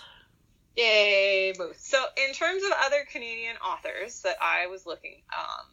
Yay, 0.76 1.52
Moose. 1.58 1.76
so, 1.80 2.02
in 2.16 2.32
terms 2.34 2.62
of 2.64 2.70
other 2.84 3.04
Canadian 3.10 3.56
authors 3.58 4.22
that 4.22 4.36
I 4.40 4.66
was 4.66 4.86
looking 4.86 5.22
um, 5.36 5.66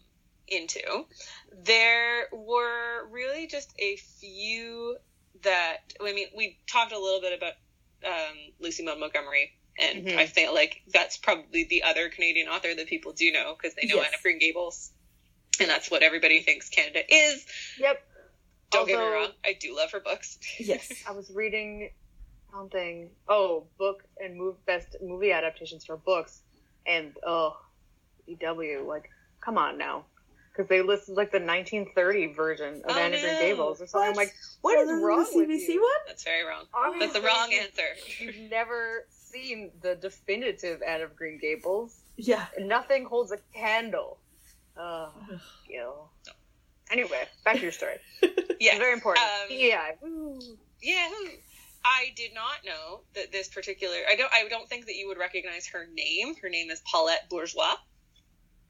into, 0.48 1.06
there 1.66 2.28
were 2.32 3.08
really 3.10 3.48
just 3.48 3.74
a 3.80 3.96
few 4.20 4.98
that 5.44 5.78
I 6.00 6.14
mean, 6.14 6.28
we 6.38 6.60
talked 6.72 6.92
a 6.92 7.00
little 7.00 7.22
bit 7.22 7.38
about 7.38 7.54
um, 8.06 8.38
Lucy 8.60 8.84
Maud 8.84 9.00
Montgomery, 9.00 9.52
and 9.80 10.06
Mhm. 10.06 10.18
I 10.18 10.26
feel 10.28 10.54
like 10.54 10.82
that's 10.88 11.18
probably 11.18 11.64
the 11.64 11.84
other 11.84 12.10
Canadian 12.10 12.48
author 12.48 12.74
that 12.76 12.88
people 12.88 13.14
do 13.14 13.32
know 13.32 13.56
because 13.56 13.76
they 13.76 13.88
know 13.88 13.96
Yes. 13.96 14.08
Anne 14.08 14.14
of 14.16 14.22
Green 14.24 14.40
Gables, 14.40 14.92
and 15.60 15.70
that's 15.70 15.90
what 15.90 16.04
everybody 16.04 16.42
thinks 16.42 16.70
Canada 16.70 17.02
is. 17.12 17.46
Yep. 17.80 18.02
Don't 18.72 18.88
get 18.88 19.00
me 19.00 19.06
wrong, 19.06 19.32
I 19.44 19.54
do 19.60 19.76
love 19.76 19.92
her 19.92 20.00
books. 20.00 20.38
Yes. 20.60 21.04
I 21.08 21.12
was 21.12 21.30
reading 21.32 21.90
something. 22.52 23.10
Oh, 23.28 23.66
book 23.78 24.04
and 24.24 24.36
move 24.38 24.64
best 24.66 24.96
movie 25.02 25.32
adaptations 25.32 25.86
for 25.86 25.98
books, 25.98 26.42
and 26.86 27.14
oh, 27.26 27.58
EW. 28.28 28.86
Like, 28.88 29.10
come 29.40 29.58
on 29.58 29.78
now, 29.78 30.06
because 30.52 30.68
they 30.70 30.82
listed 30.82 31.16
like 31.16 31.32
the 31.32 31.40
1930 31.40 32.34
version 32.34 32.76
of 32.86 32.96
Oh, 32.96 33.00
Anne 33.00 33.14
of 33.14 33.20
Green 33.22 33.34
no. 33.34 33.40
Gables 33.40 33.82
or 33.82 33.88
something. 33.88 34.10
I'm 34.10 34.16
like, 34.16 34.34
what 34.62 34.78
is 34.80 34.90
Other 34.90 35.00
wrong 35.00 35.26
the 35.32 35.38
with 35.40 35.50
CBC 35.50 35.68
you? 35.70 35.82
one? 35.82 35.92
That's 36.08 36.24
very 36.24 36.44
wrong. 36.46 36.66
Obviously, 36.74 37.08
That's 37.08 37.20
the 37.20 37.26
wrong 37.28 37.54
answer. 37.54 37.88
You've 38.20 38.50
never 38.50 39.06
seen 39.10 39.72
the 39.82 39.96
definitive 39.96 40.82
Anne 40.82 41.02
of 41.02 41.16
Green 41.16 41.40
Gables. 41.40 41.98
Yeah. 42.18 42.46
Nothing 42.60 43.06
holds 43.06 43.32
a 43.32 43.38
candle. 43.54 44.18
Oh, 44.78 45.10
Gil. 45.68 46.10
Anyway, 46.92 47.24
back 47.46 47.56
to 47.56 47.62
your 47.62 47.72
story. 47.72 47.96
Yeah. 48.60 48.78
Very 48.78 48.94
important. 48.94 49.26
Um, 49.26 49.48
PEI. 49.48 49.96
Woo. 50.04 50.40
Yeah. 50.84 51.10
I 51.84 52.12
did 52.16 52.34
not 52.34 52.64
know 52.66 53.02
that 53.16 53.32
this 53.32 53.48
particular. 53.48 53.96
I 54.10 54.16
don't. 54.16 54.32
I 54.34 54.48
don't 54.50 54.70
think 54.70 54.86
that 54.86 54.96
you 54.96 55.08
would 55.08 55.18
recognize 55.18 55.68
her 55.68 55.88
name. 55.94 56.36
Her 56.42 56.50
name 56.50 56.70
is 56.70 56.82
Paulette 56.82 57.30
Bourgeois. 57.30 57.76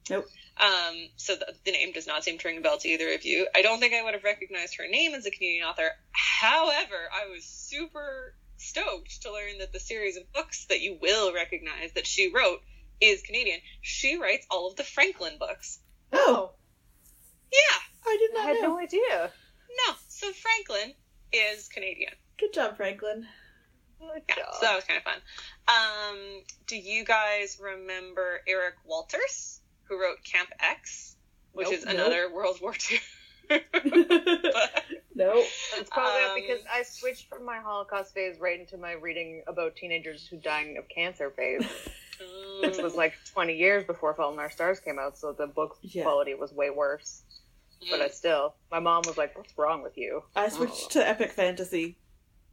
Nope. 0.10 0.26
Um, 0.58 0.96
so 1.16 1.36
the, 1.36 1.54
the 1.66 1.72
name 1.72 1.92
does 1.94 2.08
not 2.08 2.24
seem 2.24 2.38
to 2.38 2.48
ring 2.48 2.58
a 2.58 2.62
bell 2.62 2.78
to 2.78 2.88
either 2.88 3.14
of 3.14 3.24
you. 3.24 3.48
I 3.56 3.62
don't 3.62 3.80
think 3.80 3.94
I 3.94 4.04
would 4.04 4.14
have 4.14 4.24
recognized 4.24 4.76
her 4.78 4.88
name 4.88 5.14
as 5.14 5.26
a 5.26 5.32
Canadian 5.32 5.66
author. 5.66 5.90
However, 6.12 6.96
I 7.14 7.30
was 7.32 7.46
super 7.46 8.34
stoked 8.58 9.22
to 9.24 9.32
learn 9.32 9.60
that 9.60 9.74
the 9.74 9.80
series 9.80 10.18
of 10.18 10.32
books 10.34 10.66
that 10.70 10.82
you 10.82 10.98
will 11.02 11.34
recognize 11.34 11.94
that 11.96 12.06
she 12.08 12.32
wrote 12.34 12.60
is 13.00 13.22
Canadian. 13.24 13.60
She 13.82 14.18
writes 14.18 14.46
all 14.50 14.70
of 14.70 14.76
the 14.76 14.84
Franklin 14.84 15.38
books. 15.40 15.80
Oh, 16.14 16.52
Yeah. 17.52 17.80
I 18.06 18.18
did 18.20 18.34
not 18.34 18.44
I 18.44 18.48
not 18.48 18.56
had 18.56 18.62
know. 18.64 18.70
no 18.76 18.80
idea. 18.80 19.32
No. 19.88 19.94
So 20.10 20.32
Franklin 20.32 20.94
is 21.32 21.68
Canadian. 21.70 22.14
Good 22.42 22.54
job, 22.54 22.76
Franklin. 22.76 23.26
Good 24.00 24.24
Yeah, 24.30 24.36
job. 24.36 24.46
so 24.60 24.66
that 24.66 24.76
was 24.76 24.84
kind 24.84 24.98
of 24.98 25.04
fun. 25.04 25.22
Um, 25.68 26.18
do 26.68 26.76
you 26.76 27.06
guys 27.06 27.60
remember 27.62 28.42
Eric 28.48 28.74
Walters, 28.84 29.62
who 29.84 30.02
wrote 30.02 30.18
Camp 30.24 30.50
X, 30.60 31.16
which 31.54 31.68
Nope. 31.68 31.74
is 31.76 31.84
another 31.86 32.34
World 32.34 32.60
War 32.62 32.74
II? 32.74 33.00
nope. 35.16 35.46
It's 35.78 35.90
probably 35.92 36.24
Um, 36.24 36.36
because 36.36 36.62
I 36.72 36.84
switched 36.84 37.30
from 37.30 37.46
my 37.46 37.60
Holocaust 37.60 38.14
phase 38.14 38.40
right 38.40 38.60
into 38.60 38.78
my 38.78 38.94
reading 38.94 39.44
about 39.48 39.76
teenagers 39.76 40.26
who 40.28 40.38
dying 40.38 40.78
of 40.78 40.86
cancer 40.90 41.30
phase, 41.32 41.62
which 42.64 42.78
was 42.78 42.96
like 42.96 43.14
20 43.34 43.56
years 43.56 43.84
before 43.84 44.14
Fault 44.16 44.34
in 44.34 44.40
Our 44.40 44.50
Stars 44.50 44.80
came 44.80 44.98
out, 45.00 45.18
so 45.18 45.32
the 45.32 45.48
book 45.48 45.78
Yeah. 45.84 46.04
quality 46.04 46.34
was 46.34 46.52
way 46.52 46.70
worse. 46.72 47.22
But 47.90 48.00
I 48.00 48.10
still, 48.10 48.54
my 48.72 48.78
mom 48.80 49.02
was 49.08 49.18
like, 49.18 49.36
"What's 49.36 49.58
wrong 49.58 49.82
with 49.82 49.98
you?" 49.98 50.22
I 50.36 50.50
switched 50.50 50.92
to 50.92 51.08
epic 51.08 51.32
fantasy 51.32 51.98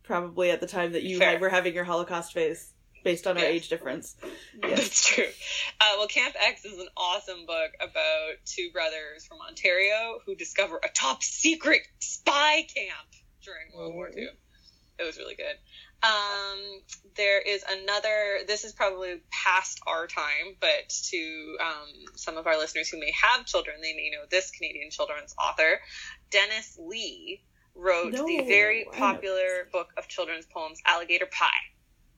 probably 0.08 0.50
at 0.50 0.60
the 0.60 0.66
time 0.66 0.92
that 0.92 1.04
you 1.04 1.18
Fair. 1.18 1.38
were 1.38 1.48
having 1.48 1.74
your 1.74 1.84
Holocaust 1.84 2.32
phase 2.32 2.72
based 3.04 3.28
on 3.28 3.36
our 3.36 3.44
Yes. 3.44 3.52
age 3.52 3.68
difference. 3.68 4.16
That's 4.60 5.06
true. 5.06 5.28
Uh, 5.80 5.94
well, 5.98 6.08
Camp 6.08 6.34
X 6.40 6.64
is 6.64 6.80
an 6.80 6.88
awesome 6.96 7.46
book 7.46 7.70
about 7.80 8.32
two 8.44 8.70
brothers 8.72 9.24
from 9.26 9.38
Ontario 9.40 10.18
who 10.26 10.34
discover 10.34 10.80
a 10.82 10.88
top 10.88 11.22
secret 11.22 11.82
spy 12.00 12.62
camp 12.62 13.08
during 13.44 13.66
World 13.76 13.94
War 13.94 14.10
II. 14.16 14.28
It 14.98 15.04
was 15.04 15.16
really 15.16 15.36
good. 15.36 15.54
Um, 16.02 16.80
there 17.16 17.40
is 17.40 17.64
another, 17.68 18.40
this 18.48 18.64
is 18.64 18.72
probably 18.72 19.20
past 19.30 19.80
our 19.86 20.06
time, 20.08 20.56
but 20.60 20.88
to 21.10 21.56
um, 21.60 22.16
some 22.16 22.36
of 22.36 22.46
our 22.48 22.56
listeners 22.58 22.88
who 22.88 22.98
may 22.98 23.12
have 23.20 23.46
children, 23.46 23.76
they 23.80 23.94
may 23.94 24.10
know 24.10 24.24
this 24.30 24.50
Canadian 24.50 24.90
children's 24.90 25.34
author. 25.40 25.80
Dennis 26.30 26.76
Lee 26.80 27.42
wrote 27.78 28.12
No, 28.12 28.26
the 28.26 28.42
very 28.42 28.86
I 28.92 28.96
popular 28.96 29.68
book 29.72 29.88
of 29.96 30.08
children's 30.08 30.44
poems, 30.46 30.80
Alligator 30.84 31.26
Pie. 31.26 31.46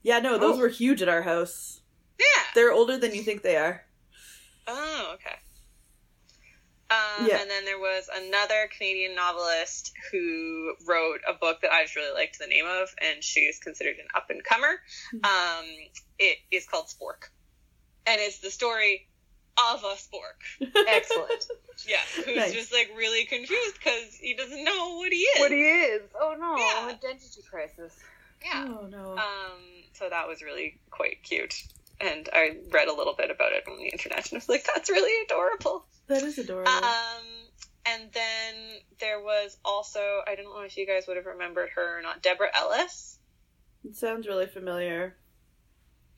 Yeah, 0.02 0.18
no, 0.18 0.38
those 0.38 0.56
Oh. 0.56 0.60
were 0.60 0.68
huge 0.68 1.02
at 1.02 1.08
our 1.08 1.22
house. 1.22 1.82
Yeah. 2.18 2.42
They're 2.54 2.72
older 2.72 2.96
than 2.96 3.14
you 3.14 3.22
think 3.22 3.42
they 3.42 3.56
are. 3.56 3.84
Oh, 4.66 5.12
okay. 5.14 5.36
Um, 6.90 7.26
Yeah. 7.26 7.40
And 7.40 7.48
then 7.50 7.64
there 7.64 7.78
was 7.78 8.08
another 8.12 8.68
Canadian 8.76 9.14
novelist 9.14 9.92
who 10.10 10.74
wrote 10.86 11.20
a 11.28 11.34
book 11.34 11.60
that 11.60 11.70
I 11.72 11.84
just 11.84 11.94
really 11.94 12.12
liked 12.14 12.38
the 12.38 12.46
name 12.46 12.66
of, 12.66 12.88
and 13.00 13.22
she 13.22 13.40
is 13.40 13.58
considered 13.60 13.98
an 13.98 14.06
up 14.14 14.30
and 14.30 14.42
comer. 14.42 14.80
Um, 15.22 15.64
it 16.18 16.38
is 16.50 16.66
called 16.66 16.86
Spork, 16.86 17.28
and 18.06 18.20
it's 18.20 18.38
the 18.40 18.50
story 18.50 19.06
of 19.74 19.82
a 19.84 19.94
spork. 19.94 20.68
Excellent. 20.88 21.46
Yeah, 21.86 21.98
who's 22.24 22.36
Nice. 22.36 22.52
just 22.52 22.72
like 22.72 22.90
really 22.96 23.24
confused 23.24 23.74
because 23.74 24.14
he 24.20 24.34
doesn't 24.34 24.64
know 24.64 24.96
what 24.96 25.12
he 25.12 25.18
is. 25.18 25.40
what 25.40 25.50
he 25.50 25.62
is? 25.62 26.02
Oh 26.20 26.34
no, 26.38 26.56
Yeah. 26.56 26.94
identity 26.94 27.42
crisis. 27.48 27.94
yeah. 28.44 28.66
Oh 28.68 28.86
no. 28.86 29.12
Um, 29.16 29.60
so 29.92 30.08
that 30.08 30.28
was 30.28 30.42
really 30.42 30.78
quite 30.90 31.22
cute. 31.22 31.54
And 32.00 32.28
I 32.32 32.56
read 32.70 32.88
a 32.88 32.94
little 32.94 33.14
bit 33.14 33.30
about 33.30 33.52
it 33.52 33.64
on 33.70 33.76
the 33.76 33.84
internet 33.88 34.30
and 34.30 34.34
I 34.34 34.38
was 34.38 34.48
like, 34.48 34.64
that's 34.64 34.88
really 34.90 35.24
adorable. 35.26 35.84
that 36.08 36.22
is 36.22 36.38
adorable. 36.38 36.70
Um, 36.70 37.24
and 37.86 38.10
then 38.12 38.54
there 39.00 39.20
was 39.20 39.56
also, 39.64 40.20
I 40.26 40.34
don't 40.34 40.46
know 40.46 40.60
if 40.60 40.76
you 40.76 40.86
guys 40.86 41.04
would 41.08 41.16
have 41.16 41.26
remembered 41.26 41.70
her 41.76 41.98
or 41.98 42.02
not, 42.02 42.22
Deborah 42.22 42.50
Ellis. 42.54 43.18
it 43.84 43.96
sounds 43.96 44.26
really 44.26 44.46
familiar. 44.46 45.16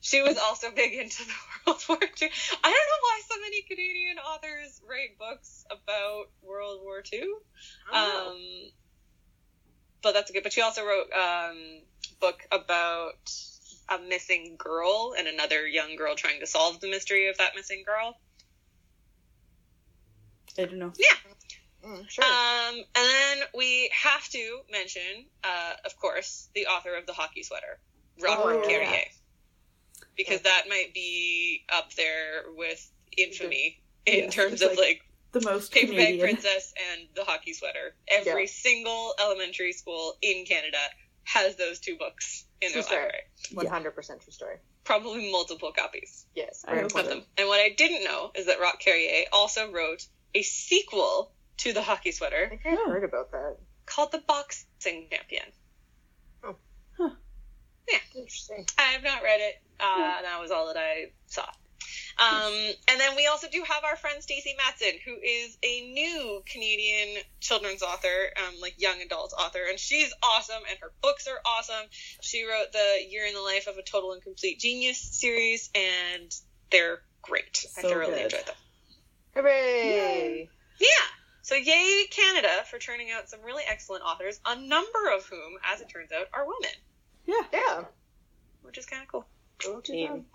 She 0.03 0.21
was 0.21 0.37
also 0.37 0.73
big 0.73 0.95
into 0.95 1.25
the 1.25 1.33
World 1.67 1.81
War 1.89 1.99
II. 2.03 2.29
I 2.65 2.71
don't 2.71 2.73
know 2.73 3.03
why 3.03 3.21
so 3.29 3.41
many 3.41 3.63
Canadian 3.63 4.19
authors 4.19 4.81
write 4.87 5.17
books 5.17 5.65
about 5.71 6.25
World 6.43 6.81
War 6.83 7.05
II. 7.13 7.23
Oh. 7.93 8.33
Um, 8.33 8.73
but 10.03 10.13
that's 10.13 10.33
good. 10.33 10.43
But 10.43 10.53
she 10.53 10.61
also 10.61 10.83
wrote 10.85 11.13
um, 11.13 11.57
a 11.57 12.21
book 12.21 12.43
about 12.51 13.33
a 13.89 14.01
missing 14.01 14.57
girl 14.59 15.15
and 15.17 15.29
another 15.29 15.69
young 15.69 15.95
girl 15.95 16.17
trying 16.17 16.41
to 16.41 16.47
solve 16.49 16.81
the 16.81 16.91
mystery 16.91 17.29
of 17.29 17.39
that 17.39 17.53
missing 17.55 17.85
girl. 17.87 18.19
I 20.59 20.65
don't 20.65 20.79
know. 20.81 20.93
Mm, 21.87 22.09
sure. 22.09 22.25
Um, 22.25 22.75
and 22.75 22.85
then 22.95 23.39
we 23.55 23.89
have 24.03 24.29
to 24.31 24.61
mention, 24.71 25.27
uh, 25.45 25.75
of 25.85 25.97
course, 25.97 26.49
the 26.57 26.67
author 26.67 26.97
of 26.97 27.07
the 27.07 27.13
hockey 27.13 27.45
sweater, 27.45 27.79
Robert 28.21 28.65
Oh, 28.65 28.69
yeah. 28.69 29.05
Carrier, 30.25 30.39
because 30.39 30.43
that 30.51 30.65
might 30.69 30.93
be 30.95 31.65
up 31.73 31.93
there 31.95 32.45
with 32.57 32.91
infamy 33.17 33.83
in 34.07 34.25
Yeah, 34.25 34.31
terms 34.31 34.55
it's 34.55 34.63
of 34.63 34.71
like 34.71 34.79
like 34.79 35.03
The 35.33 35.41
most 35.51 35.73
Paper 35.73 35.89
Bag 35.93 35.97
Canadian. 35.99 36.21
Princess 36.21 36.75
and 36.93 37.09
the 37.15 37.25
hockey 37.25 37.53
sweater. 37.55 37.95
Every 38.09 38.43
Yeah. 38.43 38.49
single 38.51 39.15
elementary 39.21 39.73
school 39.73 40.17
in 40.23 40.45
Canada 40.45 40.79
has 41.25 41.57
those 41.57 41.79
two 41.81 41.97
books 41.97 42.45
in 42.61 42.73
their 42.73 42.83
story. 42.83 43.01
library. 43.03 43.23
One 43.53 43.67
hundred 43.67 43.93
percent 43.93 44.21
true 44.23 44.33
story. 44.33 44.57
Probably 44.85 45.31
multiple 45.31 45.73
copies 45.73 46.27
Yes. 46.35 46.65
I 46.67 46.73
very 46.73 46.85
of 46.87 46.93
them. 47.07 47.23
And 47.39 47.47
what 47.49 47.61
I 47.61 47.69
didn't 47.71 48.03
know 48.05 48.33
is 48.35 48.47
that 48.47 48.61
Roch 48.61 48.81
Carrier 48.81 49.27
also 49.33 49.71
wrote 49.71 50.05
a 50.35 50.43
sequel 50.43 51.33
to 51.59 51.73
the 51.73 51.83
hockey 51.83 52.09
I 52.09 52.13
sweater 52.13 52.49
think 52.49 52.63
I 52.67 52.71
heard 52.91 53.05
about 53.05 53.31
that. 53.31 53.59
called 53.87 54.11
The 54.11 54.19
Boxing 54.19 55.07
Champion. 55.11 55.45
Oh. 56.43 56.57
Huh. 56.99 57.11
Yeah. 57.89 57.99
Interesting. 58.17 58.67
I 58.79 58.83
have 58.93 59.05
not 59.05 59.23
read 59.23 59.41
it. 59.41 59.63
Uh, 59.83 60.23
That 60.23 60.41
was 60.41 60.51
all 60.51 60.67
that 60.69 60.77
I 60.77 61.11
saw. 61.27 61.47
Um, 62.19 62.53
and 62.89 63.01
then 63.01 63.17
we 63.17 63.27
also 63.27 63.49
do 63.51 63.65
have 63.67 63.85
our 63.85 63.97
friend 63.97 64.23
Stacey 64.23 64.55
Matson, 64.57 64.99
who 65.05 65.15
is 65.17 65.57
a 65.63 65.81
new 65.93 66.43
Canadian 66.47 67.23
children's 67.41 67.83
author, 67.83 68.29
um, 68.37 68.61
like 68.61 68.75
young 68.81 69.01
adult 69.01 69.33
author, 69.37 69.61
and 69.69 69.79
she's 69.79 70.13
awesome, 70.23 70.63
and 70.69 70.79
her 70.81 70.93
books 71.03 71.27
are 71.27 71.41
awesome. 71.45 71.87
She 72.21 72.45
wrote 72.45 72.71
the 72.73 72.99
Year 73.09 73.25
in 73.27 73.35
the 73.35 73.41
Life 73.41 73.67
of 73.67 73.77
a 73.79 73.83
Total 73.83 74.13
and 74.13 74.23
Complete 74.23 74.61
Genius 74.61 74.99
series, 74.99 75.71
and 75.75 76.33
they're 76.71 77.01
great. 77.23 77.65
I 77.79 77.83
thoroughly 77.83 78.13
good. 78.15 78.25
enjoyed 78.25 78.47
them. 78.47 78.55
Hooray! 79.35 80.49
Yeah. 80.79 80.87
So 81.41 81.55
yay 81.57 82.05
Canada 82.11 82.63
for 82.71 82.79
turning 82.79 83.11
out 83.11 83.29
some 83.31 83.41
really 83.43 83.65
excellent 83.67 84.05
authors, 84.05 84.39
a 84.47 84.55
number 84.55 85.11
of 85.17 85.25
whom, 85.27 85.55
as 85.73 85.81
it 85.81 85.89
turns 85.89 86.13
out, 86.13 86.29
are 86.33 86.45
women, 86.47 86.77
Yeah. 87.27 87.43
Yeah. 87.53 87.85
which 88.63 88.79
is 88.79 88.87
kind 88.87 89.03
of 89.03 89.09
cool. 89.09 89.25
Go 89.65 89.81
team. 89.81 90.27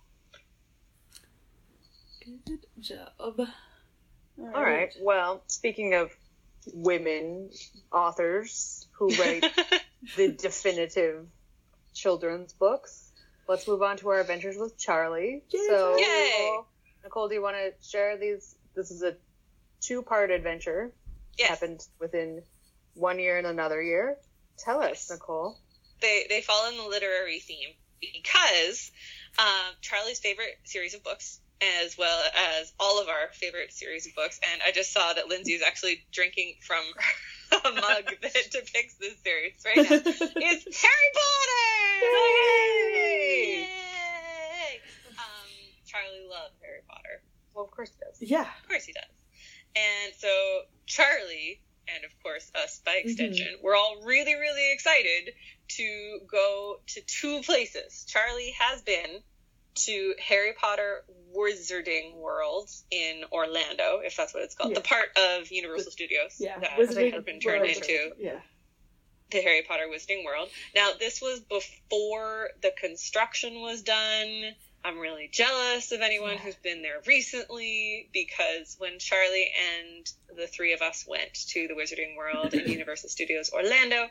Good 2.45 2.65
job. 2.79 3.39
All 4.39 4.63
right. 4.63 4.93
Well, 5.01 5.43
speaking 5.47 5.93
of 5.93 6.11
women 6.73 7.49
authors 7.91 8.87
who 8.91 9.09
write 9.15 9.45
the 10.17 10.29
definitive 10.29 11.25
children's 11.93 12.53
books, 12.53 13.11
let's 13.47 13.67
move 13.67 13.81
on 13.81 13.97
to 13.97 14.09
our 14.09 14.19
adventures 14.19 14.57
with 14.57 14.77
Charlie. 14.77 15.43
Yay, 15.49 15.67
so, 15.67 15.97
Yay. 15.97 16.31
Nicole, 16.37 16.67
Nicole, 17.03 17.27
do 17.29 17.35
you 17.35 17.41
want 17.41 17.55
to 17.55 17.87
share 17.87 18.17
these? 18.17 18.55
This 18.75 18.91
is 18.91 19.03
a 19.03 19.15
two-part 19.81 20.29
adventure. 20.31 20.91
Yes. 21.37 21.49
Happened 21.49 21.85
within 21.99 22.41
one 22.93 23.19
year 23.19 23.37
and 23.37 23.47
another 23.47 23.81
year. 23.81 24.17
Tell 24.57 24.81
us, 24.81 25.09
Nicole. 25.09 25.57
they 26.01 26.25
they 26.29 26.41
fall 26.41 26.69
in 26.69 26.77
the 26.77 26.83
literary 26.83 27.39
theme 27.39 27.69
because 28.01 28.91
um, 29.39 29.73
Charlie's 29.81 30.19
favorite 30.19 30.57
series 30.63 30.93
of 30.93 31.03
books, 31.03 31.39
as 31.61 31.97
well 31.97 32.23
as 32.59 32.71
all 32.79 33.01
of 33.01 33.07
our 33.07 33.29
favorite 33.33 33.73
series 33.73 34.05
of 34.05 34.15
books, 34.15 34.39
and 34.51 34.61
I 34.65 34.71
just 34.71 34.93
saw 34.93 35.13
that 35.13 35.27
Lindsay 35.27 35.53
is 35.53 35.61
actually 35.61 36.05
drinking 36.11 36.55
from 36.61 36.83
a 37.51 37.71
mug 37.71 38.05
that 38.21 38.51
depicts 38.51 38.95
this 38.95 39.17
series 39.23 39.53
right 39.65 39.77
now. 39.77 39.83
It's 39.89 40.81
Harry 40.81 41.09
Potter! 41.13 42.05
Yay! 42.93 43.59
Yay! 43.61 44.81
Um, 45.17 45.49
Charlie 45.85 46.27
loves 46.29 46.53
Harry 46.61 46.81
Potter. 46.87 47.21
Well, 47.53 47.65
of 47.65 47.71
course 47.71 47.89
he 47.89 48.05
does. 48.05 48.29
Yeah. 48.29 48.41
Of 48.41 48.69
course 48.69 48.85
he 48.85 48.93
does. 48.93 49.03
And 49.75 50.13
so 50.17 50.61
Charlie 50.85 51.61
and 51.93 52.03
of 52.05 52.11
course 52.23 52.51
us 52.55 52.81
by 52.85 52.91
mm-hmm. 52.93 53.09
extension, 53.09 53.47
we're 53.61 53.75
all 53.75 54.01
really, 54.03 54.35
really 54.35 54.71
excited 54.71 55.33
to 55.69 56.19
go 56.29 56.79
to 56.87 57.01
two 57.01 57.41
places. 57.41 58.05
Charlie 58.07 58.53
has 58.59 58.81
been 58.81 59.21
to 59.75 60.15
Harry 60.27 60.53
Potter 60.59 61.03
Wizarding 61.35 62.15
World 62.15 62.69
in 62.89 63.23
Orlando, 63.31 63.99
if 64.03 64.15
that's 64.15 64.33
what 64.33 64.43
it's 64.43 64.55
called, 64.55 64.71
Yeah. 64.71 64.79
the 64.79 64.87
part 64.87 65.09
of 65.17 65.51
Universal 65.51 65.91
Studios 65.91 66.37
Yeah. 66.39 66.59
that 66.59 66.71
Wizarding 66.71 67.13
has 67.13 67.23
been 67.23 67.39
turned 67.39 67.61
World. 67.61 67.77
into 67.77 68.13
Yeah. 68.17 68.41
the 69.29 69.41
Harry 69.41 69.61
Potter 69.63 69.87
Wizarding 69.87 70.25
World. 70.25 70.49
Now, 70.73 70.93
this 70.93 71.21
was 71.21 71.41
before 71.41 72.51
the 72.61 72.71
construction 72.71 73.61
was 73.61 73.83
done. 73.83 74.55
I'm 74.87 74.99
really 74.99 75.27
jealous 75.29 75.91
of 75.91 75.99
anyone 76.01 76.37
who's 76.37 76.55
been 76.55 76.81
there 76.81 77.01
recently 77.05 78.09
because 78.13 78.77
when 78.79 78.99
Charlie 78.99 79.51
and 79.81 80.09
the 80.37 80.47
three 80.47 80.71
of 80.71 80.81
us 80.81 81.05
went 81.05 81.33
to 81.49 81.67
the 81.67 81.73
Wizarding 81.73 82.15
World 82.15 82.53
in 82.53 82.65
Universal 82.71 83.09
Studios 83.09 83.49
Orlando, 83.53 84.03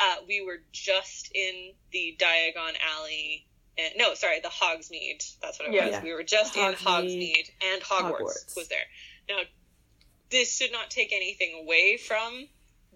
uh, 0.00 0.14
we 0.26 0.40
were 0.40 0.62
just 0.72 1.30
in 1.34 1.72
the 1.92 2.16
Diagon 2.18 2.72
Alley. 2.96 3.46
uh, 3.78 3.82
no, 3.96 4.14
sorry, 4.14 4.40
the 4.40 4.48
Hogsmeade. 4.48 5.22
That's 5.42 5.58
what 5.58 5.68
it 5.68 5.74
Yeah. 5.74 5.84
was. 5.84 5.92
Yeah. 5.96 6.02
We 6.02 6.14
were 6.14 6.22
just 6.22 6.56
in 6.56 6.62
Hogsmeade. 6.62 6.78
Hogsmeade 6.78 7.50
and 7.74 7.82
Hogwarts, 7.82 8.20
Hogwarts. 8.22 8.56
was 8.56 8.68
there. 8.68 8.86
Now, 9.28 9.42
this 10.30 10.56
should 10.56 10.72
not 10.72 10.90
take 10.90 11.12
anything 11.12 11.60
away 11.62 11.98
from 11.98 12.48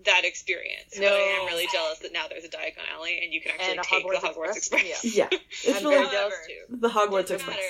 that 0.04 0.22
experience. 0.24 0.94
But 0.96 1.04
I 1.06 1.40
am 1.40 1.46
really 1.46 1.66
jealous 1.72 1.98
that 2.00 2.12
now 2.12 2.26
there's 2.28 2.44
a 2.44 2.48
Diagon 2.48 2.84
Alley 2.94 3.20
and 3.22 3.32
you 3.32 3.40
can 3.40 3.52
actually 3.52 3.78
take 3.82 4.04
Hogwarts 4.04 4.20
the 4.20 4.28
Hogwarts 4.28 4.56
Express? 4.56 4.86
Express. 5.04 5.04
Yeah, 5.16 5.28
it's 5.32 5.82
really 5.82 5.96
very 5.96 6.08
jealous 6.10 6.34
too. 6.46 6.76
the 6.78 6.88
Hogwarts 6.88 7.28
doesn't 7.28 7.36
Express. 7.36 7.64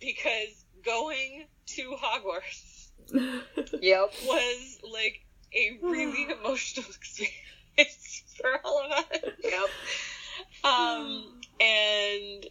because 0.00 0.64
going 0.84 1.46
to 1.66 1.96
Hogwarts 2.00 2.88
Yep. 3.82 4.12
was 4.26 4.78
like 4.92 5.24
a 5.54 5.78
really 5.82 6.26
emotional 6.44 6.86
experience 6.96 8.22
for 8.40 8.50
all 8.64 8.84
of 8.84 8.92
us. 8.92 9.06
Yep. 9.42 9.68
Um, 10.64 11.40
and 11.60 12.46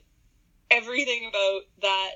everything 0.70 1.28
about 1.30 1.62
that 1.82 2.12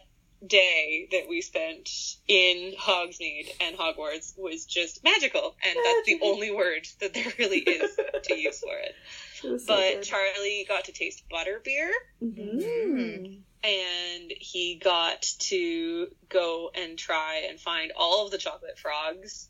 day 0.45 1.07
that 1.11 1.27
we 1.27 1.41
spent 1.41 1.89
in 2.27 2.73
Hogsmeade 2.79 3.49
and 3.61 3.77
Hogwarts 3.77 4.33
was 4.38 4.65
just 4.65 5.03
magical, 5.03 5.55
and 5.65 5.75
that's 5.83 6.05
the 6.05 6.19
only 6.21 6.51
word 6.51 6.88
that 7.01 7.13
there 7.13 7.31
really 7.39 7.59
is 7.59 7.97
to 8.23 8.38
use 8.38 8.59
for 8.59 8.77
it. 8.77 8.93
It 9.43 9.51
was 9.51 9.67
so 9.67 9.75
But. 9.75 10.01
Charlie 10.01 10.65
got 10.67 10.85
to 10.85 10.91
taste 10.91 11.23
butterbeer. 11.31 11.89
Mhm. 12.23 13.41
and 13.63 14.31
he 14.39 14.79
got 14.83 15.21
to 15.39 16.07
go 16.29 16.71
and 16.73 16.97
try 16.97 17.45
and 17.49 17.59
find 17.59 17.91
all 17.95 18.25
of 18.25 18.31
the 18.31 18.38
chocolate 18.39 18.77
frogs 18.79 19.49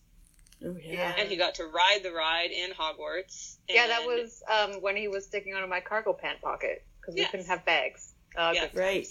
Oh 0.66 0.76
yeah. 0.84 0.94
Yeah. 0.94 1.16
and 1.20 1.30
he 1.30 1.38
got 1.38 1.56
to 1.56 1.66
ride 1.66 2.00
the 2.04 2.12
ride 2.12 2.50
in 2.52 2.72
hogwarts 2.72 3.58
Yeah, 3.70 3.88
that 3.88 4.06
was 4.06 4.42
um, 4.52 4.82
when 4.82 4.96
he 4.98 5.08
was 5.08 5.26
sticking 5.26 5.54
onto 5.54 5.68
my 5.70 5.80
cargo 5.82 6.12
pant 6.14 6.42
pocket 6.42 6.84
because 7.00 7.16
we 7.16 7.22
Yes. 7.22 7.32
couldn't 7.32 7.46
have 7.48 7.64
bags. 7.66 8.07
Uh, 8.36 8.52
Yeah. 8.56 8.68
good 8.68 8.80
Right. 8.80 9.08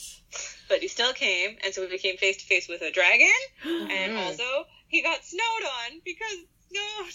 but 0.68 0.80
he 0.80 0.88
still 0.88 1.12
came 1.12 1.56
and 1.64 1.72
so 1.74 1.86
we 1.88 1.98
came 1.98 2.16
face 2.16 2.36
to 2.38 2.44
face 2.44 2.68
with 2.68 2.82
a 2.82 2.90
dragon 2.90 3.28
and 3.64 4.12
Mhm. 4.12 4.18
also 4.26 4.66
he 4.88 5.02
got 5.02 5.24
snowed 5.24 5.64
on 5.64 6.00
because 6.04 6.38
snowed 6.70 7.12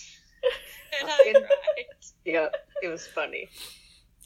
and 0.99 1.09
i 1.09 1.17
Fucking- 1.17 1.33
cried 1.33 1.85
Yep. 2.25 2.67
It 2.83 2.87
was 2.87 3.07
funny 3.07 3.49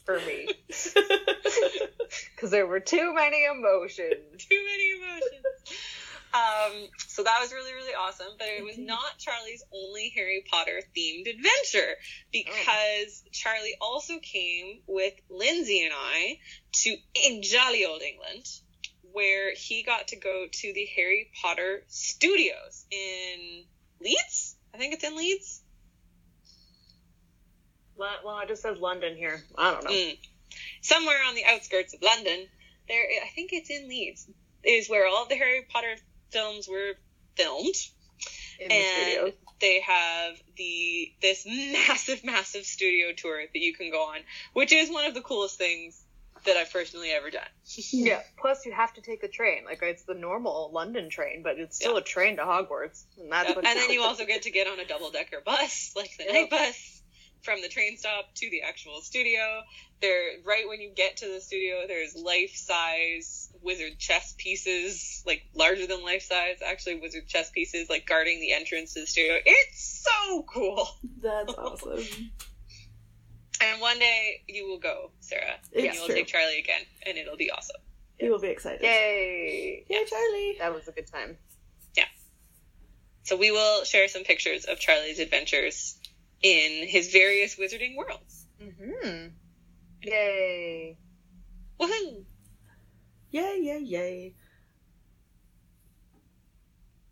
for 0.04 0.18
me 0.20 0.48
because 0.68 2.50
there 2.50 2.66
were 2.66 2.80
too 2.80 3.12
many 3.14 3.44
emotions. 3.44 4.44
too 4.48 4.64
many 4.64 4.90
emotions 4.92 5.44
um, 6.36 6.72
so 7.08 7.22
that 7.22 7.38
was 7.40 7.52
really 7.52 7.72
really 7.72 7.94
awesome 7.94 8.26
but 8.38 8.48
it 8.48 8.64
was 8.64 8.78
not 8.78 9.18
charlie's 9.18 9.62
only 9.72 10.12
harry 10.14 10.44
potter 10.50 10.80
themed 10.96 11.28
adventure 11.28 11.94
because 12.32 13.24
charlie 13.32 13.74
also 13.80 14.14
came 14.20 14.80
with 14.86 15.14
lindsay 15.30 15.82
and 15.84 15.94
i 15.96 16.38
to 16.72 16.94
in 17.14 17.42
jolly 17.42 17.84
old 17.86 18.02
england 18.02 18.46
where 19.12 19.54
he 19.54 19.82
got 19.82 20.08
to 20.08 20.16
go 20.16 20.46
to 20.52 20.72
the 20.74 20.86
harry 20.94 21.30
potter 21.42 21.82
studios 21.88 22.84
in 22.90 23.64
leeds 24.00 24.56
i 24.74 24.78
think 24.78 24.92
it's 24.94 25.04
in 25.04 25.16
leeds 25.16 25.62
Well, 28.24 28.40
it 28.40 28.48
just 28.48 28.60
says 28.60 28.76
London 28.78 29.16
here. 29.16 29.42
I 29.56 29.70
don't 29.72 29.84
know. 29.84 29.90
Mm. 29.90 30.18
somewhere 30.82 31.16
on 31.26 31.34
the 31.34 31.44
outskirts 31.46 31.94
of 31.94 32.02
london 32.02 32.46
there 32.88 33.02
i 33.24 33.28
think 33.34 33.52
it's 33.52 33.70
in 33.70 33.88
leeds 33.88 34.28
is 34.62 34.88
where 34.88 35.06
all 35.06 35.26
the 35.26 35.34
harry 35.34 35.66
potter 35.72 35.96
films 36.36 36.68
were 36.68 36.92
filmed 37.36 37.74
In 38.60 38.68
the 38.68 38.74
and 38.74 38.84
studios. 38.86 39.32
they 39.60 39.80
have 39.80 40.34
the 40.56 41.12
this 41.22 41.46
massive 41.46 42.24
massive 42.24 42.64
studio 42.64 43.06
tour 43.16 43.38
that 43.52 43.60
you 43.66 43.72
can 43.74 43.90
go 43.90 44.02
on 44.12 44.18
which 44.52 44.72
is 44.72 44.90
one 44.90 45.06
of 45.06 45.14
the 45.14 45.20
coolest 45.22 45.56
things 45.58 46.02
that 46.44 46.56
i've 46.56 46.72
personally 46.72 47.10
ever 47.10 47.30
done 47.30 47.50
Yeah. 47.92 48.20
Plus, 48.38 48.64
you 48.66 48.72
have 48.72 48.92
to 48.94 49.00
take 49.00 49.22
a 49.24 49.28
train. 49.28 49.64
Like 49.64 49.80
it's 49.82 50.04
the 50.04 50.14
normal 50.14 50.70
London 50.72 51.08
train, 51.10 51.42
but 51.42 51.58
it's 51.58 51.76
still 51.76 51.94
Yeah. 51.94 51.98
a 51.98 52.02
train 52.14 52.36
to 52.36 52.42
Hogwarts, 52.42 53.04
and 53.18 53.32
that's 53.32 53.48
what. 53.56 53.64
and 53.66 53.78
then 53.80 53.90
you 53.90 54.02
also 54.02 54.24
get 54.24 54.42
to 54.42 54.50
get 54.50 54.66
on 54.68 54.78
a 54.78 54.84
double 54.86 55.10
decker 55.10 55.40
bus 55.44 55.92
like 55.96 56.10
the 56.18 56.24
Yep. 56.24 56.32
night 56.34 56.50
bus 56.50 56.95
from 57.46 57.62
the 57.62 57.68
train 57.68 57.96
stop 57.96 58.26
to 58.34 58.50
the 58.50 58.60
actual 58.62 59.00
studio 59.00 59.62
there 60.02 60.32
right 60.44 60.68
when 60.68 60.80
you 60.80 60.90
get 60.94 61.16
to 61.16 61.26
the 61.32 61.40
studio 61.40 61.76
there's 61.86 62.14
life 62.16 62.54
size 62.54 63.48
wizard 63.62 63.96
chess 63.98 64.34
pieces 64.36 65.22
like 65.26 65.42
larger 65.54 65.86
than 65.86 66.02
life 66.04 66.22
size 66.22 66.56
actually 66.66 66.96
wizard 67.00 67.26
chess 67.28 67.48
pieces 67.50 67.88
like 67.88 68.04
guarding 68.04 68.40
the 68.40 68.52
entrance 68.52 68.92
to 68.94 69.00
the 69.00 69.06
studio 69.06 69.36
it's 69.46 70.04
so 70.04 70.42
cool 70.42 70.88
That's 71.22 71.54
awesome. 71.54 72.04
And 73.58 73.80
one 73.80 73.98
day 73.98 74.42
you 74.48 74.66
will 74.68 74.78
go, 74.78 75.12
Sarah. 75.20 75.54
and 75.74 75.84
It's 75.86 75.94
you 75.94 76.00
will 76.00 76.06
true. 76.08 76.14
take 76.16 76.26
Charlie 76.26 76.58
again, 76.58 76.82
and 77.06 77.16
it'll 77.16 77.38
be 77.38 77.50
awesome. 77.50 77.80
He 78.18 78.28
will 78.28 78.38
be 78.38 78.48
excited. 78.48 78.82
Yay! 78.82 79.82
Yay, 79.88 80.04
Charlie. 80.04 80.56
That 80.58 80.74
was 80.74 80.86
a 80.88 80.92
good 80.92 81.06
time. 81.06 81.38
Yeah. 81.96 82.04
So 83.22 83.34
we 83.38 83.50
will 83.52 83.84
share 83.84 84.08
some 84.08 84.24
pictures 84.24 84.66
of 84.66 84.78
Charlie's 84.78 85.20
adventures 85.20 85.98
in 86.42 86.86
his 86.86 87.10
various 87.12 87.56
wizarding 87.56 87.96
worlds. 87.96 88.46
Mm-hmm. 88.62 89.28
Yay! 90.02 90.98
Woohoo! 91.80 92.24
Yay, 93.30 93.58
yay, 93.62 93.80
yay. 93.80 94.34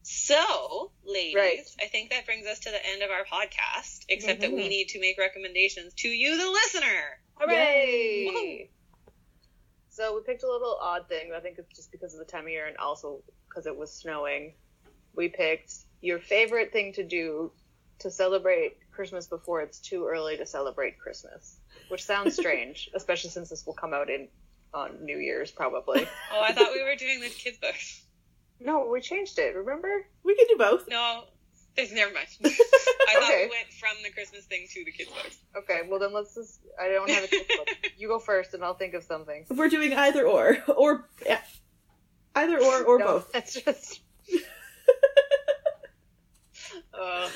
So, 0.02 0.92
ladies, 1.04 1.34
Right. 1.34 1.60
I 1.80 1.86
think 1.86 2.10
that 2.10 2.26
brings 2.26 2.46
us 2.46 2.60
to 2.60 2.70
the 2.70 2.86
end 2.86 3.02
of 3.02 3.10
our 3.10 3.24
podcast, 3.24 4.04
except 4.08 4.40
that 4.40 4.52
we 4.52 4.64
Mhm. 4.64 4.68
need 4.68 4.88
to 4.90 5.00
make 5.00 5.18
recommendations 5.18 5.94
to 5.94 6.08
you, 6.08 6.36
the 6.36 6.50
listener. 6.50 7.20
Hooray! 7.36 8.26
Woohoo. 8.28 8.68
So 9.90 10.14
we 10.16 10.22
picked 10.22 10.42
a 10.42 10.50
little 10.50 10.76
odd 10.80 11.08
thing. 11.08 11.32
I 11.32 11.40
think 11.40 11.58
it's 11.58 11.74
just 11.74 11.90
because 11.92 12.14
of 12.14 12.18
the 12.18 12.30
time 12.30 12.44
of 12.44 12.50
year 12.50 12.66
and 12.66 12.76
also 12.78 13.22
because 13.48 13.66
it 13.66 13.76
was 13.76 13.92
snowing. 13.94 14.54
We 15.14 15.28
picked 15.28 15.72
your 16.00 16.18
favorite 16.18 16.72
thing 16.72 16.92
to 16.94 17.04
do 17.04 17.52
to 18.00 18.10
celebrate 18.10 18.76
Christmas 18.92 19.26
before 19.26 19.60
it's 19.62 19.78
too 19.78 20.06
early 20.06 20.36
to 20.36 20.46
celebrate 20.46 20.98
Christmas, 20.98 21.56
which 21.88 22.02
sounds 22.04 22.34
strange, 22.40 22.90
especially 22.94 23.30
since 23.30 23.50
this 23.50 23.64
will 23.66 23.74
come 23.74 23.92
out 23.94 24.10
in 24.10 24.28
on 24.72 25.04
New 25.04 25.18
Year's 25.18 25.50
probably. 25.52 26.06
Oh, 26.32 26.42
I 26.42 26.52
thought 26.52 26.72
we 26.72 26.82
were 26.82 26.96
doing 26.96 27.20
the 27.20 27.28
kids' 27.28 27.58
books. 27.58 28.02
No, 28.60 28.88
we 28.90 29.00
changed 29.00 29.38
it. 29.38 29.54
Remember? 29.54 30.06
We 30.24 30.34
can 30.36 30.46
do 30.48 30.56
both. 30.56 30.88
No, 30.88 31.24
it's 31.76 31.92
never 31.92 32.12
mind. 32.12 32.26
I 32.44 32.48
thought 32.48 33.22
Okay. 33.24 33.44
we 33.44 33.50
went 33.50 33.68
from 33.78 34.02
the 34.02 34.10
Christmas 34.10 34.44
thing 34.46 34.66
to 34.70 34.84
the 34.84 34.90
kids' 34.92 35.10
books. 35.10 35.38
Okay, 35.56 35.80
well 35.88 35.98
then 36.00 36.12
let's 36.12 36.34
just. 36.34 36.60
I 36.80 36.88
don't 36.88 37.08
have 37.10 37.24
a 37.24 37.28
kids 37.28 37.46
book. 37.56 37.68
you 37.98 38.08
go 38.08 38.18
first, 38.18 38.54
and 38.54 38.64
I'll 38.64 38.74
think 38.74 38.94
of 38.94 39.04
something. 39.04 39.44
We're 39.50 39.68
doing 39.68 39.92
either 39.92 40.26
or. 40.26 40.58
Or, 40.68 41.08
yeah. 41.24 41.40
Either 42.34 42.58
or, 42.60 42.82
or 42.84 42.98
No, 42.98 43.04
both. 43.06 43.32
That's 43.32 43.54
just. 43.54 44.00
uh, 46.92 47.28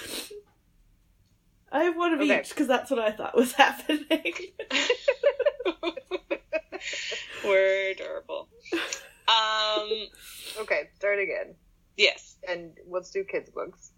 I 1.71 1.85
have 1.85 1.97
one 1.97 2.12
of 2.14 2.21
Okay. 2.21 2.41
each 2.41 2.49
because 2.51 2.66
that's 2.66 2.91
what 2.91 2.99
I 3.01 3.12
thought 3.12 3.37
was 3.37 3.53
happening. 3.64 4.33
We're 7.45 7.91
adorable. 7.91 8.49
Um, 9.29 9.91
okay, 10.61 10.89
start 10.97 11.19
again, 11.19 11.55
yes. 11.97 12.37
and 12.49 12.73
let's 12.89 13.11
do 13.11 13.25
kids' 13.25 13.51
books. 13.51 13.93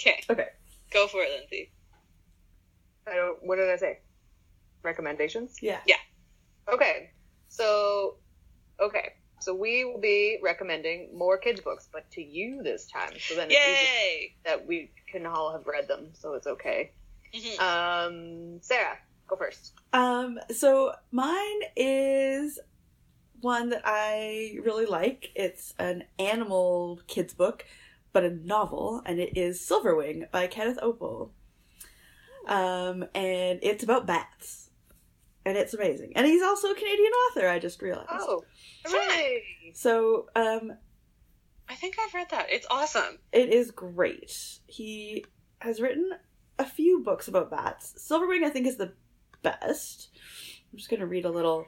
Okay. 0.00 0.22
Okay. 0.30 0.46
Go 0.92 1.06
for 1.06 1.20
it, 1.22 1.30
Lindsay. 1.38 1.70
I 3.06 3.14
don't. 3.14 3.38
What 3.42 3.56
did 3.56 3.68
I 3.70 3.76
say? 3.76 3.98
Recommendations. 4.82 5.56
Yeah. 5.60 5.80
Yeah. 5.86 5.96
Okay, 6.72 7.10
so 7.48 8.16
okay, 8.80 9.12
so 9.40 9.54
we 9.54 9.84
will 9.84 10.00
be 10.00 10.38
recommending 10.42 11.10
more 11.16 11.36
kids' 11.36 11.60
books, 11.60 11.88
but 11.92 12.10
to 12.12 12.22
you 12.22 12.62
this 12.62 12.86
time. 12.86 13.12
So 13.18 13.34
then 13.34 13.48
it's 13.50 13.60
easy 13.60 13.86
Yay! 13.86 14.36
that 14.44 14.66
we 14.66 14.90
can 15.10 15.26
all 15.26 15.52
have 15.52 15.66
read 15.66 15.88
them, 15.88 16.10
so 16.14 16.34
it's 16.34 16.46
okay. 16.46 16.92
Mhm. 17.34 17.60
Um, 17.60 18.60
Sarah, 18.62 18.98
go 19.26 19.36
first. 19.36 19.72
Um, 19.92 20.38
so 20.50 20.92
mine 21.10 21.60
is 21.76 22.58
one 23.40 23.70
that 23.70 23.82
I 23.84 24.58
really 24.62 24.86
like. 24.86 25.30
It's 25.34 25.74
an 25.78 26.04
animal 26.18 27.00
kids 27.06 27.32
book, 27.34 27.64
but 28.12 28.24
a 28.24 28.30
novel, 28.30 29.02
and 29.06 29.18
it 29.20 29.36
is 29.36 29.60
Silverwing 29.60 30.30
by 30.30 30.46
Kenneth 30.46 30.78
Oppel. 30.82 31.30
Um, 32.46 33.04
and 33.14 33.58
it's 33.62 33.84
about 33.84 34.06
bats. 34.06 34.70
And 35.46 35.56
it's 35.56 35.72
amazing. 35.72 36.12
And 36.16 36.26
he's 36.26 36.42
also 36.42 36.68
a 36.70 36.74
Canadian 36.74 37.12
author, 37.12 37.48
I 37.48 37.58
just 37.58 37.80
realized. 37.80 38.08
Oh, 38.12 38.44
hooray! 38.84 39.72
So, 39.74 40.26
um, 40.36 40.72
I 41.68 41.74
think 41.76 41.96
I've 41.98 42.12
read 42.12 42.28
that. 42.30 42.48
It's 42.50 42.66
awesome. 42.70 43.18
it 43.32 43.48
is 43.48 43.70
great. 43.70 44.58
He 44.66 45.24
has 45.60 45.80
written 45.80 46.10
a 46.60 46.64
few 46.64 47.00
books 47.00 47.26
about 47.26 47.50
bats. 47.50 47.94
Silverwing, 47.98 48.44
I 48.44 48.50
think, 48.50 48.66
is 48.66 48.76
the 48.76 48.92
best. 49.42 50.10
I'm 50.70 50.78
just 50.78 50.90
going 50.90 51.00
to 51.00 51.06
read 51.06 51.24
a 51.24 51.30
little 51.30 51.66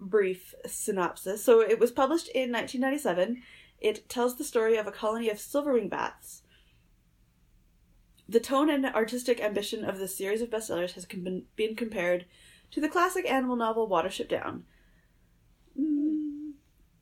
brief 0.00 0.54
synopsis. 0.66 1.44
So 1.44 1.60
it 1.60 1.78
was 1.78 1.92
published 1.92 2.28
in 2.28 2.50
1997. 2.50 3.42
It 3.78 4.08
tells 4.08 4.36
the 4.36 4.44
story 4.44 4.76
of 4.76 4.86
a 4.86 4.92
colony 4.92 5.28
of 5.28 5.36
silverwing 5.36 5.90
bats. 5.90 6.42
The 8.26 8.40
tone 8.40 8.70
and 8.70 8.86
artistic 8.86 9.40
ambition 9.40 9.84
of 9.84 9.98
this 9.98 10.16
series 10.16 10.40
of 10.40 10.48
bestsellers 10.48 10.92
has 10.92 11.04
com- 11.04 11.42
been 11.54 11.76
compared 11.76 12.24
to 12.70 12.80
the 12.80 12.88
classic 12.88 13.30
animal 13.30 13.56
novel 13.56 13.88
Watership 13.88 14.28
Down. 14.28 14.64
Mm, 15.78 16.52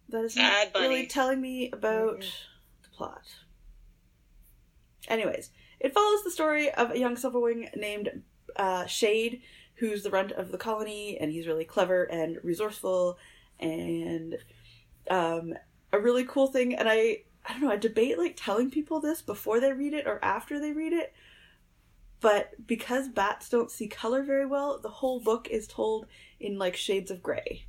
that 0.08 0.24
is 0.24 0.34
not 0.36 0.68
really 0.74 1.06
telling 1.06 1.40
me 1.40 1.70
about 1.72 2.24
the 2.82 2.88
plot. 2.92 3.22
Anyways, 5.08 5.50
it 5.80 5.94
follows 5.94 6.22
the 6.22 6.30
story 6.30 6.70
of 6.72 6.90
a 6.90 6.98
young 6.98 7.16
silverwing 7.16 7.74
named 7.76 8.22
uh, 8.56 8.86
Shade, 8.86 9.42
who's 9.76 10.02
the 10.02 10.10
runt 10.10 10.32
of 10.32 10.52
the 10.52 10.58
colony, 10.58 11.18
and 11.18 11.32
he's 11.32 11.46
really 11.46 11.64
clever 11.64 12.04
and 12.04 12.38
resourceful, 12.42 13.18
and 13.58 14.36
um, 15.10 15.54
a 15.92 15.98
really 15.98 16.24
cool 16.24 16.46
thing. 16.48 16.74
And 16.74 16.88
I, 16.88 17.22
I 17.46 17.52
don't 17.52 17.62
know, 17.62 17.70
I 17.70 17.76
debate 17.76 18.18
like 18.18 18.36
telling 18.36 18.70
people 18.70 19.00
this 19.00 19.22
before 19.22 19.60
they 19.60 19.72
read 19.72 19.94
it 19.94 20.06
or 20.06 20.22
after 20.24 20.60
they 20.60 20.72
read 20.72 20.92
it. 20.92 21.12
But 22.20 22.66
because 22.66 23.08
bats 23.08 23.48
don't 23.48 23.70
see 23.70 23.88
color 23.88 24.22
very 24.22 24.44
well, 24.44 24.78
the 24.78 24.90
whole 24.90 25.20
book 25.20 25.48
is 25.48 25.66
told 25.66 26.06
in 26.38 26.58
like 26.58 26.76
shades 26.76 27.10
of 27.10 27.22
gray. 27.22 27.64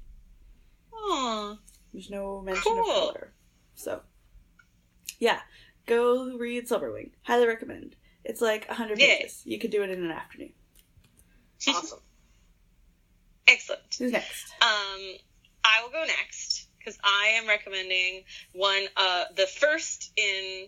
Aw. 0.93 1.57
There's 1.93 2.09
no 2.09 2.41
mention 2.41 2.77
of 2.77 2.85
color. 2.85 3.33
So, 3.75 4.01
yeah, 5.19 5.39
go 5.85 6.37
read 6.37 6.67
Silverwing. 6.67 7.11
Highly 7.23 7.47
recommend. 7.47 7.95
It's 8.23 8.41
like 8.41 8.67
100 8.67 8.99
Yay. 8.99 9.17
pages. 9.17 9.41
You 9.45 9.59
could 9.59 9.71
do 9.71 9.83
it 9.83 9.89
in 9.89 10.03
an 10.03 10.11
afternoon. 10.11 10.53
Awesome. 11.67 11.99
Excellent. 13.47 13.81
Who's 13.99 14.11
next? 14.11 14.51
Um, 14.61 15.01
I 15.63 15.83
will 15.83 15.91
go 15.91 16.03
next 16.05 16.67
because 16.79 16.97
I 17.03 17.33
am 17.35 17.47
recommending 17.47 18.23
one, 18.53 18.83
uh, 18.97 19.25
the 19.35 19.45
first 19.45 20.11
in 20.17 20.67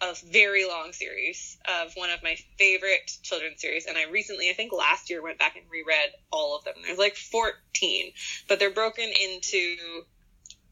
a 0.00 0.14
very 0.30 0.66
long 0.66 0.92
series 0.92 1.58
of 1.66 1.92
one 1.94 2.08
of 2.10 2.22
my 2.22 2.36
favorite 2.58 3.10
children's 3.22 3.60
series. 3.60 3.84
And 3.86 3.98
I 3.98 4.04
recently, 4.10 4.48
I 4.48 4.54
think 4.54 4.72
last 4.72 5.10
year, 5.10 5.22
went 5.22 5.38
back 5.38 5.56
and 5.56 5.66
reread 5.70 6.10
all 6.32 6.56
of 6.56 6.64
them. 6.64 6.74
There's 6.82 6.98
like 6.98 7.16
14, 7.16 8.12
but 8.48 8.58
they're 8.58 8.70
broken 8.70 9.04
into 9.04 9.76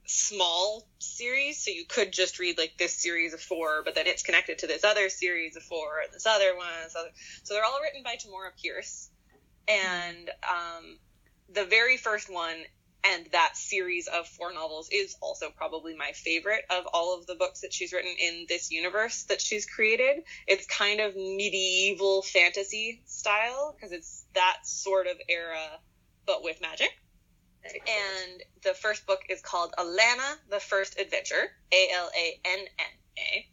small 0.08 0.88
series. 0.98 1.62
So 1.62 1.70
you 1.70 1.84
could 1.86 2.12
just 2.12 2.38
read 2.38 2.58
like 2.58 2.74
this 2.78 2.94
series 2.94 3.34
of 3.34 3.40
four, 3.40 3.82
but 3.84 3.94
then 3.94 4.06
it's 4.06 4.22
connected 4.22 4.58
to 4.58 4.66
this 4.66 4.82
other 4.82 5.08
series 5.08 5.54
of 5.56 5.62
four 5.62 6.00
and 6.02 6.12
this 6.12 6.26
other 6.26 6.56
one. 6.56 6.66
This 6.82 6.96
other. 6.96 7.10
So 7.44 7.54
they're 7.54 7.64
all 7.64 7.80
written 7.82 8.02
by 8.02 8.16
Tamora 8.16 8.50
Pierce. 8.60 9.10
And 9.68 10.30
um, 10.48 10.98
the 11.52 11.66
very 11.66 11.98
first 11.98 12.32
one 12.32 12.56
and 13.04 13.26
that 13.32 13.56
series 13.56 14.08
of 14.08 14.26
four 14.26 14.52
novels 14.52 14.88
is 14.90 15.14
also 15.20 15.50
probably 15.54 15.94
my 15.94 16.12
favorite 16.12 16.64
of 16.70 16.84
all 16.92 17.16
of 17.18 17.26
the 17.26 17.34
books 17.34 17.60
that 17.60 17.72
she's 17.72 17.92
written 17.92 18.14
in 18.18 18.46
this 18.48 18.70
universe 18.70 19.24
that 19.24 19.40
she's 19.40 19.66
created. 19.66 20.24
It's 20.46 20.66
kind 20.66 21.00
of 21.00 21.14
medieval 21.14 22.22
fantasy 22.22 23.02
style 23.06 23.74
because 23.76 23.92
it's 23.92 24.24
that 24.34 24.58
sort 24.64 25.06
of 25.06 25.16
era, 25.28 25.78
but 26.26 26.42
with 26.42 26.60
magic. 26.60 26.90
And 27.64 28.42
the 28.62 28.74
first 28.74 29.06
book 29.06 29.20
is 29.28 29.40
called 29.42 29.74
Alanna, 29.78 30.36
the 30.50 30.60
First 30.60 30.98
Adventure, 30.98 31.50
A 31.72 31.88
L 31.92 32.10
A 32.16 32.40
N 32.44 32.60
N 32.78 32.86
A. 33.18 33.46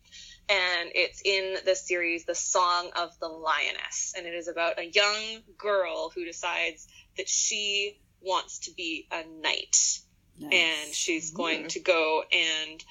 And 0.48 0.92
it's 0.94 1.22
in 1.26 1.56
the 1.66 1.76
series 1.76 2.26
The 2.26 2.36
Song 2.36 2.92
of 2.96 3.18
the 3.20 3.28
Lioness. 3.28 4.14
And 4.16 4.28
it 4.28 4.34
is 4.34 4.48
about 4.48 4.80
a 4.80 4.86
young 4.86 5.42
girl 5.58 6.12
who 6.14 6.24
decides 6.24 6.88
that 7.18 7.28
she 7.28 8.00
wants 8.22 8.60
to 8.60 8.72
be 8.74 9.08
a 9.12 9.24
knight. 9.42 9.76
Nice. 10.38 10.54
And 10.54 10.94
she's 10.94 11.32
mm. 11.32 11.36
going 11.36 11.68
to 11.70 11.80
go 11.80 12.24
and 12.32 12.84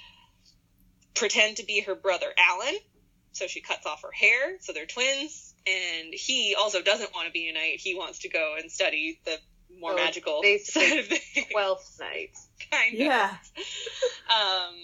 pretend 1.15 1.59
to 1.59 1.65
be 1.65 1.83
her 1.83 1.95
brother 1.95 2.33
Alan. 2.37 2.75
So 3.33 3.47
she 3.47 3.61
cuts 3.61 3.87
off 3.87 4.03
her 4.03 4.13
hair, 4.13 4.59
so 4.61 4.73
they're 4.73 4.87
twins. 4.87 5.55
And 5.67 6.13
he 6.13 6.55
also 6.59 6.83
doesn't 6.83 7.13
want 7.15 7.27
to 7.27 7.33
be 7.33 7.49
a 7.49 7.53
knight. 7.53 7.81
He 7.81 7.95
wants 7.95 8.21
to 8.21 8.29
go 8.29 8.57
and 8.61 8.71
study 8.71 9.21
the 9.25 9.37
more 9.81 9.93
Oh, 9.93 9.97
magical 9.97 10.41
basically 10.43 10.89
side 10.89 10.99
of 11.01 11.07
things. 11.07 11.47
Twelfth 11.53 11.97
night. 12.01 12.31
kind 12.71 12.95
of. 12.95 13.01
Yeah. 13.01 13.37
Um, 14.25 14.75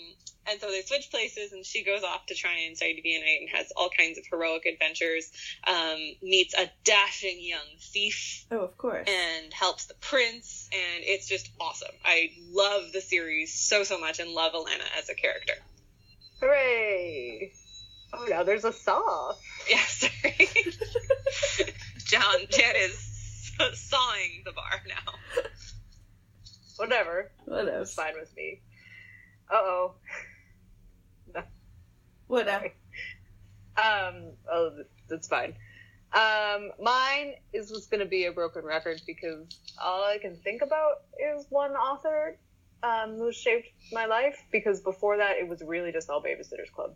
and 0.51 0.61
so 0.61 0.71
they 0.71 0.83
switch 0.83 1.11
places, 1.11 1.53
and 1.53 1.65
she 1.65 1.83
goes 1.83 2.03
off 2.03 2.27
to 2.27 2.35
try 2.35 2.59
and 2.67 2.77
study 2.77 2.95
to 2.95 3.03
be 3.03 3.17
a 3.17 3.21
knight 3.21 3.39
and 3.41 3.49
has 3.51 3.73
all 3.75 3.89
kinds 3.89 4.19
of 4.19 4.25
heroic 4.31 4.67
adventures. 4.67 5.31
Um, 5.67 5.99
meets 6.23 6.55
a 6.55 6.71
dashing 6.85 7.39
young 7.41 7.65
thief 7.81 8.45
Oh, 8.51 8.59
of 8.61 8.77
course. 8.77 9.09
and 9.09 9.53
helps 9.53 9.87
the 9.87 9.95
prince, 9.95 10.69
and 10.73 11.05
it's 11.05 11.27
just 11.27 11.51
awesome. 11.59 11.95
I 12.05 12.31
love 12.51 12.93
the 12.93 13.01
series 13.01 13.55
so 13.55 13.83
so 13.83 13.99
much 13.99 14.21
and 14.21 14.31
love 14.31 14.53
Alanna 14.53 14.85
as 14.99 15.09
a 15.09 15.15
character. 15.15 15.55
Hooray! 16.41 17.53
Oh, 18.13 18.27
now 18.29 18.43
there's 18.43 18.65
a 18.65 18.73
saw. 18.73 19.33
Yeah, 19.69 19.79
sorry. 19.87 20.49
John 22.07 22.47
Jan 22.51 22.75
is 22.77 22.95
sawing 23.75 24.43
the 24.45 24.53
bar 24.53 24.81
now. 24.89 25.43
Whatever. 26.77 27.31
Whatever. 27.45 27.83
It's 27.83 27.95
fine 27.95 28.15
with 28.19 28.35
me. 28.37 28.61
Uh 29.51 29.55
oh. 29.57 29.95
no. 31.35 31.43
Whatever. 32.27 32.67
Um. 33.77 34.33
Oh, 34.51 34.71
that's 35.09 35.29
fine. 35.29 35.55
Um. 36.13 36.71
Mine 36.81 37.35
is 37.53 37.69
just 37.71 37.91
going 37.91 38.01
to 38.01 38.07
be 38.07 38.27
a 38.27 38.33
broken 38.33 38.65
record 38.65 39.01
because 39.07 39.47
all 39.81 40.05
I 40.05 40.19
can 40.19 40.37
think 40.37 40.63
about 40.63 40.93
is 41.37 41.47
one 41.51 41.73
author 41.73 42.39
um, 42.83 43.17
who 43.17 43.33
shaped 43.33 43.69
my 43.93 44.07
life. 44.07 44.43
Because 44.51 44.81
before 44.81 45.19
that, 45.19 45.37
it 45.37 45.49
was 45.49 45.63
really 45.63 45.93
just 45.93 46.09
all 46.09 46.23
Babysitters 46.23 46.71
Club 46.75 46.95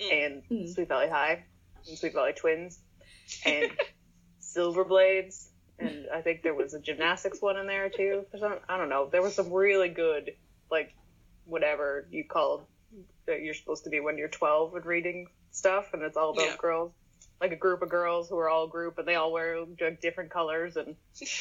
Mm. 0.00 0.12
and 0.24 0.42
Mm. 0.50 0.74
Sweet 0.74 0.88
Valley 0.88 1.08
High 1.08 1.44
and 1.86 1.98
Sweet 1.98 2.14
Valley 2.14 2.32
Twins 2.32 2.80
and 3.44 3.70
Silver 4.40 4.84
Blades. 4.84 5.50
And 5.86 6.06
I 6.14 6.20
think 6.20 6.42
there 6.42 6.54
was 6.54 6.74
a 6.74 6.80
gymnastics 6.80 7.40
one 7.40 7.56
in 7.56 7.66
there 7.66 7.88
too. 7.88 8.24
Some, 8.38 8.56
I 8.68 8.76
don't 8.78 8.88
know. 8.88 9.08
There 9.10 9.22
was 9.22 9.34
some 9.34 9.52
really 9.52 9.88
good, 9.88 10.32
like, 10.70 10.94
whatever 11.44 12.06
you 12.10 12.24
call 12.24 12.68
that 13.26 13.42
you're 13.42 13.54
supposed 13.54 13.84
to 13.84 13.90
be 13.90 14.00
when 14.00 14.18
you're 14.18 14.28
12 14.28 14.74
and 14.76 14.86
reading 14.86 15.26
stuff, 15.50 15.92
and 15.92 16.02
it's 16.02 16.16
all 16.16 16.30
about 16.30 16.46
Yeah. 16.46 16.56
girls, 16.58 16.92
like 17.40 17.52
a 17.52 17.56
group 17.56 17.82
of 17.82 17.88
girls 17.88 18.28
who 18.28 18.38
are 18.38 18.48
all 18.48 18.66
group 18.66 18.98
and 18.98 19.06
they 19.08 19.14
all 19.14 19.32
wear 19.32 19.64
like, 19.80 20.00
different 20.00 20.30
colors. 20.30 20.76
And 20.76 20.96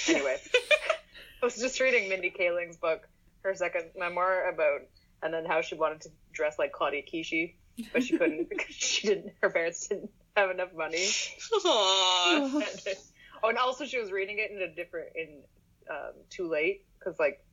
anyway, 0.08 0.38
I 1.42 1.46
was 1.46 1.58
just 1.58 1.80
reading 1.80 2.10
Mindy 2.10 2.30
Kaling's 2.30 2.78
book, 2.78 3.08
her 3.44 3.56
second 3.56 3.92
memoir 3.96 4.50
about, 4.50 4.82
and 5.24 5.34
then 5.34 5.46
how 5.46 5.62
she 5.62 5.76
wanted 5.76 6.02
to 6.02 6.10
dress 6.34 6.58
like 6.58 6.72
Claudia 6.72 7.04
Kishi, 7.04 7.56
but 7.94 8.04
she 8.04 8.18
couldn't 8.18 8.50
because 8.50 8.74
she 8.76 9.08
didn't. 9.08 9.34
Her 9.42 9.50
parents 9.50 9.88
didn't 9.88 10.12
have 10.36 10.50
enough 10.52 10.74
money. 10.74 11.06
Aww. 11.54 13.11
oh, 13.44 13.50
and 13.50 13.58
also 13.58 13.86
she 13.86 14.00
was 14.00 14.12
reading 14.12 14.38
it 14.39 14.52
in 14.52 14.62
a 14.62 14.74
different 14.74 15.10
in 15.16 15.42
um, 15.89 16.14
too 16.30 16.48
late 16.50 16.86
because 17.00 17.20
like 17.20 17.44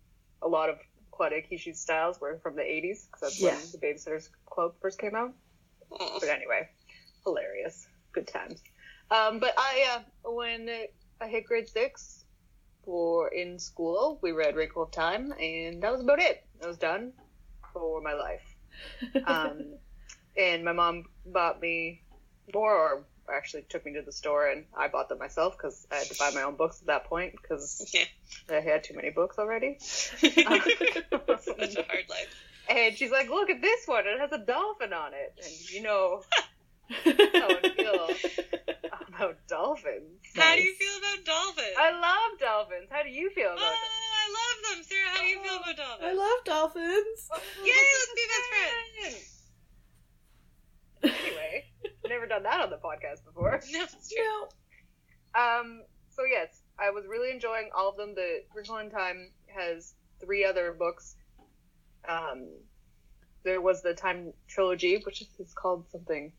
a 0.42 0.48
lot 0.48 0.68
of 0.70 0.76
Claudia 1.10 1.42
Kishi's 1.42 1.80
styles 1.80 2.20
were 2.20 2.38
from 2.42 2.54
the 2.56 2.62
80s 2.62 3.06
because 3.06 3.20
that's 3.20 3.40
Yeah. 3.40 3.56
when 3.56 3.72
the 3.72 3.78
Babysitters 3.78 4.28
Club 4.46 4.74
first 4.80 4.98
came 4.98 5.14
out. 5.14 5.32
Aw. 5.90 6.18
But 6.20 6.28
anyway, 6.28 6.68
hilarious, 7.24 7.86
good 8.12 8.28
times. 8.28 8.62
Um, 9.10 9.38
but 9.38 9.54
I 9.56 9.96
uh, 10.24 10.30
when 10.30 10.68
I 11.20 11.26
hit 11.28 11.46
grade 11.46 11.68
six 11.68 12.24
for 12.84 13.28
in 13.28 13.58
school, 13.58 14.18
we 14.22 14.32
read 14.32 14.54
Wrinkle 14.54 14.82
of 14.82 14.90
Time, 14.90 15.32
and 15.32 15.82
that 15.82 15.90
was 15.90 16.02
about 16.02 16.20
it. 16.20 16.44
I 16.62 16.66
was 16.66 16.76
done 16.78 17.12
for 17.72 18.00
my 18.00 18.12
life. 18.14 18.42
Um, 19.26 19.74
and 20.36 20.64
my 20.64 20.72
mom 20.72 21.04
bought 21.26 21.60
me 21.60 22.02
more, 22.54 22.72
or 22.74 23.06
actually 23.34 23.62
took 23.68 23.84
me 23.84 23.94
to 23.94 24.02
the 24.02 24.12
store, 24.12 24.48
and 24.48 24.64
I 24.76 24.88
bought 24.88 25.08
them 25.08 25.18
myself 25.18 25.56
because 25.56 25.86
I 25.90 25.96
had 25.96 26.06
to 26.08 26.16
buy 26.18 26.30
my 26.30 26.42
own 26.42 26.56
books 26.56 26.80
at 26.80 26.86
that 26.88 27.04
point 27.04 27.34
because 27.40 27.90
Yeah. 27.94 28.04
I 28.56 28.60
had 28.60 28.84
too 28.84 28.94
many 28.94 29.10
books 29.10 29.38
already. 29.38 29.76
Such 29.80 30.36
a 30.38 30.44
hard 30.46 32.04
life. 32.08 32.28
And 32.70 32.96
she's 32.96 33.10
like, 33.10 33.28
"Look 33.30 33.48
at 33.50 33.60
this 33.62 33.86
one; 33.86 34.06
it 34.06 34.18
has 34.20 34.32
a 34.32 34.38
dolphin 34.44 34.92
on 34.92 35.12
it." 35.14 35.34
And 35.42 35.70
you 35.70 35.82
know 35.82 36.22
how 36.90 37.48
I 37.48 37.68
feel 37.76 38.08
about 39.08 39.36
dolphins. 39.48 40.20
How 40.36 40.54
do 40.54 40.62
you 40.62 40.74
feel 40.74 40.98
about 40.98 41.24
dolphins? 41.24 41.76
I 41.78 41.90
love 41.92 42.38
dolphins. 42.38 42.88
How 42.90 43.02
do 43.02 43.08
you 43.08 43.30
feel 43.30 43.48
Oh, 43.50 43.56
about 43.56 43.60
them? 43.60 43.88
I 44.20 44.28
love 44.38 44.76
them, 44.76 44.84
Sarah. 44.84 45.10
How 45.14 45.20
do 45.20 45.26
you 45.26 45.40
feel 45.42 45.56
about 45.56 45.76
dolphins? 45.76 46.08
I 46.08 46.12
love 46.12 46.44
dolphins. 46.44 47.28
Oh, 47.32 47.40
Yay, 47.64 47.72
let's 47.72 48.14
be 48.14 48.26
best 48.28 48.48
friends. 48.52 49.34
Anyway, 51.24 51.64
never 52.08 52.26
done 52.26 52.42
that 52.44 52.60
on 52.60 52.70
the 52.70 52.76
podcast 52.76 53.24
before. 53.24 53.60
No. 53.72 53.86
No. 54.16 54.48
Um, 55.40 55.82
so 56.10 56.22
yes, 56.24 56.62
I 56.78 56.90
was 56.90 57.04
really 57.06 57.30
enjoying 57.30 57.70
all 57.76 57.88
of 57.90 57.96
them. 57.96 58.14
The 58.14 58.42
Wrinkle 58.54 58.78
in 58.78 58.90
Time 58.90 59.30
has 59.46 59.94
three 60.20 60.44
other 60.44 60.72
books. 60.72 61.16
Um, 62.08 62.48
there 63.44 63.60
was 63.60 63.82
the 63.82 63.94
Time 63.94 64.32
trilogy, 64.48 65.00
which 65.04 65.22
is, 65.22 65.28
called 65.54 65.86
something, 65.90 66.32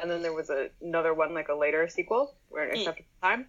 and 0.00 0.10
then 0.10 0.22
there 0.22 0.32
was 0.32 0.50
a, 0.50 0.68
another 0.82 1.14
one 1.14 1.32
like 1.34 1.48
a 1.48 1.54
later 1.54 1.88
sequel 1.88 2.34
where 2.48 2.68
it's 2.68 2.82
Hmm. 2.82 2.88
after 2.88 3.04
time. 3.22 3.46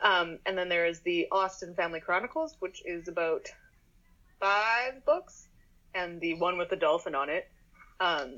Um, 0.00 0.38
and 0.46 0.58
then 0.58 0.68
there 0.68 0.86
is 0.86 1.00
the 1.00 1.28
Austin 1.30 1.74
Family 1.74 2.00
Chronicles, 2.00 2.56
which 2.58 2.82
is 2.84 3.08
about 3.08 3.46
five 4.40 5.04
books, 5.06 5.48
and 5.94 6.20
the 6.20 6.34
one 6.34 6.58
with 6.58 6.68
the 6.70 6.76
dolphin 6.76 7.14
on 7.14 7.30
it 7.30 7.48
um, 8.04 8.36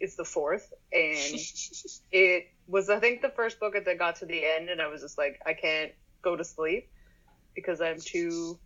is 0.00 0.16
the 0.16 0.24
fourth. 0.24 0.72
And 0.92 1.38
it 2.12 2.44
was, 2.66 2.90
I 2.90 3.00
think, 3.00 3.22
the 3.22 3.30
first 3.30 3.58
book 3.60 3.74
that 3.82 3.98
got 3.98 4.16
to 4.16 4.26
the 4.26 4.44
end, 4.44 4.68
and 4.68 4.80
I 4.80 4.88
was 4.88 5.00
just 5.02 5.18
like, 5.18 5.38
I 5.46 5.54
can't 5.54 5.92
go 6.22 6.36
to 6.36 6.44
sleep 6.44 6.88
because 7.54 7.80
I'm 7.80 7.98
too, 7.98 8.58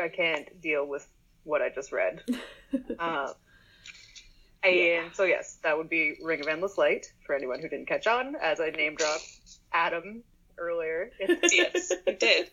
I 0.00 0.08
can't 0.08 0.60
deal 0.60 0.86
with 0.86 1.06
what 1.44 1.62
I 1.62 1.70
just 1.70 1.92
read. 1.92 2.22
uh, 2.98 3.32
and 4.64 4.76
Yeah. 4.76 5.10
so, 5.12 5.24
yes, 5.24 5.58
that 5.62 5.76
would 5.78 5.88
be 5.88 6.14
Ring 6.22 6.40
of 6.40 6.48
Endless 6.48 6.76
Light 6.76 7.06
for 7.26 7.34
anyone 7.34 7.60
who 7.60 7.68
didn't 7.68 7.86
catch 7.88 8.06
on, 8.06 8.36
as 8.42 8.60
I 8.60 8.70
name 8.70 8.96
dropped 8.96 9.24
Adam 9.72 10.22
earlier. 10.58 11.10
yes, 11.52 11.92
you 12.06 12.16
did. 12.16 12.48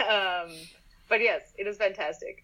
um, 0.00 0.48
but 1.08 1.20
yes, 1.20 1.42
it 1.58 1.66
is 1.66 1.76
fantastic. 1.76 2.42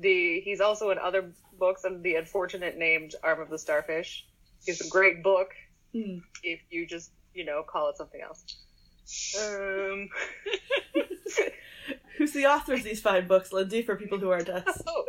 The 0.00 0.40
he's 0.40 0.60
also 0.60 0.90
in 0.90 0.98
other 0.98 1.32
books 1.58 1.84
of 1.84 2.02
the 2.02 2.16
unfortunate 2.16 2.76
named 2.76 3.14
Arm 3.22 3.40
of 3.40 3.48
the 3.50 3.58
Starfish. 3.58 4.26
It's 4.66 4.80
a 4.84 4.88
great 4.88 5.22
book 5.22 5.50
Hmm. 5.92 6.18
if 6.42 6.60
you 6.70 6.86
just 6.86 7.10
you 7.34 7.44
know 7.44 7.62
call 7.62 7.88
it 7.90 7.96
something 7.96 8.20
else. 8.20 8.44
Um, 9.40 10.08
Who's 12.18 12.32
the 12.32 12.46
author 12.46 12.74
of 12.74 12.82
these 12.82 13.00
fine 13.00 13.26
books, 13.26 13.52
Lindsay, 13.52 13.82
for 13.82 13.96
people 13.96 14.18
who 14.18 14.30
aren't 14.30 14.48
us? 14.48 14.82
oh, 14.86 15.04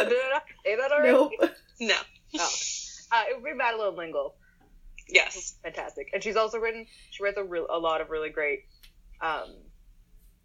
did 0.00 0.12
I 0.12 0.40
say 0.64 0.76
that 0.76 0.90
already? 0.92 1.12
Nope. 1.12 1.50
No. 1.80 1.96
Oh. 2.38 2.48
Uh, 3.12 3.22
it 3.30 3.36
would 3.36 3.44
be 3.44 3.54
Madeleine 3.54 3.94
L'Engle. 3.94 4.34
Yes. 5.08 5.56
fantastic. 5.62 6.08
And 6.14 6.22
she's 6.22 6.36
also 6.36 6.58
written 6.58 6.86
she 7.10 7.22
writes 7.22 7.36
a, 7.36 7.44
real, 7.44 7.66
a 7.70 7.78
lot 7.78 8.00
of 8.00 8.08
really 8.10 8.30
great 8.30 8.60
um, 9.20 9.54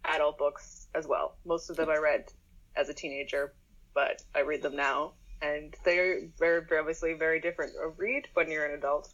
adult 0.04 0.36
books 0.38 0.88
as 0.94 1.06
well. 1.06 1.36
Most 1.46 1.70
of 1.70 1.76
them 1.76 1.88
I 1.88 1.96
read 1.96 2.30
as 2.78 2.88
a 2.88 2.94
teenager, 2.94 3.52
but 3.94 4.22
I 4.34 4.40
read 4.40 4.62
them 4.62 4.76
now, 4.76 5.12
and 5.42 5.74
they're 5.84 6.20
very 6.38 6.62
very 6.68 6.78
obviously 6.80 7.14
very 7.14 7.40
different 7.40 7.72
a 7.82 7.88
read 7.88 8.28
when 8.34 8.50
you're 8.50 8.64
an 8.66 8.78
adult. 8.78 9.10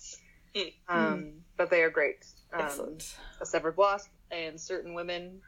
Mm. 0.54 0.72
Um, 0.88 1.32
But 1.56 1.70
they 1.70 1.82
are 1.82 1.90
great. 1.90 2.24
Um, 2.52 2.60
Excellent. 2.60 3.16
a 3.40 3.46
Severed 3.46 3.76
Wasp 3.76 4.08
and 4.30 4.60
Certain 4.60 4.94
Women, 4.94 5.40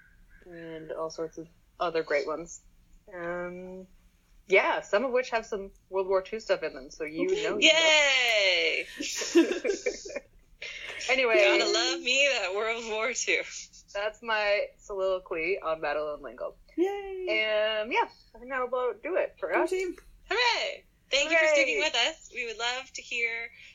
and 0.46 0.90
all 0.92 1.10
sorts 1.10 1.38
of 1.38 1.46
other 1.78 2.02
great 2.02 2.26
ones. 2.26 2.60
Um, 3.14 3.86
yeah, 4.48 4.80
some 4.80 5.04
of 5.04 5.12
which 5.12 5.30
have 5.30 5.44
some 5.46 5.70
World 5.90 6.08
War 6.08 6.24
II 6.32 6.40
stuff 6.40 6.62
in 6.62 6.72
them, 6.74 6.90
so 6.90 7.04
you 7.04 7.26
know. 7.28 7.58
you 7.58 7.68
Yay! 7.70 8.86
know. 9.34 9.42
anyway, 11.10 11.58
Gotta 11.58 11.70
love 11.70 12.00
me 12.00 12.28
that 12.40 12.54
World 12.54 12.84
War 12.88 13.08
II. 13.10 13.38
that's 13.94 14.22
my 14.22 14.66
soliloquy 14.78 15.58
on 15.62 15.80
Madeleine 15.80 16.22
L'Engle. 16.22 16.56
Yay! 16.76 17.80
Um, 17.82 17.90
yeah, 17.92 18.04
I 18.34 18.38
think 18.38 18.50
that'll 18.50 18.68
about 18.68 19.02
do 19.02 19.16
it 19.16 19.34
for 19.38 19.50
Go 19.52 19.64
us. 19.64 19.70
team. 19.70 19.94
Hooray! 20.30 20.84
Thank 21.08 21.30
you 21.30 21.38
for 21.38 21.46
sticking 21.46 21.78
with 21.78 21.94
us. 21.94 22.30
We 22.34 22.46
would 22.46 22.58
love 22.58 22.92
to 22.94 23.00
hear 23.00 23.30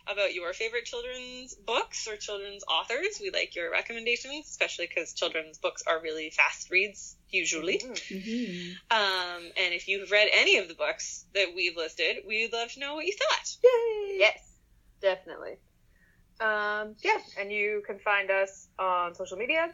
about 0.06 0.34
your 0.34 0.52
favorite 0.52 0.84
children's 0.84 1.56
books 1.56 2.06
or 2.08 2.18
children's 2.18 2.64
authors. 2.68 3.20
We 3.22 3.32
like 3.32 3.56
your 3.56 3.72
recommendations, 3.72 4.48
especially 4.50 4.88
because 4.88 5.14
children's 5.14 5.58
books 5.58 5.82
are 5.88 6.02
really 6.02 6.30
fast 6.30 6.70
reads, 6.70 7.16
usually. 7.30 7.80
Mm. 7.80 7.96
Mhm. 8.10 8.72
Um, 8.92 9.44
and 9.58 9.74
if 9.74 9.88
you've 9.88 10.12
read 10.12 10.28
any 10.34 10.58
of 10.58 10.68
the 10.68 10.76
books 10.76 11.26
that 11.34 11.54
we've 11.56 11.78
listed, 11.78 12.18
we'd 12.28 12.52
love 12.52 12.74
to 12.74 12.80
know 12.82 12.96
what 12.96 13.06
you 13.06 13.14
thought. 13.14 13.56
Yay! 13.64 14.18
Yes, 14.20 14.40
definitely. 15.00 15.54
Um, 16.42 16.96
yeah, 17.02 17.18
and 17.40 17.50
you 17.52 17.82
can 17.88 17.98
find 18.00 18.30
us 18.30 18.68
on 18.78 19.16
social 19.16 19.38
media 19.38 19.74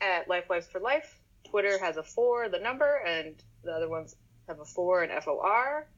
at 0.00 0.28
Life 0.28 0.50
Lives 0.50 0.66
for 0.66 0.80
Life. 0.80 1.20
Twitter 1.56 1.78
has 1.78 1.96
a 1.96 2.02
four, 2.02 2.50
the 2.50 2.58
number, 2.58 2.96
and 3.06 3.34
the 3.64 3.72
other 3.72 3.88
ones 3.88 4.14
have 4.46 4.60
a 4.60 4.64
four 4.66 5.02
and 5.04 5.10
F 5.10 5.26
O 5.26 5.40
R. 5.40 5.88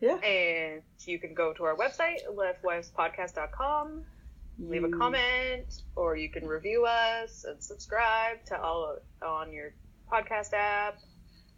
Yeah. 0.00 0.16
And 0.16 0.80
you 1.04 1.18
can 1.18 1.34
go 1.34 1.52
to 1.52 1.64
our 1.64 1.76
website, 1.76 2.20
lifewivespodcast.com, 2.34 4.04
leave 4.58 4.84
a 4.84 4.88
Mm. 4.88 4.98
comment, 4.98 5.82
or 5.96 6.16
you 6.16 6.30
can 6.30 6.46
review 6.46 6.86
us 6.86 7.44
and 7.44 7.62
subscribe 7.62 8.42
to 8.46 8.58
all 8.58 8.96
on 9.22 9.52
your 9.52 9.74
podcast 10.10 10.54
app. 10.54 10.98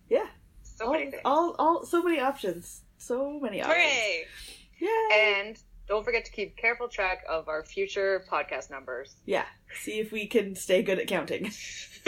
Yeah. 0.09 0.27
So 0.65 0.87
all, 0.87 0.93
many 0.95 1.11
things. 1.13 1.23
all, 1.25 1.55
all, 1.61 1.85
so 1.87 2.03
many 2.03 2.19
options. 2.19 2.83
So 2.97 3.39
many 3.39 3.63
options. 3.63 3.77
Hooray! 3.79 4.27
Yay! 4.81 5.41
And 5.47 5.63
don't 5.87 6.05
forget 6.05 6.25
to 6.25 6.33
keep 6.33 6.57
careful 6.57 6.89
track 6.89 7.25
of 7.29 7.49
our 7.49 7.65
future 7.65 8.25
podcast 8.29 8.69
numbers. 8.69 9.15
yeah. 9.27 9.45
See 9.83 9.99
if 9.99 10.13
we 10.13 10.27
can 10.27 10.55
stay 10.55 10.83
good 10.83 10.99
at 10.99 11.07
counting. 11.07 11.51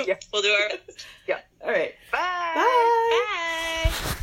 yeah. 0.06 0.16
We'll 0.32 0.42
do 0.42 0.48
our 0.48 0.68
Yeah. 1.26 1.40
All 1.62 1.70
right. 1.70 1.94
Bye. 2.12 2.52
Bye. 2.54 3.90
Bye. 3.94 4.16